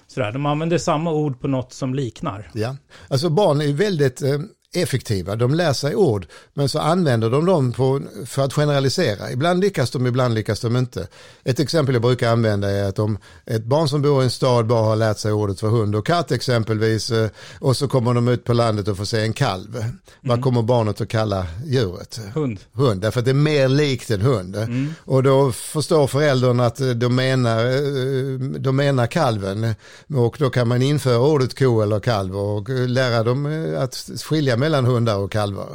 Sådär. 0.06 0.32
De 0.32 0.46
använder 0.46 0.78
samma 0.78 1.12
ord 1.12 1.40
på 1.40 1.48
något 1.48 1.72
som 1.72 1.94
liknar. 1.94 2.50
Ja, 2.54 2.76
alltså 3.08 3.30
barn 3.30 3.60
är 3.60 3.64
ju 3.64 3.72
väldigt 3.72 4.22
eh, 4.22 4.38
effektiva. 4.74 5.36
De 5.36 5.54
lär 5.54 5.72
sig 5.72 5.96
ord, 5.96 6.26
men 6.54 6.68
så 6.68 6.78
använder 6.78 7.30
de 7.30 7.46
dem 7.46 7.72
på, 7.72 8.00
för 8.26 8.42
att 8.42 8.52
generalisera. 8.52 9.30
Ibland 9.32 9.60
lyckas 9.60 9.90
de, 9.90 10.06
ibland 10.06 10.34
lyckas 10.34 10.60
de 10.60 10.76
inte. 10.76 11.08
Ett 11.44 11.60
exempel 11.60 11.94
jag 11.94 12.02
brukar 12.02 12.32
använda 12.32 12.70
är 12.70 12.84
att 12.84 12.98
om 12.98 13.18
ett 13.46 13.64
barn 13.64 13.88
som 13.88 14.02
bor 14.02 14.20
i 14.20 14.24
en 14.24 14.30
stad 14.30 14.66
bara 14.66 14.82
har 14.82 14.96
lärt 14.96 15.18
sig 15.18 15.32
ordet 15.32 15.60
för 15.60 15.68
hund 15.68 15.96
och 15.96 16.06
katt 16.06 16.32
exempelvis, 16.32 17.10
eh, 17.10 17.30
och 17.58 17.76
så 17.76 17.88
kommer 17.88 18.14
de 18.14 18.28
ut 18.28 18.44
på 18.44 18.52
landet 18.52 18.88
och 18.88 18.96
får 18.96 19.04
se 19.04 19.20
en 19.20 19.32
kalv. 19.32 19.84
Vad 20.20 20.42
kommer 20.42 20.62
barnet 20.62 21.00
att 21.00 21.08
kalla 21.08 21.46
djuret? 21.64 22.20
Hund. 22.34 22.60
hund, 22.72 23.00
därför 23.00 23.18
att 23.18 23.24
det 23.24 23.30
är 23.30 23.34
mer 23.34 23.68
likt 23.68 24.10
en 24.10 24.20
hund. 24.20 24.56
Och 25.04 25.22
då 25.22 25.52
förstår 25.52 26.06
föräldern 26.06 26.60
att 26.60 26.80
eh, 26.80 26.88
de 26.88 27.14
menar, 27.14 27.64
eh, 27.64 28.38
de 28.58 28.76
menar 28.76 29.06
kalven. 29.06 29.74
Och 30.14 30.36
då 30.38 30.50
kan 30.50 30.68
man 30.68 30.82
införa 30.82 31.18
ordet 31.18 31.58
ko 31.58 31.80
eller 31.80 32.00
kalv 32.00 32.36
och 32.36 32.68
lära 32.68 33.22
dem 33.22 33.74
att 33.78 33.94
skilja 34.22 34.56
mellan 34.60 34.84
hundar 34.84 35.18
och 35.18 35.32
kalvar. 35.32 35.68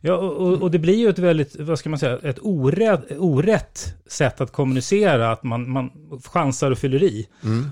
Ja, 0.00 0.14
och, 0.16 0.62
och- 0.62 0.70
det 0.70 0.78
blir 0.78 0.94
ju 0.94 1.08
ett 1.08 1.18
väldigt, 1.18 1.56
vad 1.60 1.78
ska 1.78 1.90
man 1.90 1.98
säga, 1.98 2.18
ett 2.22 2.38
orätt, 2.42 3.04
orätt 3.18 3.94
sätt 4.06 4.40
att 4.40 4.52
kommunicera, 4.52 5.32
att 5.32 5.42
man, 5.42 5.70
man 5.70 5.90
chansar 6.24 6.70
och 6.70 6.78
fyller 6.78 7.02
i. 7.02 7.28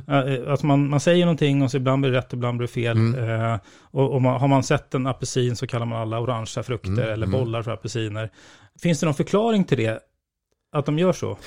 Eh, 0.08 0.52
Att 0.52 0.62
man, 0.62 0.88
man 0.90 1.00
säger 1.00 1.24
någonting 1.24 1.62
och 1.62 1.70
så 1.70 1.76
ibland 1.76 2.02
blir 2.02 2.10
det 2.12 2.18
rätt, 2.18 2.32
ibland 2.32 2.58
blir 2.58 2.66
det 2.68 2.72
fel. 2.72 2.96
Eh, 3.18 3.56
och 3.80 4.14
och 4.14 4.22
man, 4.22 4.40
har 4.40 4.48
man 4.48 4.62
sett 4.62 4.94
en 4.94 5.06
apelsin 5.06 5.56
så 5.56 5.66
kallar 5.66 5.86
man 5.86 5.98
alla 6.02 6.20
orangea 6.20 6.62
frukter 6.62 7.06
eller 7.08 7.26
bollar 7.26 7.62
för 7.62 7.70
apelsiner. 7.70 8.30
Finns 8.82 9.00
det 9.00 9.06
någon 9.06 9.14
förklaring 9.14 9.64
till 9.64 9.78
det? 9.78 10.00
Att 10.72 10.86
de 10.86 10.98
gör 10.98 11.12
så? 11.12 11.38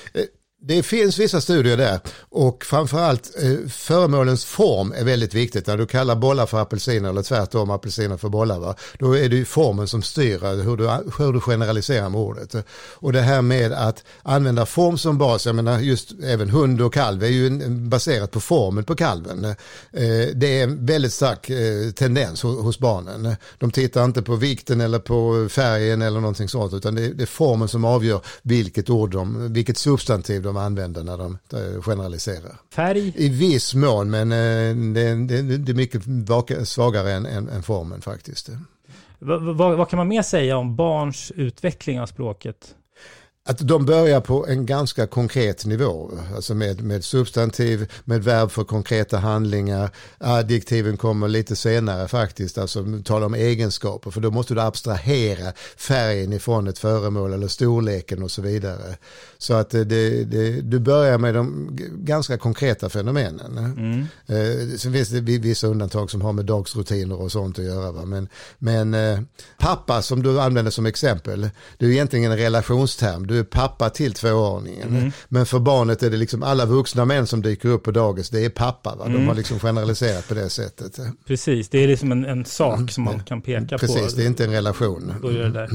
Det 0.61 0.83
finns 0.83 1.19
vissa 1.19 1.41
studier 1.41 1.77
där 1.77 1.99
och 2.29 2.65
framförallt 2.65 3.31
eh, 3.41 3.69
föremålens 3.69 4.45
form 4.45 4.93
är 4.97 5.03
väldigt 5.03 5.33
viktigt. 5.33 5.67
När 5.67 5.77
du 5.77 5.85
kallar 5.85 6.15
bollar 6.15 6.45
för 6.45 6.61
apelsiner 6.61 7.09
eller 7.09 7.21
tvärtom 7.21 7.69
apelsiner 7.69 8.17
för 8.17 8.29
bollar, 8.29 8.59
va? 8.59 8.75
då 8.99 9.17
är 9.17 9.29
det 9.29 9.35
ju 9.35 9.45
formen 9.45 9.87
som 9.87 10.01
styr 10.01 10.43
eh, 10.43 10.51
hur 10.51 10.77
du, 10.77 10.89
hur 11.17 11.33
du 11.33 11.41
generaliserar 11.41 12.09
med 12.09 12.21
ordet. 12.21 12.55
Och 12.93 13.13
det 13.13 13.21
här 13.21 13.41
med 13.41 13.73
att 13.73 14.03
använda 14.23 14.65
form 14.65 14.97
som 14.97 15.17
bas, 15.17 15.45
jag 15.45 15.55
menar 15.55 15.79
just 15.79 16.11
även 16.23 16.49
hund 16.49 16.81
och 16.81 16.93
kalv 16.93 17.23
är 17.23 17.27
ju 17.27 17.69
baserat 17.69 18.31
på 18.31 18.39
formen 18.39 18.83
på 18.83 18.95
kalven. 18.95 19.45
Eh, 19.45 19.55
Det 20.33 20.59
är 20.59 20.63
en 20.63 20.85
väldigt 20.85 21.13
stark 21.13 21.49
eh, 21.49 21.91
tendens 21.91 22.43
hos 22.43 22.79
barnen. 22.79 23.35
De 23.57 23.71
tittar 23.71 24.05
inte 24.05 24.21
på 24.21 24.35
vikten 24.35 24.81
eller 24.81 24.99
på 24.99 25.47
färgen 25.49 26.01
eller 26.01 26.19
någonting 26.19 26.49
sånt 26.49 26.73
utan 26.73 26.95
det 26.95 27.05
är, 27.05 27.13
det 27.13 27.23
är 27.23 27.27
formen 27.27 27.67
som 27.67 27.85
avgör 27.85 28.21
vilket 28.41 28.89
ord 28.89 29.11
de, 29.11 29.53
vilket 29.53 29.77
substantiv 29.77 30.41
de 30.41 30.48
använder 30.57 31.03
när 31.03 31.17
de 31.17 31.37
eh, 31.53 31.81
generaliserar. 31.81 32.55
Färg? 32.73 33.13
I 33.15 33.29
viss 33.29 33.75
mån 33.75 34.09
men 34.09 34.31
eh, 34.31 34.93
det, 34.93 35.01
är 35.71 35.73
mycket 35.73 36.03
svagare 36.67 37.11
än 37.11 37.63
formen 37.63 38.01
faktiskt. 38.01 38.49
Vad, 39.19 39.55
vad, 39.57 39.77
vad 39.77 39.89
kan 39.89 39.97
man 39.97 40.07
mer 40.07 40.21
säga 40.21 40.57
om 40.57 40.75
barns 40.75 41.31
utveckling 41.35 42.01
av 42.01 42.05
språket? 42.05 42.75
Att 43.49 43.57
de 43.67 43.85
börjar 43.85 44.21
på 44.21 44.47
en 44.47 44.65
ganska 44.65 45.07
konkret 45.07 45.65
nivå, 45.65 46.11
alltså 46.35 46.55
med, 46.55 46.81
med 46.81 47.03
substantiv, 47.03 47.91
med 48.05 48.23
verb 48.23 48.51
för 48.51 48.63
konkreta 48.63 49.17
handlingar. 49.17 49.89
Adjektiven 50.17 50.97
kommer 50.97 51.27
lite 51.27 51.55
senare 51.55 52.07
faktiskt, 52.07 52.57
alltså 52.57 52.85
tala 53.05 53.25
om 53.25 53.33
egenskaper, 53.33 54.11
för 54.11 54.21
då 54.21 54.31
måste 54.31 54.53
du 54.53 54.61
abstrahera 54.61 55.53
färgen 55.77 56.33
ifrån 56.33 56.67
ett 56.67 56.79
föremål 56.79 57.33
eller 57.33 57.47
storleken 57.47 58.23
och 58.23 58.31
så 58.31 58.41
vidare. 58.41 58.97
Så 59.37 59.53
att 59.53 59.69
det, 59.69 59.83
det, 59.83 60.61
du 60.61 60.79
börjar 60.79 61.17
med 61.17 61.35
de 61.35 61.69
ganska 61.93 62.37
konkreta 62.37 62.89
fenomenen. 62.89 63.57
Eh, 64.27 64.77
sen 64.77 64.93
finns 64.93 65.09
det 65.09 65.21
vi- 65.21 65.37
vissa 65.37 65.67
undantag 65.67 66.11
som 66.11 66.21
har 66.21 66.33
med 66.33 66.45
dagsrutiner 66.45 67.21
och 67.21 67.31
sånt 67.31 67.59
att 67.59 67.65
göra. 67.65 67.91
Va? 67.91 68.05
Men, 68.05 68.27
men 68.57 68.93
eh, 68.93 69.19
pappa 69.57 70.01
som 70.01 70.23
du 70.23 70.41
använder 70.41 70.71
som 70.71 70.85
exempel, 70.85 71.49
det 71.77 71.85
är 71.85 71.89
egentligen 71.89 72.31
en 72.31 72.37
relationsterm. 72.37 73.27
Du 73.27 73.38
är 73.39 73.43
pappa 73.43 73.89
till 73.89 74.13
tvååringen. 74.13 75.13
Men 75.29 75.45
för 75.45 75.59
barnet 75.59 76.03
är 76.03 76.09
det 76.09 76.17
liksom 76.17 76.43
alla 76.43 76.65
vuxna 76.65 77.05
män 77.05 77.27
som 77.27 77.41
dyker 77.41 77.69
upp 77.69 77.83
på 77.83 77.91
dagis, 77.91 78.29
det 78.29 78.45
är 78.45 78.49
pappa. 78.49 78.95
Va? 78.95 79.07
De 79.07 79.27
har 79.27 79.35
liksom 79.35 79.59
generaliserat 79.59 80.27
på 80.27 80.33
det 80.33 80.49
sättet. 80.49 80.99
Precis, 81.27 81.69
det 81.69 81.83
är 81.83 81.87
liksom 81.87 82.11
en, 82.11 82.25
en 82.25 82.45
sak 82.45 82.91
som 82.91 83.03
man 83.03 83.23
kan 83.23 83.41
peka 83.41 83.65
på. 83.65 83.77
Precis, 83.77 84.13
det 84.13 84.23
är 84.23 84.27
inte 84.27 84.43
en 84.45 84.51
relation. 84.51 85.13
där. 85.53 85.69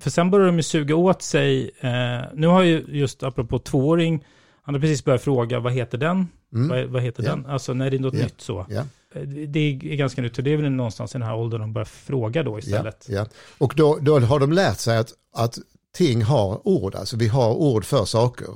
För 0.00 0.10
sen 0.10 0.30
börjar 0.30 0.46
de 0.46 0.56
ju 0.56 0.62
suga 0.62 0.96
åt 0.96 1.22
sig, 1.22 1.70
eh, 1.80 1.90
nu 2.34 2.46
har 2.46 2.62
ju 2.62 2.84
just 2.88 3.22
apropå 3.22 3.58
tvååring, 3.58 4.24
han 4.62 4.74
har 4.74 4.80
precis 4.80 5.04
börjat 5.04 5.22
fråga 5.22 5.60
vad 5.60 5.72
heter 5.72 5.98
den? 5.98 6.28
Vad, 6.50 6.84
vad 6.84 7.02
heter 7.02 7.22
Ja. 7.22 7.30
den? 7.30 7.46
Alltså 7.46 7.74
när 7.74 7.90
det 7.90 7.96
är 7.96 7.98
något 8.00 8.14
Ja. 8.14 8.22
nytt 8.24 8.40
så. 8.40 8.60
Eh, 8.60 8.82
Det 9.48 9.58
är 9.60 9.72
ganska 9.96 10.22
nytt, 10.22 10.38
och 10.38 10.44
det 10.44 10.52
är 10.52 10.56
väl 10.56 10.70
någonstans 10.70 11.14
i 11.14 11.18
den 11.18 11.26
här 11.28 11.34
åldern 11.36 11.60
de 11.60 11.72
börjar 11.72 11.84
fråga 11.84 12.42
då 12.42 12.58
istället. 12.58 13.08
Och 13.58 13.72
då, 13.76 13.98
då 14.00 14.18
har 14.20 14.38
de 14.40 14.52
lärt 14.52 14.78
sig 14.78 14.96
att, 14.98 15.12
att 15.36 15.58
ting 15.94 16.22
har 16.22 16.68
ord, 16.68 16.94
alltså 16.94 17.16
vi 17.16 17.28
har 17.28 17.50
ord 17.54 17.84
för 17.84 18.04
saker. 18.04 18.46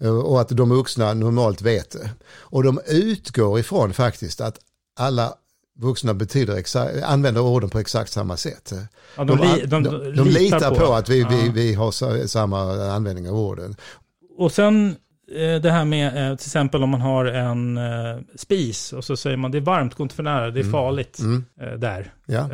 eh, 0.00 0.10
Och 0.18 0.40
att 0.40 0.48
de 0.48 0.70
vuxna 0.70 1.14
normalt 1.14 1.62
vet 1.62 1.90
det. 1.90 2.10
Och 2.38 2.62
de 2.62 2.80
utgår 2.88 3.58
ifrån 3.58 3.92
faktiskt 3.92 4.40
att 4.40 4.58
alla 4.98 5.32
vuxna 5.78 6.14
betyder 6.14 6.56
exa- 6.56 7.02
använder 7.04 7.40
orden 7.40 7.70
på 7.70 7.78
exakt 7.78 8.12
samma 8.12 8.36
sätt. 8.36 8.72
Ja, 9.16 9.24
de, 9.24 9.38
de, 9.66 9.82
de, 9.82 10.14
de 10.16 10.28
litar 10.28 10.74
på, 10.74 10.92
att 10.94 11.08
vi, 11.08 11.24
vi, 11.24 11.46
Ja. 11.46 11.52
vi 11.54 11.74
har 11.74 11.90
sa- 11.90 12.26
samma 12.28 12.60
användning 12.92 13.28
av 13.28 13.36
orden. 13.38 13.76
Och 14.38 14.52
sen 14.52 14.96
eh, 15.34 15.60
det 15.62 15.70
här 15.70 15.84
med 15.84 16.06
eh, 16.30 16.36
till 16.36 16.46
exempel 16.46 16.82
om 16.82 16.88
man 16.90 17.00
har 17.00 17.24
en 17.24 17.78
spis 18.36 18.92
och 18.92 19.04
så 19.04 19.16
säger 19.16 19.36
man 19.36 19.50
det 19.50 19.58
är 19.58 19.62
varmt, 19.62 19.94
gå 19.94 20.02
inte 20.02 20.14
för 20.14 20.22
nära, 20.22 20.50
det 20.50 20.60
är 20.60 20.64
farligt 20.64 21.18
eh, 21.60 21.72
där. 21.78 22.14
Ja. 22.26 22.48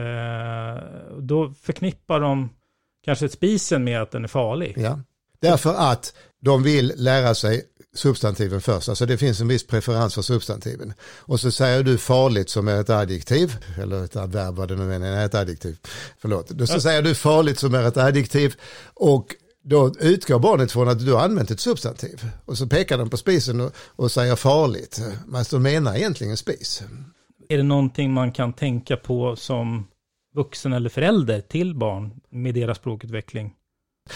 Då 1.21 1.55
förknippar 1.63 2.21
de 2.21 2.49
kanske 3.07 3.29
spisen 3.29 3.85
med 3.85 4.03
att 4.03 4.11
den 4.11 4.25
är 4.25 4.29
farlig. 4.29 4.75
Ja. 4.77 5.01
Därför 5.41 5.75
att 5.75 6.15
de 6.41 6.63
vill 6.63 6.93
lära 6.97 7.35
sig 7.35 7.63
substantiven 7.95 8.61
först. 8.61 8.89
Alltså 8.89 9.07
det 9.07 9.19
finns 9.19 9.41
en 9.41 9.49
viss 9.49 9.67
preferens 9.67 10.15
för 10.15 10.23
substantiven. 10.23 10.93
Och 11.01 11.41
så 11.41 11.51
säger 11.51 11.83
du 11.83 11.99
farligt 11.99 12.51
som 12.51 12.69
är 12.69 12.81
ett 12.81 12.91
adjektiv, 12.91 13.57
eller 13.83 14.05
ett 14.05 14.17
adverb 14.17 14.55
vad 14.55 14.69
det 14.69 14.77
nu 14.77 14.95
är, 14.95 15.27
ett 15.27 15.35
adjektiv. 15.35 15.79
Förlåt. 16.19 16.49
Då 16.49 16.67
så 16.67 16.81
säger 16.81 17.03
du 17.03 17.15
farligt 17.15 17.59
som 17.59 17.75
är 17.75 17.83
ett 17.83 17.97
adjektiv 17.97 18.55
och 18.95 19.35
då 19.65 19.93
utgår 20.01 20.39
barnet 20.39 20.73
från 20.73 20.89
att 20.89 21.07
du 21.07 21.13
har 21.13 21.21
använt 21.21 21.51
ett 21.51 21.61
substantiv. 21.61 22.31
Och 22.45 22.59
så 22.59 22.67
pekar 22.67 22.99
de 22.99 23.11
på 23.11 23.17
spisen 23.17 23.61
och, 23.61 23.73
och 23.77 24.13
säger 24.13 24.37
farligt. 24.37 25.01
Men 25.27 25.45
de 25.51 25.63
menar 25.63 25.97
egentligen 25.97 26.37
spis. 26.37 26.83
Är 27.49 27.57
det 27.57 27.63
någonting 27.63 28.13
man 28.13 28.33
kan 28.33 28.53
tänka 28.53 28.97
på 28.97 29.37
som 29.37 29.87
vuxen 30.37 30.73
eller 30.73 30.91
förälder 30.91 31.41
till 31.41 31.75
barn 31.75 32.21
med 32.31 32.55
deras 32.55 32.77
språkutveckling? 32.77 33.55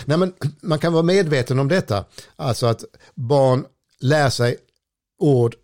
Nej, 0.05 0.19
men 0.19 0.33
man 0.63 0.79
kan 0.79 0.93
vara 0.93 1.03
medveten 1.03 1.59
om 1.59 1.69
detta. 1.69 2.05
Alltså 2.37 2.67
att 2.67 2.85
barn 3.15 3.67
lär 4.01 4.31
sig 4.31 4.57
ord 5.19 5.55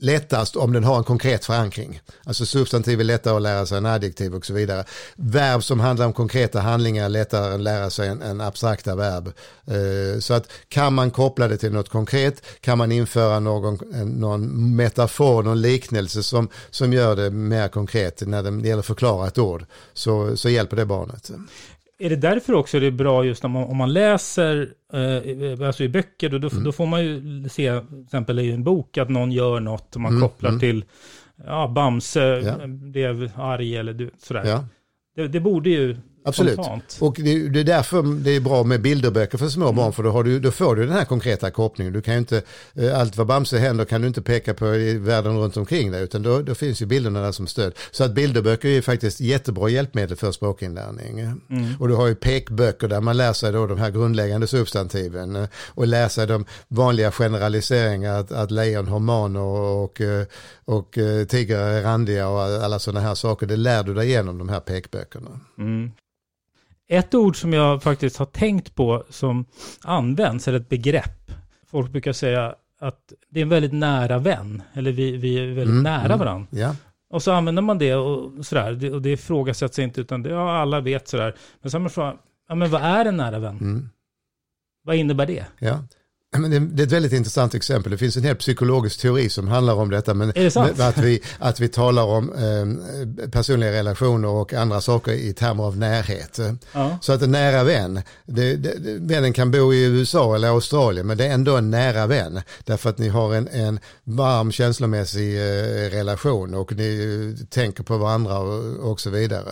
lättast 0.00 0.56
om 0.56 0.72
den 0.72 0.84
har 0.84 0.98
en 0.98 1.04
konkret 1.04 1.44
förankring. 1.44 2.00
Alltså 2.24 2.46
substantiv 2.46 3.00
är 3.00 3.04
lättare 3.04 3.36
att 3.36 3.42
lära 3.42 3.66
sig 3.66 3.78
än 3.78 3.86
adjektiv 3.86 4.34
och 4.34 4.46
så 4.46 4.52
vidare. 4.52 4.84
Verb 5.16 5.64
som 5.64 5.80
handlar 5.80 6.06
om 6.06 6.12
konkreta 6.12 6.60
handlingar 6.60 7.04
är 7.04 7.08
lättare 7.08 7.54
att 7.54 7.60
lära 7.60 7.90
sig 7.90 8.08
än, 8.08 8.22
än 8.22 8.40
abstrakta 8.40 8.96
verb. 8.96 9.32
Eh, 9.66 10.20
så 10.20 10.34
att 10.34 10.48
kan 10.68 10.94
man 10.94 11.10
koppla 11.10 11.48
det 11.48 11.56
till 11.56 11.72
något 11.72 11.88
konkret, 11.88 12.46
kan 12.60 12.78
man 12.78 12.92
införa 12.92 13.40
någon, 13.40 13.94
eh, 13.94 14.06
någon 14.06 14.76
metafor, 14.76 15.42
någon 15.42 15.60
liknelse 15.60 16.22
som, 16.22 16.48
som 16.70 16.92
gör 16.92 17.16
det 17.16 17.30
mer 17.30 17.68
konkret 17.68 18.22
när 18.26 18.42
det 18.42 18.68
gäller 18.68 18.80
att 18.80 18.86
förklara 18.86 19.26
ett 19.26 19.38
ord, 19.38 19.64
så, 19.92 20.36
så 20.36 20.48
hjälper 20.48 20.76
det 20.76 20.86
barnet. 20.86 21.30
Är 22.02 22.10
det 22.10 22.16
därför 22.16 22.52
också 22.52 22.80
det 22.80 22.86
är 22.86 22.90
bra 22.90 23.24
just 23.24 23.44
om 23.44 23.50
man, 23.50 23.64
om 23.64 23.76
man 23.76 23.92
läser 23.92 24.68
eh, 24.92 25.66
alltså 25.66 25.84
i 25.84 25.88
böcker, 25.88 26.28
då, 26.28 26.38
då, 26.38 26.48
mm. 26.48 26.64
då, 26.64 26.72
får 26.72 26.86
man 26.86 27.04
ju 27.04 27.48
se, 27.48 27.80
till 27.80 28.02
exempel 28.04 28.38
i 28.38 28.52
en 28.52 28.64
bok, 28.64 28.98
att 28.98 29.08
någon 29.08 29.32
gör 29.32 29.60
något 29.60 29.94
och 29.94 30.00
man 30.00 30.12
mm. 30.12 30.22
kopplar 30.22 30.50
mm. 30.50 30.60
till 30.60 30.84
ja, 31.46 31.68
Bamse 31.68 32.20
ja. 32.20 32.66
blev 32.66 33.30
arg 33.36 33.76
eller 33.76 34.10
sådär. 34.18 34.44
Ja. 34.44 34.64
Det, 35.16 35.28
det, 35.28 35.40
borde 35.40 35.70
ju 35.70 35.96
Absolut. 36.24 36.54
Spontant. 36.54 36.96
Och 37.00 37.16
det, 37.18 37.48
det, 37.48 37.60
är 37.60 37.64
därför 37.64 38.02
det 38.02 38.30
är 38.30 38.40
bra 38.40 38.62
med 38.64 38.82
bilderböcker 38.82 39.38
för 39.38 39.48
små 39.48 39.64
mm. 39.64 39.76
barn. 39.76 39.92
För 39.92 40.02
då, 40.02 40.10
har 40.10 40.24
du, 40.24 40.40
då 40.40 40.50
får 40.50 40.76
du 40.76 40.86
den 40.86 40.92
här 40.92 41.04
konkreta 41.04 41.50
kopplingen. 41.50 41.92
Du 41.92 42.02
kan 42.02 42.14
ju 42.14 42.18
inte, 42.18 42.42
eh, 42.74 43.00
allt 43.00 43.16
vad 43.16 43.26
Bamse 43.26 43.58
händer 43.58 43.84
kan 43.84 44.00
du 44.00 44.08
inte 44.08 44.22
peka 44.22 44.54
på 44.54 44.74
i 44.74 44.98
världen 44.98 45.38
runt 45.38 45.56
omkring 45.56 45.90
dig. 45.90 46.02
Utan 46.02 46.22
då, 46.22 46.42
då 46.42 46.54
finns 46.54 46.82
ju 46.82 46.86
bilderna 46.86 47.20
där 47.22 47.32
som 47.32 47.46
stöd. 47.46 47.72
Så 47.90 48.04
att 48.04 48.14
bilderböcker 48.14 48.68
är 48.68 48.82
faktiskt 48.82 49.20
jättebra 49.20 49.68
hjälpmedel 49.68 50.16
för 50.16 50.32
språkinlärning. 50.32 51.20
Mm. 51.20 51.74
Och 51.78 51.88
du 51.88 51.94
har 51.94 52.06
ju 52.06 52.14
pekböcker 52.14 52.88
där 52.88 53.00
man 53.00 53.16
lär 53.16 53.32
sig 53.32 53.52
då 53.52 53.66
de 53.66 53.78
här 53.78 53.90
grundläggande 53.90 54.46
substantiven. 54.46 55.36
Eh, 55.36 55.48
och 55.68 55.86
lär 55.86 56.08
sig 56.08 56.26
de 56.26 56.44
vanliga 56.68 57.10
generaliseringarna. 57.10 58.18
Att, 58.18 58.32
att 58.32 58.50
lejon 58.50 58.88
har 58.88 58.98
manor 58.98 59.60
och, 59.60 59.84
och, 59.84 60.00
eh, 60.00 60.26
och 60.64 60.98
tigrar 61.28 61.70
är 61.70 61.82
randiga 61.82 62.28
och 62.28 62.40
alla 62.40 62.78
sådana 62.78 63.00
här 63.00 63.14
saker. 63.14 63.46
Det 63.46 63.56
lär 63.56 63.82
du 63.82 63.94
dig 63.94 64.08
genom 64.08 64.38
de 64.38 64.48
här 64.48 64.60
pekböckerna. 64.60 65.40
Mm. 65.58 65.90
Ett 66.92 67.14
ord 67.14 67.36
som 67.36 67.52
jag 67.52 67.82
faktiskt 67.82 68.16
har 68.16 68.26
tänkt 68.26 68.74
på 68.74 69.04
som 69.08 69.44
används, 69.82 70.48
eller 70.48 70.60
ett 70.60 70.68
begrepp. 70.68 71.32
Folk 71.66 71.90
brukar 71.90 72.12
säga 72.12 72.54
att 72.80 73.12
det 73.28 73.40
är 73.40 73.42
en 73.42 73.48
väldigt 73.48 73.72
nära 73.72 74.18
vän, 74.18 74.62
eller 74.72 74.92
vi, 74.92 75.16
vi 75.16 75.38
är 75.38 75.46
väldigt 75.46 75.66
mm, 75.66 75.82
nära 75.82 76.04
mm, 76.04 76.18
varandra. 76.18 76.46
Yeah. 76.52 76.74
Och 77.10 77.22
så 77.22 77.32
använder 77.32 77.62
man 77.62 77.78
det 77.78 77.94
och 77.94 78.46
sådär, 78.46 78.72
det, 78.72 78.90
och 78.90 79.02
det 79.02 79.10
ifrågasätts 79.10 79.78
inte, 79.78 80.00
utan 80.00 80.22
det, 80.22 80.30
ja, 80.30 80.56
alla 80.58 80.80
vet 80.80 81.08
sådär. 81.08 81.34
Men 81.60 81.70
så 81.70 81.76
har 81.76 81.80
man 81.80 81.90
frågan, 81.90 82.18
ja 82.48 82.54
men 82.54 82.70
vad 82.70 82.82
är 82.82 83.04
en 83.04 83.16
nära 83.16 83.38
vän? 83.38 83.58
Mm. 83.60 83.88
Vad 84.82 84.96
innebär 84.96 85.26
det? 85.26 85.44
Ja, 85.58 85.84
men 86.38 86.76
det 86.76 86.82
är 86.82 86.86
ett 86.86 86.92
väldigt 86.92 87.12
intressant 87.12 87.54
exempel. 87.54 87.92
Det 87.92 87.98
finns 87.98 88.16
en 88.16 88.24
hel 88.24 88.36
psykologisk 88.36 89.00
teori 89.00 89.28
som 89.28 89.48
handlar 89.48 89.74
om 89.74 89.90
detta. 89.90 90.14
Men 90.14 90.32
det 90.34 90.56
att, 90.56 90.98
vi, 90.98 91.20
att 91.38 91.60
vi 91.60 91.68
talar 91.68 92.02
om 92.02 92.32
eh, 92.32 93.28
personliga 93.30 93.72
relationer 93.72 94.28
och 94.28 94.54
andra 94.54 94.80
saker 94.80 95.12
i 95.12 95.32
termer 95.32 95.64
av 95.64 95.78
närhet. 95.78 96.40
Ja. 96.72 96.98
Så 97.00 97.12
att 97.12 97.22
en 97.22 97.30
nära 97.30 97.64
vän, 97.64 98.02
det, 98.26 98.56
det, 98.56 98.74
vännen 99.00 99.32
kan 99.32 99.50
bo 99.50 99.74
i 99.74 99.84
USA 99.84 100.34
eller 100.34 100.48
Australien 100.48 101.06
men 101.06 101.16
det 101.16 101.26
är 101.26 101.30
ändå 101.30 101.56
en 101.56 101.70
nära 101.70 102.06
vän. 102.06 102.40
Därför 102.64 102.90
att 102.90 102.98
ni 102.98 103.08
har 103.08 103.34
en, 103.34 103.48
en 103.48 103.80
varm 104.04 104.52
känslomässig 104.52 105.36
eh, 105.36 105.90
relation 105.90 106.54
och 106.54 106.72
ni 106.72 107.36
tänker 107.50 107.82
på 107.82 107.96
varandra 107.96 108.38
och, 108.38 108.90
och, 108.90 109.00
så 109.00 109.10
vidare. 109.10 109.50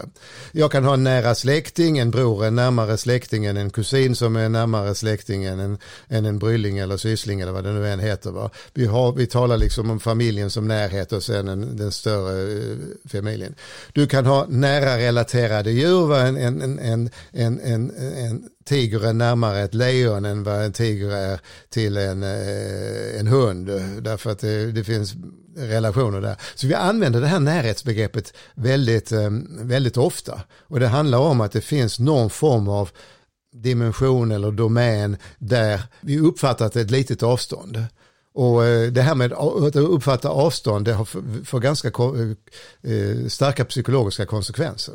Jag 0.53 0.73
kan 0.73 0.85
ha 0.85 0.95
en 0.95 1.05
nära 1.05 1.35
släkting, 1.35 1.99
en 1.99 2.11
bror, 2.11 2.45
en 2.45 2.55
närmare 2.55 2.97
släkting 2.97 3.45
än 3.45 3.57
en 3.57 3.71
kusin 3.71 4.17
som 4.17 4.37
är 4.37 4.49
närmare 4.49 4.95
släkting 4.95 5.45
än 5.45 5.61
en, 5.61 5.79
än 6.09 6.27
en 6.27 6.39
brylling 6.39 6.68
syssling 6.69 6.79
eller 6.79 6.97
syssling 6.97 7.41
eller 7.41 7.53
vad 7.53 7.65
det 7.65 7.73
nu 7.73 7.89
än 7.89 8.01
heter. 8.01 8.31
Va? 8.31 8.51
Vi, 8.75 8.87
har, 8.87 9.13
vi 9.13 9.27
talar 9.27 9.57
liksom 9.57 9.91
om 9.91 10.01
familjen 10.01 10.51
som 10.51 10.69
närhet 10.69 11.13
och 11.13 11.23
sen 11.23 11.49
en, 11.49 11.77
den 11.77 11.93
större 11.93 12.73
eh, 12.73 12.77
familjen. 13.09 13.55
Du 13.95 14.07
kan 14.07 14.27
ha 14.27 14.47
nära 14.49 14.97
relaterade 14.99 15.71
djur, 15.71 16.07
va? 16.07 16.21
En, 16.21 16.37
en, 16.37 16.79
en, 16.79 17.11
en, 17.33 17.61
en, 17.61 17.91
en 18.17 18.49
tiger 18.65 19.07
är 19.07 19.13
närmare 19.13 19.63
ett 19.63 19.75
lejon 19.75 20.25
än 20.25 20.45
vad 20.45 20.65
en 20.65 20.73
tiger 20.73 21.11
är 21.11 21.41
till 21.71 21.97
en, 21.97 22.23
eh, 22.23 23.21
en 23.21 23.27
hund. 23.27 23.67
Därför 24.03 24.31
att 24.31 24.39
det, 24.41 24.73
det 24.73 24.85
finns 24.85 25.15
relationer 25.57 26.21
där. 26.21 26.37
Så 26.55 26.67
vi 26.67 26.75
använder 26.75 27.21
det 27.21 27.27
här 27.27 27.41
närhetsbegreppet 27.41 28.33
väldigt, 28.55 29.13
eh, 29.13 29.31
väldigt 29.61 29.97
ofta. 29.97 30.43
Och 30.69 30.81
det 30.81 30.89
handlar 30.89 31.19
om 31.19 31.41
att 31.41 31.53
det 31.53 31.61
finns 31.61 31.99
någon 31.99 32.31
form 32.31 32.69
av 32.69 32.91
dimension 33.53 34.33
eller 34.33 34.51
domän 34.51 35.17
där 35.39 35.81
vi 36.01 36.19
uppfattat 36.19 36.77
ett 36.77 36.91
litet 36.91 37.23
avstånd. 37.23 37.85
Och 38.35 38.65
eh, 38.65 38.93
det 38.93 39.03
här 39.03 39.15
med 39.15 39.33
att 39.33 39.77
uppfatta 39.77 40.29
avstånd 40.29 40.85
det 40.85 41.05
får 41.45 41.61
ganska 41.61 41.89
eh, 41.89 42.93
eh, 42.93 43.27
starka 43.27 43.65
psykologiska 43.65 44.27
konsekvenser. 44.27 44.95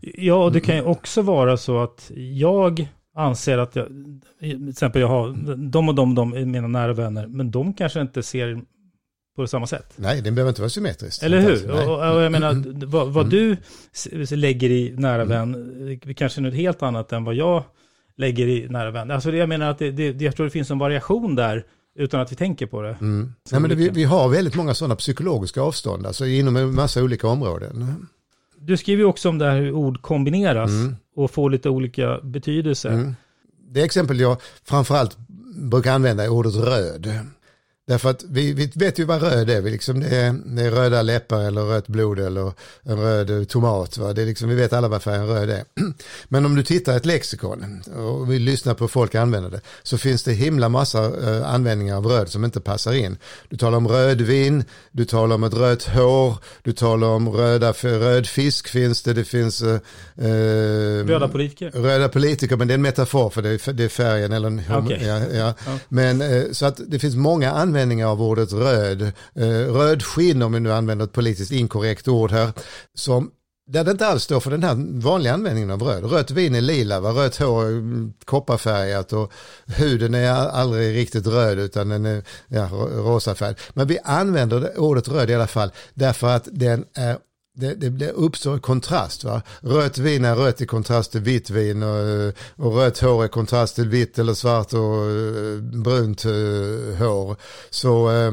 Ja, 0.00 0.44
och 0.44 0.52
det 0.52 0.60
kan 0.60 0.76
ju 0.76 0.82
också 0.82 1.22
vara 1.22 1.56
så 1.56 1.82
att 1.82 2.10
jag 2.16 2.88
anser 3.16 3.58
att 3.58 3.76
jag, 3.76 3.88
till 4.40 4.68
exempel 4.68 5.00
jag 5.00 5.08
har 5.08 5.56
de 5.70 5.88
och 5.88 5.94
de, 5.94 6.14
de 6.14 6.32
är 6.32 6.44
mina 6.44 6.68
nära 6.68 6.92
vänner, 6.92 7.26
men 7.26 7.50
de 7.50 7.74
kanske 7.74 8.00
inte 8.00 8.22
ser 8.22 8.62
på 9.44 9.46
samma 9.46 9.66
sätt. 9.66 9.92
Nej, 9.96 10.22
den 10.22 10.34
behöver 10.34 10.48
inte 10.48 10.60
vara 10.60 10.70
symmetrisk. 10.70 11.22
Eller 11.22 11.40
hur? 11.40 11.70
Och, 11.70 12.14
och, 12.14 12.22
jag 12.22 12.32
menar, 12.32 12.86
vad, 12.86 13.08
vad 13.08 13.34
mm. 13.34 13.56
du 14.28 14.36
lägger 14.36 14.70
i 14.70 14.94
nära 14.96 15.24
vän, 15.24 15.54
mm. 15.54 16.14
kanske 16.14 16.40
något 16.40 16.54
helt 16.54 16.82
annat 16.82 17.12
än 17.12 17.24
vad 17.24 17.34
jag 17.34 17.64
lägger 18.16 18.46
i 18.46 18.68
nära 18.68 18.90
vän. 18.90 19.10
Alltså 19.10 19.32
jag 19.32 19.48
menar 19.48 19.70
att 19.70 19.78
det, 19.78 19.90
det, 19.90 20.20
jag 20.20 20.36
tror 20.36 20.44
det 20.46 20.50
finns 20.50 20.70
en 20.70 20.78
variation 20.78 21.34
där, 21.34 21.64
utan 21.98 22.20
att 22.20 22.32
vi 22.32 22.36
tänker 22.36 22.66
på 22.66 22.82
det. 22.82 22.96
Mm. 23.00 23.32
Nej, 23.50 23.60
men 23.60 23.70
det, 23.70 23.76
vi, 23.76 23.88
vi, 23.88 24.04
har 24.04 24.28
väldigt 24.28 24.54
många 24.54 24.74
sådana 24.74 24.96
psykologiska 24.96 25.60
avstånd, 25.60 26.06
alltså 26.06 26.26
inom 26.26 26.56
en 26.56 26.74
massa 26.74 27.02
olika 27.02 27.28
områden. 27.28 28.06
Du 28.58 28.76
skriver 28.76 29.04
också 29.04 29.28
om 29.28 29.38
det 29.38 29.50
här 29.50 29.60
hur 29.60 29.72
ord 29.72 30.02
kombineras 30.02 30.70
mm. 30.70 30.96
och 31.16 31.30
får 31.30 31.50
lite 31.50 31.68
olika 31.68 32.20
betydelser. 32.22 32.90
Mm. 32.90 33.14
Det 33.72 33.82
exempel 33.82 34.20
jag 34.20 34.36
framförallt 34.64 35.18
brukar 35.54 35.92
använda 35.92 36.24
är 36.24 36.28
ordet 36.28 36.54
röd. 36.54 37.10
Därför 37.90 38.10
att 38.10 38.24
vi, 38.24 38.52
vi 38.52 38.72
vet 38.74 38.98
ju 38.98 39.04
vad 39.04 39.22
röd 39.22 39.50
är. 39.50 39.60
Vi 39.60 39.70
liksom, 39.70 40.00
det, 40.00 40.16
är, 40.16 40.32
det 40.56 40.62
är 40.62 40.70
röda 40.70 41.02
läppar 41.02 41.40
eller 41.40 41.62
rött 41.62 41.88
blod 41.88 42.18
eller 42.18 42.52
en 42.82 42.98
röd 42.98 43.48
tomat. 43.48 43.98
Va? 43.98 44.12
Det 44.12 44.22
är 44.22 44.26
liksom, 44.26 44.48
vi 44.48 44.54
vet 44.54 44.72
alla 44.72 44.88
vad 44.88 45.02
färgen 45.02 45.26
röd 45.26 45.50
är. 45.50 45.64
Men 46.28 46.46
om 46.46 46.54
du 46.54 46.62
tittar 46.62 46.92
i 46.92 46.96
ett 46.96 47.06
lexikon 47.06 47.82
och 47.96 48.32
vi 48.32 48.38
lyssnar 48.38 48.74
på 48.74 48.88
folk 48.88 49.14
använder 49.14 49.50
det 49.50 49.60
så 49.82 49.98
finns 49.98 50.22
det 50.22 50.32
himla 50.32 50.68
massa 50.68 51.08
uh, 51.08 51.54
användningar 51.54 51.96
av 51.96 52.06
röd 52.06 52.28
som 52.28 52.44
inte 52.44 52.60
passar 52.60 52.92
in. 52.92 53.16
Du 53.48 53.56
talar 53.56 53.78
om 53.78 53.88
rödvin, 53.88 54.64
du 54.92 55.04
talar 55.04 55.34
om 55.34 55.44
ett 55.44 55.54
rött 55.54 55.82
hår, 55.82 56.34
du 56.62 56.72
talar 56.72 57.08
om 57.08 57.28
röda, 57.28 57.72
röd 57.72 58.26
fisk 58.26 58.68
finns 58.68 59.02
det, 59.02 59.12
det 59.12 59.24
finns 59.24 59.62
uh, 59.62 59.78
röda 60.16 61.28
politiker. 61.28 61.70
Röda 61.70 62.08
politiker, 62.08 62.56
men 62.56 62.68
det 62.68 62.72
är 62.72 62.76
en 62.76 62.82
metafor 62.82 63.30
för 63.30 63.42
det 63.42 63.48
är, 63.68 63.72
det 63.72 63.84
är 63.84 63.88
färgen 63.88 64.32
eller 64.32 64.46
en, 64.48 64.58
okay. 64.58 65.06
ja, 65.06 65.18
ja. 65.18 65.54
ja. 65.66 65.78
Men 65.88 66.22
uh, 66.22 66.52
så 66.52 66.66
att 66.66 66.80
det 66.86 66.98
finns 66.98 67.16
många 67.16 67.50
användningar 67.50 67.79
användning 67.80 68.04
av 68.04 68.22
ordet 68.22 68.52
röd, 68.52 69.02
eh, 69.34 69.72
rödskinn 69.72 70.42
om 70.42 70.52
vi 70.52 70.60
nu 70.60 70.72
använder 70.72 71.04
ett 71.04 71.12
politiskt 71.12 71.52
inkorrekt 71.52 72.08
ord 72.08 72.30
här, 72.30 72.52
som 72.94 73.30
där 73.66 73.84
det 73.84 73.90
inte 73.90 74.06
alls 74.06 74.22
står 74.22 74.40
för 74.40 74.50
den 74.50 74.62
här 74.62 75.00
vanliga 75.00 75.34
användningen 75.34 75.70
av 75.70 75.82
röd. 75.82 76.04
Rött 76.04 76.30
vin 76.30 76.54
är 76.54 76.60
lila, 76.60 77.00
va? 77.00 77.10
rött 77.10 77.36
hår 77.36 77.64
är 77.64 78.10
kopparfärgat 78.24 79.12
och 79.12 79.32
huden 79.66 80.14
är 80.14 80.30
aldrig 80.30 80.96
riktigt 80.96 81.26
röd 81.26 81.58
utan 81.58 81.88
den 81.88 82.06
är 82.06 82.22
ja, 82.48 82.68
rosa 82.92 83.34
färg. 83.34 83.54
Men 83.74 83.86
vi 83.86 83.98
använder 84.04 84.78
ordet 84.78 85.08
röd 85.08 85.30
i 85.30 85.34
alla 85.34 85.46
fall 85.46 85.72
därför 85.94 86.26
att 86.26 86.48
den 86.52 86.84
är 86.94 87.18
det, 87.54 87.74
det, 87.74 88.10
uppstår 88.10 88.58
kontrast. 88.58 89.24
Va? 89.24 89.42
Rött 89.60 89.98
vin 89.98 90.24
är 90.24 90.36
rött 90.36 90.60
i 90.60 90.66
kontrast 90.66 91.12
till 91.12 91.20
vitt 91.20 91.50
vin 91.50 91.82
och, 91.82 92.34
och 92.56 92.76
rött 92.76 92.98
hår 92.98 93.24
i 93.24 93.28
kontrast 93.28 93.74
till 93.74 93.88
vitt 93.88 94.18
eller 94.18 94.34
svart 94.34 94.72
och 94.72 95.10
eh, 95.10 95.56
brunt 95.82 96.24
uh, 96.24 96.94
hår. 96.94 97.36
Så 97.70 98.10
uh, 98.10 98.32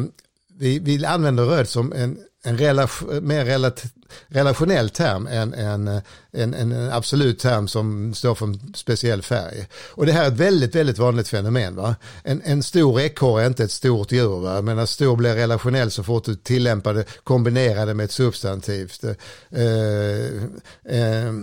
vi, 0.59 0.79
vi 0.79 1.05
använder 1.05 1.45
röd 1.45 1.69
som 1.69 1.93
en, 1.93 2.17
en 2.43 2.57
relation, 2.57 3.27
mer 3.27 3.45
relat, 3.45 3.83
relationell 4.27 4.89
term 4.89 5.27
än 5.27 5.53
en, 5.53 6.01
en, 6.31 6.53
en, 6.53 6.91
absolut 6.91 7.39
term 7.39 7.67
som 7.67 8.13
står 8.13 8.35
för 8.35 8.45
en 8.45 8.73
speciell 8.75 9.21
färg. 9.21 9.67
Och 9.91 10.05
det 10.05 10.11
här 10.11 10.23
är 10.23 10.27
ett 10.27 10.33
väldigt, 10.33 10.75
väldigt 10.75 10.97
vanligt 10.97 11.27
fenomen. 11.27 11.75
Va? 11.75 11.95
En, 12.23 12.41
en 12.45 12.63
stor 12.63 12.99
ekorre 12.99 13.43
är 13.43 13.47
inte 13.47 13.63
ett 13.63 13.71
stort 13.71 14.11
djur. 14.11 14.39
Va? 14.39 14.61
Men 14.61 14.87
stor 14.87 15.15
blir 15.15 15.35
relationell 15.35 15.91
så 15.91 16.03
fort 16.03 16.25
du 16.25 16.35
tillämpar 16.35 16.93
det, 16.93 17.03
kombinerar 17.23 17.85
det 17.85 17.93
med 17.93 18.03
ett 18.03 18.11
substantivt. 18.11 19.03
Eh, 19.03 19.63
eh, 20.97 21.33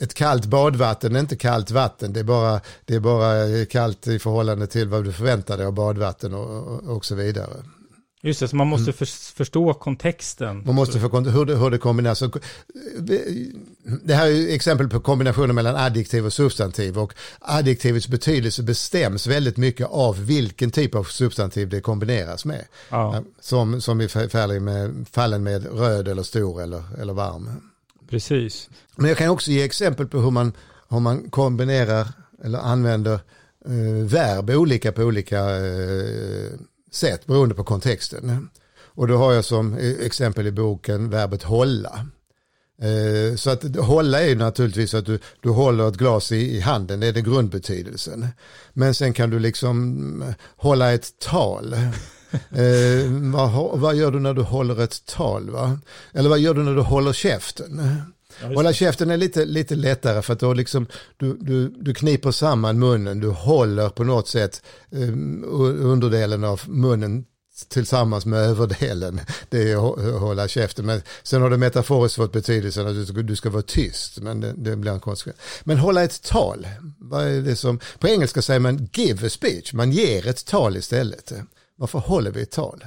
ett 0.00 0.14
kallt 0.14 0.44
badvatten 0.44 1.16
är 1.16 1.20
inte 1.20 1.36
kallt 1.36 1.70
vatten, 1.70 2.12
det 2.12 2.20
är, 2.20 2.24
bara, 2.24 2.60
det 2.84 2.94
är 2.94 3.00
bara 3.00 3.64
kallt 3.66 4.06
i 4.06 4.18
förhållande 4.18 4.66
till 4.66 4.88
vad 4.88 5.04
du 5.04 5.12
förväntar 5.12 5.56
dig 5.56 5.66
av 5.66 5.72
badvatten 5.72 6.34
och, 6.34 6.74
och, 6.74 6.96
och 6.96 7.04
så 7.04 7.14
vidare. 7.14 7.56
Just 8.26 8.40
det, 8.40 8.48
så 8.48 8.56
man 8.56 8.66
måste 8.66 8.92
för, 8.92 9.06
förstå 9.34 9.74
kontexten. 9.74 10.62
Man 10.66 10.74
måste 10.74 11.00
förstå 11.00 11.20
hur 11.20 11.44
det, 11.44 11.56
hur 11.56 11.70
det 11.70 11.78
kombineras. 11.78 12.22
Det 14.04 14.14
här 14.14 14.26
är 14.26 14.54
exempel 14.54 14.88
på 14.88 15.00
kombinationen 15.00 15.54
mellan 15.54 15.76
adjektiv 15.76 16.26
och 16.26 16.32
substantiv 16.32 16.98
och 16.98 17.14
adjektivets 17.40 18.08
betydelse 18.08 18.62
bestäms 18.62 19.26
väldigt 19.26 19.56
mycket 19.56 19.86
av 19.90 20.26
vilken 20.26 20.70
typ 20.70 20.94
av 20.94 21.04
substantiv 21.04 21.68
det 21.68 21.80
kombineras 21.80 22.44
med. 22.44 22.64
Ja. 22.90 23.22
Som, 23.40 23.80
som 23.80 24.00
i 24.00 24.08
med, 24.60 25.06
fallen 25.12 25.42
med 25.42 25.78
röd 25.78 26.08
eller 26.08 26.22
stor 26.22 26.62
eller, 26.62 26.82
eller 27.00 27.12
varm. 27.12 27.50
Precis. 28.10 28.70
Men 28.96 29.08
jag 29.08 29.18
kan 29.18 29.28
också 29.28 29.50
ge 29.50 29.62
exempel 29.62 30.06
på 30.06 30.18
hur 30.18 30.30
man, 30.30 30.52
hur 30.88 31.00
man 31.00 31.30
kombinerar 31.30 32.08
eller 32.44 32.58
använder 32.58 33.14
eh, 33.64 34.04
verb 34.04 34.50
olika 34.50 34.92
på 34.92 35.02
olika 35.02 35.38
eh, 35.38 36.50
sätt 36.96 37.26
beroende 37.26 37.54
på 37.54 37.64
kontexten. 37.64 38.48
Och 38.96 39.08
då 39.08 39.16
har 39.16 39.32
jag 39.32 39.44
som 39.44 39.74
exempel 40.00 40.46
i 40.46 40.52
boken 40.52 41.10
verbet 41.10 41.42
hålla. 41.42 42.06
Eh, 42.82 43.36
så 43.36 43.50
att 43.50 43.76
hålla 43.76 44.22
är 44.22 44.28
ju 44.28 44.34
naturligtvis 44.34 44.94
att 44.94 45.06
du, 45.06 45.18
du 45.40 45.48
håller 45.48 45.88
ett 45.88 45.96
glas 45.96 46.32
i, 46.32 46.56
i 46.56 46.60
handen, 46.60 47.00
det 47.00 47.06
är 47.06 47.12
det 47.12 47.20
grundbetydelsen. 47.20 48.26
Men 48.72 48.94
sen 48.94 49.12
kan 49.12 49.30
du 49.30 49.38
liksom 49.38 50.34
hålla 50.56 50.92
ett 50.92 51.18
tal. 51.18 51.72
eh, 52.50 53.10
vad, 53.32 53.80
vad, 53.80 53.96
gör 53.96 54.10
du 54.10 54.20
när 54.20 54.34
du 54.34 54.42
håller 54.42 54.80
ett 54.80 55.06
tal? 55.06 55.50
Va? 55.50 55.78
Eller 56.12 56.28
vad 56.28 56.38
gör 56.38 56.54
du 56.54 56.62
när 56.62 56.74
du 56.74 56.82
håller 56.82 57.12
käften? 57.12 58.02
Ja, 58.42 58.46
Hålla 58.46 58.72
käften 58.72 59.10
är 59.10 59.16
lite, 59.16 59.44
lite 59.44 59.74
lättare 59.74 60.22
för 60.22 60.32
att 60.32 60.40
då 60.40 60.54
liksom, 60.54 60.86
du, 61.16 61.36
du, 61.40 61.68
du 61.68 61.94
kniper 61.94 62.30
samman 62.30 62.78
munnen, 62.78 63.20
du 63.20 63.28
håller 63.28 63.88
på 63.88 64.04
något 64.04 64.28
sätt 64.28 64.62
um, 64.90 65.44
underdelen 65.80 66.44
av 66.44 66.60
munnen 66.66 67.24
tillsammans 67.68 68.26
med 68.26 68.38
överdelen. 68.38 69.20
Det 69.48 69.72
är 69.72 69.76
att 69.76 70.20
hålla 70.20 70.48
käften. 70.48 70.86
Men 70.86 71.02
sen 71.22 71.42
har 71.42 71.50
det 71.50 71.56
metaforiskt 71.56 72.16
fått 72.16 72.32
betydelsen 72.32 72.86
att 72.86 72.94
du 72.94 73.06
ska, 73.06 73.22
du 73.22 73.36
ska 73.36 73.50
vara 73.50 73.62
tyst. 73.62 74.18
Men 74.18 74.40
det, 74.40 74.54
det 74.56 74.76
blir 74.76 74.92
en 74.92 75.00
konsekvens. 75.00 75.38
Men 75.64 75.78
hålla 75.78 76.04
ett 76.04 76.22
tal. 76.22 76.66
Vad 76.98 77.26
är 77.26 77.40
det 77.40 77.56
som, 77.56 77.80
på 77.98 78.08
engelska 78.08 78.42
säger 78.42 78.60
man 78.60 78.88
give 78.92 79.26
a 79.26 79.30
speech. 79.30 79.72
Man 79.72 79.92
ger 79.92 80.26
ett 80.26 80.46
tal 80.46 80.76
istället. 80.76 81.32
Varför 81.78 81.98
håller 81.98 82.30
vi 82.30 82.42
ett 82.42 82.50
tal? 82.50 82.84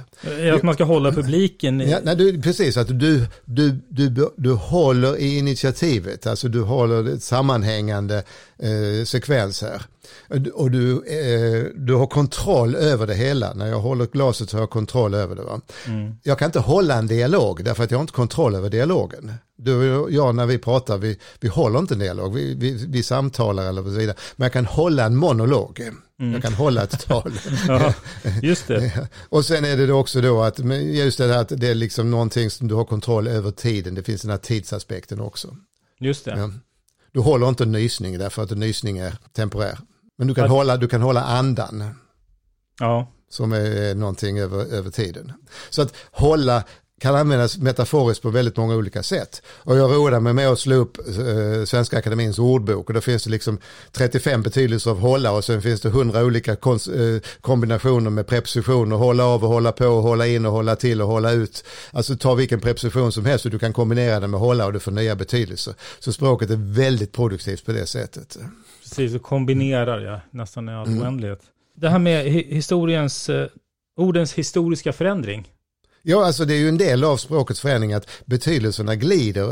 Att 0.54 0.62
man 0.62 0.74
ska 0.74 0.84
hålla 0.84 1.12
publiken. 1.12 1.80
I... 1.80 1.90
Ja, 1.90 1.98
nej, 2.02 2.16
du, 2.16 2.42
precis, 2.42 2.76
att 2.76 3.00
du, 3.00 3.26
du, 3.44 3.80
du, 3.88 4.30
du 4.36 4.52
håller 4.52 5.16
i 5.16 5.38
initiativet, 5.38 6.26
alltså 6.26 6.48
du 6.48 6.62
håller 6.62 7.14
ett 7.14 7.22
sammanhängande 7.22 8.22
eh, 8.58 9.04
sekvens 9.04 9.62
här. 9.62 9.82
Och 10.54 10.70
du, 10.70 10.92
eh, 10.92 11.64
du 11.74 11.94
har 11.94 12.06
kontroll 12.06 12.74
över 12.74 13.06
det 13.06 13.14
hela. 13.14 13.54
När 13.54 13.66
jag 13.66 13.80
håller 13.80 14.06
glaset 14.06 14.50
så 14.50 14.56
har 14.56 14.62
jag 14.62 14.70
kontroll 14.70 15.14
över 15.14 15.36
det. 15.36 15.42
Va? 15.42 15.60
Mm. 15.86 16.14
Jag 16.22 16.38
kan 16.38 16.46
inte 16.46 16.60
hålla 16.60 16.94
en 16.94 17.06
dialog 17.06 17.64
därför 17.64 17.84
att 17.84 17.90
jag 17.90 17.98
har 17.98 18.02
inte 18.02 18.12
kontroll 18.12 18.54
över 18.54 18.70
dialogen. 18.70 19.32
Du 19.56 19.94
och 19.96 20.12
jag 20.12 20.34
när 20.34 20.46
vi 20.46 20.58
pratar, 20.58 20.98
vi, 20.98 21.18
vi 21.40 21.48
håller 21.48 21.78
inte 21.78 21.94
en 21.94 21.98
dialog, 21.98 22.34
vi, 22.34 22.54
vi, 22.54 22.86
vi 22.88 23.02
samtalar 23.02 23.68
eller 23.68 23.82
så 23.82 23.88
vidare. 23.88 24.16
Men 24.36 24.44
jag 24.44 24.52
kan 24.52 24.66
hålla 24.66 25.04
en 25.04 25.16
monolog. 25.16 25.80
Mm. 26.20 26.32
Jag 26.32 26.42
kan 26.42 26.52
hålla 26.52 26.82
ett 26.82 27.06
tal. 27.06 27.32
ja, 27.68 27.94
just 28.42 28.66
det. 28.66 29.08
och 29.28 29.44
sen 29.44 29.64
är 29.64 29.76
det 29.76 29.92
också 29.92 30.20
då 30.20 30.42
att 30.42 30.58
just 30.82 31.18
det 31.18 31.26
här 31.26 31.38
att 31.38 31.48
det 31.48 31.68
är 31.68 31.74
liksom 31.74 32.10
någonting 32.10 32.50
som 32.50 32.68
du 32.68 32.74
har 32.74 32.84
kontroll 32.84 33.28
över 33.28 33.50
tiden. 33.50 33.94
Det 33.94 34.02
finns 34.02 34.22
den 34.22 34.30
här 34.30 34.38
tidsaspekten 34.38 35.20
också. 35.20 35.56
Just 35.98 36.24
det. 36.24 36.38
Ja. 36.38 36.50
Du 37.12 37.20
håller 37.20 37.48
inte 37.48 37.64
en 37.64 37.72
nysning 37.72 38.18
därför 38.18 38.42
att 38.42 38.50
en 38.50 38.60
nysning 38.60 38.98
är 38.98 39.14
temporär. 39.32 39.78
Men 40.20 40.28
du 40.28 40.34
kan, 40.34 40.44
att... 40.44 40.50
hålla, 40.50 40.76
du 40.76 40.88
kan 40.88 41.02
hålla 41.02 41.22
andan. 41.22 41.84
Ja. 42.80 43.12
Som 43.30 43.52
är 43.52 43.94
någonting 43.94 44.38
över, 44.38 44.74
över 44.74 44.90
tiden. 44.90 45.32
Så 45.70 45.82
att 45.82 45.94
hålla 46.10 46.64
kan 47.00 47.14
användas 47.14 47.58
metaforiskt 47.58 48.22
på 48.22 48.30
väldigt 48.30 48.56
många 48.56 48.74
olika 48.74 49.02
sätt. 49.02 49.42
Och 49.46 49.76
jag 49.76 49.90
roade 49.90 50.20
mig 50.20 50.32
med 50.32 50.48
att 50.48 50.58
slå 50.58 50.76
upp 50.76 50.98
eh, 50.98 51.64
Svenska 51.64 51.98
Akademins 51.98 52.38
ordbok 52.38 52.88
och 52.88 52.94
då 52.94 53.00
finns 53.00 53.24
det 53.24 53.30
liksom 53.30 53.58
35 53.92 54.42
betydelser 54.42 54.90
av 54.90 54.98
hålla 54.98 55.32
och 55.32 55.44
sen 55.44 55.62
finns 55.62 55.80
det 55.80 55.88
100 55.88 56.24
olika 56.24 56.52
eh, 56.52 56.58
kombinationer 57.40 58.10
med 58.10 58.26
prepositioner, 58.26 58.96
hålla 58.96 59.24
av 59.24 59.44
och 59.44 59.50
hålla 59.50 59.72
på, 59.72 59.84
hålla 59.84 60.26
in 60.26 60.46
och 60.46 60.52
hålla 60.52 60.76
till 60.76 61.02
och 61.02 61.08
hålla 61.08 61.32
ut. 61.32 61.64
Alltså 61.90 62.16
ta 62.16 62.34
vilken 62.34 62.60
preposition 62.60 63.12
som 63.12 63.24
helst 63.24 63.44
och 63.44 63.50
du 63.50 63.58
kan 63.58 63.72
kombinera 63.72 64.20
den 64.20 64.30
med 64.30 64.40
hålla 64.40 64.66
och 64.66 64.72
du 64.72 64.80
får 64.80 64.92
nya 64.92 65.16
betydelser. 65.16 65.74
Så 65.98 66.12
språket 66.12 66.50
är 66.50 66.74
väldigt 66.74 67.12
produktivt 67.12 67.66
på 67.66 67.72
det 67.72 67.86
sättet. 67.86 68.38
Precis, 68.90 69.14
och 69.14 69.22
kombinerar 69.22 70.00
jag 70.00 70.20
nästan 70.30 70.68
i 70.68 70.72
all 70.72 70.86
mm. 70.86 71.02
oändlighet. 71.02 71.40
Det 71.76 71.88
här 71.88 71.98
med 71.98 72.24
historiens, 72.32 73.28
eh, 73.28 73.48
ordens 73.96 74.32
historiska 74.32 74.92
förändring. 74.92 75.48
Ja, 76.02 76.26
alltså 76.26 76.44
det 76.44 76.54
är 76.54 76.58
ju 76.58 76.68
en 76.68 76.78
del 76.78 77.04
av 77.04 77.16
språkets 77.16 77.60
förändring 77.60 77.92
att 77.92 78.08
betydelserna 78.24 78.94
glider 78.94 79.42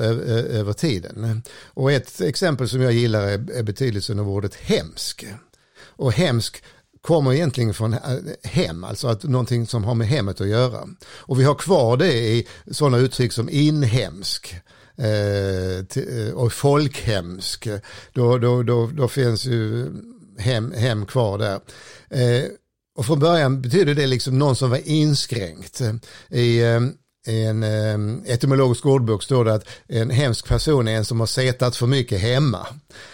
över 0.58 0.72
tiden. 0.72 1.42
Och 1.64 1.92
ett 1.92 2.20
exempel 2.20 2.68
som 2.68 2.82
jag 2.82 2.92
gillar 2.92 3.22
är 3.28 3.62
betydelsen 3.62 4.18
av 4.18 4.28
ordet 4.28 4.54
hemsk. 4.54 5.26
Och 5.80 6.12
hemsk 6.12 6.62
kommer 7.00 7.32
egentligen 7.32 7.74
från 7.74 7.92
eh, 7.92 8.00
hem, 8.44 8.84
alltså 8.84 9.08
att 9.08 9.22
någonting 9.22 9.66
som 9.66 9.84
har 9.84 9.94
med 9.94 10.08
hemmet 10.08 10.40
att 10.40 10.48
göra. 10.48 10.88
Och 11.06 11.40
vi 11.40 11.44
har 11.44 11.54
kvar 11.54 11.96
det 11.96 12.12
i 12.12 12.46
sådana 12.70 12.98
uttryck 12.98 13.32
som 13.32 13.48
inhemsk 13.48 14.54
Eh, 14.98 15.78
eh, 15.78 16.32
och 16.34 16.52
folkhemsk. 16.52 17.68
Då, 18.12 18.38
då, 18.38 18.62
då, 18.62 18.86
då 18.86 19.08
finns 19.08 19.44
ju 19.44 19.86
hem, 20.38 20.72
hem 20.72 21.06
kvar 21.06 21.38
där. 21.38 21.60
Eh, 22.10 22.44
och 22.96 23.06
från 23.06 23.18
början 23.18 23.62
betyder 23.62 23.94
det 23.94 24.06
liksom 24.06 24.38
någon 24.38 24.56
som 24.56 24.70
var 24.70 24.88
inskränkt. 24.88 25.82
I, 26.28 26.60
eh, 26.60 26.80
en 27.26 27.62
eh, 27.62 28.32
etymologisk 28.32 28.86
ordbok 28.86 29.22
står 29.22 29.44
det 29.44 29.54
att 29.54 29.68
en 29.88 30.10
hemsk 30.10 30.48
person 30.48 30.88
är 30.88 30.96
en 30.96 31.04
som 31.04 31.20
har 31.20 31.26
setat 31.26 31.76
för 31.76 31.86
mycket 31.86 32.20
hemma. 32.20 32.66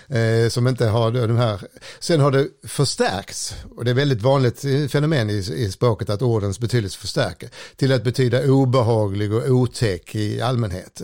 Eh, 0.09 0.49
som 0.49 0.69
inte 0.69 0.87
har 0.87 1.11
de 1.11 1.37
här. 1.37 1.61
Sen 2.01 2.21
har 2.21 2.31
det 2.31 2.49
förstärkts 2.67 3.55
och 3.77 3.85
det 3.85 3.91
är 3.91 3.95
väldigt 3.95 4.23
vanligt 4.23 4.61
fenomen 4.91 5.31
i, 5.31 5.35
i 5.35 5.71
språket 5.71 6.11
att 6.11 6.23
ordens 6.23 6.59
betydelse 6.59 6.99
förstärker 6.99 7.51
till 7.77 7.93
att 7.93 8.05
betyda 8.05 8.51
obehaglig 8.51 9.33
och 9.33 9.49
otäck 9.49 10.15
i 10.15 10.41
allmänhet. 10.41 11.03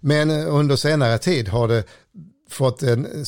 Men 0.00 0.30
under 0.30 0.76
senare 0.76 1.18
tid 1.18 1.48
har 1.48 1.68
det 1.68 1.84
fått 2.50 2.82
en, 2.82 3.24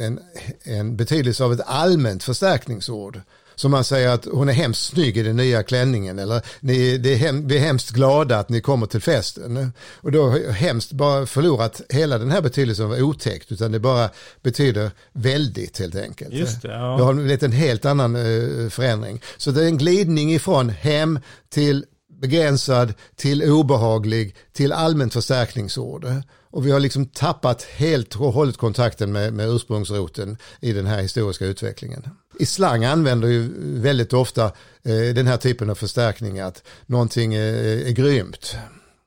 en, 0.00 0.20
en 0.62 0.96
betydelse 0.96 1.44
av 1.44 1.52
ett 1.52 1.60
allmänt 1.66 2.24
förstärkningsord 2.24 3.20
som 3.54 3.70
man 3.70 3.84
säger 3.84 4.08
att 4.08 4.24
hon 4.24 4.48
är 4.48 4.52
hemskt 4.52 4.84
snygg 4.84 5.16
i 5.16 5.22
den 5.22 5.36
nya 5.36 5.62
klänningen 5.62 6.18
eller 6.18 6.42
ni, 6.60 6.98
det 6.98 7.12
är 7.12 7.16
hem, 7.16 7.48
vi 7.48 7.56
är 7.56 7.60
hemskt 7.60 7.90
glada 7.90 8.38
att 8.38 8.48
ni 8.48 8.60
kommer 8.60 8.86
till 8.86 9.00
festen. 9.00 9.72
Och 10.00 10.12
då 10.12 10.28
har 10.28 10.52
hemskt 10.52 10.92
bara 10.92 11.26
förlorat 11.26 11.80
hela 11.88 12.18
den 12.18 12.30
här 12.30 12.40
betydelsen 12.40 12.86
av 12.86 12.92
otäckt 12.92 13.52
utan 13.52 13.72
det 13.72 13.80
bara 13.80 14.10
betyder 14.42 14.90
väldigt 15.12 15.78
helt 15.78 15.96
enkelt. 15.96 16.32
Just 16.32 16.62
det, 16.62 16.68
ja. 16.68 16.96
det 16.96 17.04
har 17.04 17.14
blivit 17.14 17.42
en 17.42 17.52
helt 17.52 17.84
annan 17.84 18.16
uh, 18.16 18.68
förändring. 18.68 19.20
Så 19.36 19.50
det 19.50 19.62
är 19.62 19.66
en 19.66 19.78
glidning 19.78 20.34
ifrån 20.34 20.68
hem 20.68 21.18
till 21.50 21.84
begränsad 22.22 22.94
till 23.16 23.42
obehaglig 23.42 24.34
till 24.52 24.72
allmänt 24.72 25.12
förstärkningsord. 25.12 26.06
Och 26.50 26.66
vi 26.66 26.70
har 26.70 26.80
liksom 26.80 27.06
tappat 27.06 27.62
helt 27.62 28.16
och 28.16 28.32
hållet 28.32 28.56
kontakten 28.56 29.12
med, 29.12 29.32
med 29.32 29.48
ursprungsroten 29.48 30.36
i 30.60 30.72
den 30.72 30.86
här 30.86 31.02
historiska 31.02 31.46
utvecklingen. 31.46 32.02
I 32.38 32.46
slang 32.46 32.84
använder 32.84 33.28
ju 33.28 33.50
väldigt 33.80 34.12
ofta 34.12 34.44
eh, 34.82 35.14
den 35.14 35.26
här 35.26 35.36
typen 35.36 35.70
av 35.70 35.74
förstärkning 35.74 36.40
att 36.40 36.62
någonting 36.86 37.34
är, 37.34 37.86
är 37.86 37.90
grymt. 37.90 38.56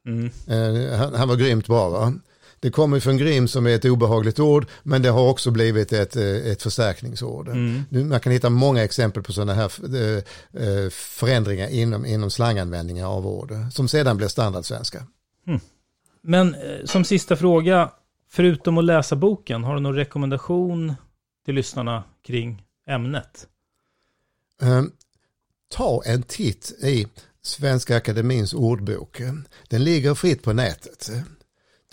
Mm. 0.08 0.32
Eh, 0.48 0.98
han, 0.98 1.14
han, 1.14 1.28
var 1.28 1.36
grymt 1.36 1.68
bra 1.68 1.90
va? 1.90 2.14
Det 2.66 2.72
kommer 2.72 3.00
från 3.00 3.18
grym 3.18 3.48
som 3.48 3.68
är 3.68 3.76
ett 3.76 3.86
obehagligt 3.86 4.40
ord 4.40 4.66
men 4.84 5.02
det 5.02 5.10
har 5.10 5.30
också 5.30 5.52
blivit 5.52 5.94
ett, 5.94 6.16
eh, 6.16 6.24
ett 6.24 6.62
förstärkningsord. 6.62 7.48
Mm. 7.48 8.10
Man 8.10 8.20
kan 8.20 8.32
hitta 8.32 8.50
många 8.50 8.84
exempel 8.84 9.24
på 9.24 9.34
sådana 9.34 9.54
här 9.54 9.72
eh, 9.96 10.24
eh, 10.68 10.90
förändringar 10.90 11.68
inom, 11.68 12.06
inom 12.06 12.32
slanganvändningar 12.32 13.08
av 13.08 13.28
ord 13.28 13.54
som 13.72 13.88
sedan 13.88 14.18
blir 14.18 14.28
standardsvenska. 14.28 15.04
Mm. 15.48 15.60
Men 16.22 16.56
som 16.86 17.04
sista 17.04 17.36
fråga, 17.36 17.92
förutom 18.30 18.78
att 18.78 18.86
läsa 18.86 19.16
boken, 19.16 19.64
har 19.64 19.76
du 19.76 19.82
någon 19.82 19.96
rekommendation 19.96 20.94
till 21.46 21.56
lyssnarna 21.56 22.04
kring 22.24 22.64
ämnet? 22.88 23.48
Um, 24.62 24.92
ta 25.76 26.02
en 26.06 26.24
titt 26.24 26.72
i 26.84 27.08
Svenska 27.42 27.98
Akademins 27.98 28.54
ordbok. 28.54 29.22
Den 29.68 29.84
ligger 29.84 30.14
fritt 30.14 30.44
på 30.44 30.54
nätet. 30.54 31.10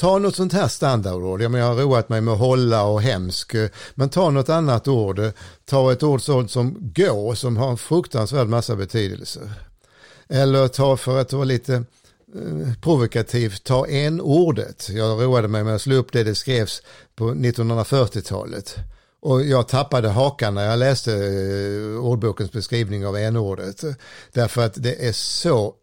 Ta 0.01 0.19
något 0.19 0.37
sånt 0.37 0.53
här 0.53 0.69
standardord. 0.69 1.43
Jag, 1.43 1.55
jag 1.55 1.67
har 1.67 1.75
roat 1.75 2.09
mig 2.09 2.21
med 2.21 2.37
hålla 2.37 2.85
och 2.85 3.03
hemsk. 3.03 3.55
Men 3.95 4.09
ta 4.09 4.31
något 4.31 4.49
annat 4.49 4.89
ord. 4.89 5.21
Ta 5.65 5.93
ett 5.93 6.03
ord 6.03 6.23
sånt 6.23 6.51
som 6.51 6.93
gå 6.95 7.35
som 7.35 7.57
har 7.57 7.71
en 7.71 7.79
fruktansvärd 7.79 8.49
massa 8.49 8.77
betydelser. 8.77 9.53
Eller 10.29 10.69
ta 10.69 10.97
för 10.97 11.21
att 11.21 11.33
vara 11.33 11.45
lite 11.45 11.75
eh, 11.75 12.75
provokativt, 12.83 13.65
ta 13.65 13.87
en 13.87 14.21
ordet. 14.21 14.89
Jag 14.89 15.23
roade 15.23 15.49
mig 15.49 15.65
med 15.65 15.75
att 15.75 15.83
slå 15.83 15.95
upp 15.97 16.13
det 16.13 16.25
det 16.25 16.35
skrevs 16.35 16.83
på 17.15 17.25
1940-talet. 17.25 18.77
Och 19.21 19.45
jag 19.45 19.69
tappade 19.69 20.09
hakan 20.09 20.55
när 20.55 20.71
jag 20.71 20.79
läste 20.79 21.13
eh, 21.13 22.05
ordbokens 22.05 22.53
beskrivning 22.53 23.07
av 23.07 23.17
n-ordet. 23.17 23.85
Därför 24.33 24.67
att 24.67 24.75
det 24.83 25.09
är 25.09 25.13
så 25.13 25.75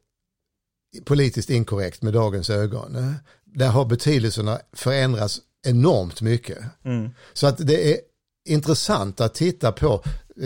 politiskt 1.05 1.49
inkorrekt 1.49 2.01
med 2.01 2.13
dagens 2.13 2.49
ögon. 2.49 3.15
Där 3.53 3.67
har 3.67 3.85
betydelserna 3.85 4.59
förändrats 4.73 5.41
enormt 5.67 6.21
mycket. 6.21 6.57
Mm. 6.85 7.09
Så 7.33 7.47
att 7.47 7.57
det 7.57 7.93
är 7.93 7.97
intressant 8.45 9.21
att 9.21 9.33
titta 9.33 9.71
på 9.71 10.03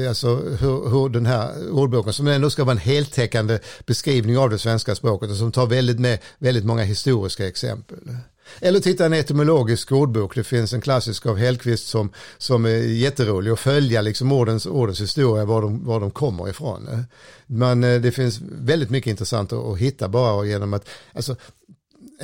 alltså, 0.10 0.36
hur, 0.36 0.90
hur 0.90 1.10
den 1.10 1.26
här 1.26 1.72
ordboken, 1.72 2.14
som 2.14 2.28
ändå 2.28 2.50
ska 2.50 2.64
vara 2.64 2.72
en 2.72 2.78
heltäckande 2.78 3.60
beskrivning 3.86 4.38
av 4.38 4.50
det 4.50 4.60
svenska 4.60 4.96
språket 4.96 5.30
och 5.30 5.38
som 5.38 5.52
tar 5.52 5.66
väldigt, 5.66 6.00
med, 6.00 6.20
väldigt 6.38 6.66
många 6.66 6.84
historiska 6.84 7.48
exempel. 7.48 8.18
Eller 8.60 8.80
titta 8.80 9.06
en 9.06 9.14
etymologisk 9.14 9.92
ordbok. 9.92 10.36
Det 10.36 10.44
finns 10.44 10.74
en 10.74 10.82
klassisk 10.82 11.26
av 11.26 11.38
Hellqvist 11.38 11.88
som, 11.88 12.12
som 12.38 12.66
är 12.66 12.78
jätterolig 12.78 13.52
att 13.52 13.60
följa 13.60 14.02
liksom 14.02 14.32
ordens, 14.32 14.66
ordens 14.66 15.02
historia, 15.02 15.46
var 15.46 15.62
de, 15.62 15.86
var 15.86 16.00
de 16.00 16.12
kommer 16.12 16.50
ifrån. 16.50 17.06
Men 17.46 17.84
eh, 17.84 18.02
det 18.02 18.12
finns 18.12 18.40
väldigt 18.42 18.90
mycket 18.90 19.12
intressant 19.12 19.54
att, 19.54 19.60
att 19.60 19.78
hitta 19.78 20.08
bara 20.08 20.46
genom 20.46 20.74
att, 20.74 20.90
alltså, 21.14 21.36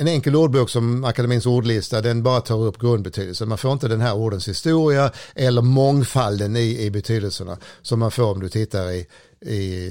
en 0.00 0.08
enkel 0.08 0.36
ordbok 0.36 0.70
som 0.70 1.04
Akademins 1.04 1.46
ordlista, 1.46 2.00
den 2.00 2.22
bara 2.22 2.40
tar 2.40 2.58
upp 2.58 2.78
grundbetydelsen. 2.78 3.48
Man 3.48 3.58
får 3.58 3.72
inte 3.72 3.88
den 3.88 4.00
här 4.00 4.14
ordens 4.14 4.48
historia 4.48 5.12
eller 5.34 5.62
mångfalden 5.62 6.56
i, 6.56 6.84
i 6.84 6.90
betydelserna 6.90 7.58
som 7.82 7.98
man 7.98 8.10
får 8.10 8.32
om 8.32 8.40
du 8.40 8.48
tittar 8.48 8.90
i, 8.90 9.06
i 9.40 9.90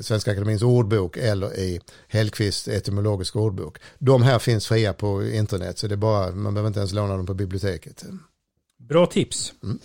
Svenska 0.00 0.30
Akademins 0.30 0.62
ordbok 0.62 1.16
eller 1.16 1.58
i 1.58 1.80
Hellqvists 2.08 2.68
etymologisk 2.68 3.36
ordbok. 3.36 3.78
De 3.98 4.22
här 4.22 4.38
finns 4.38 4.66
fria 4.66 4.92
på 4.92 5.26
internet 5.26 5.78
så 5.78 5.86
det 5.86 5.94
är 5.94 5.96
bara, 5.96 6.30
man 6.30 6.54
behöver 6.54 6.68
inte 6.68 6.80
ens 6.80 6.92
låna 6.92 7.16
dem 7.16 7.26
på 7.26 7.34
biblioteket. 7.34 8.04
Bra 8.88 9.06
tips. 9.06 9.52
Mm. 9.62 9.78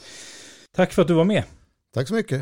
Tack 0.76 0.94
för 0.94 1.02
att 1.02 1.08
du 1.08 1.14
var 1.14 1.26
med. 1.26 1.44
Tack 1.94 2.08
så 2.08 2.14
mycket. 2.14 2.42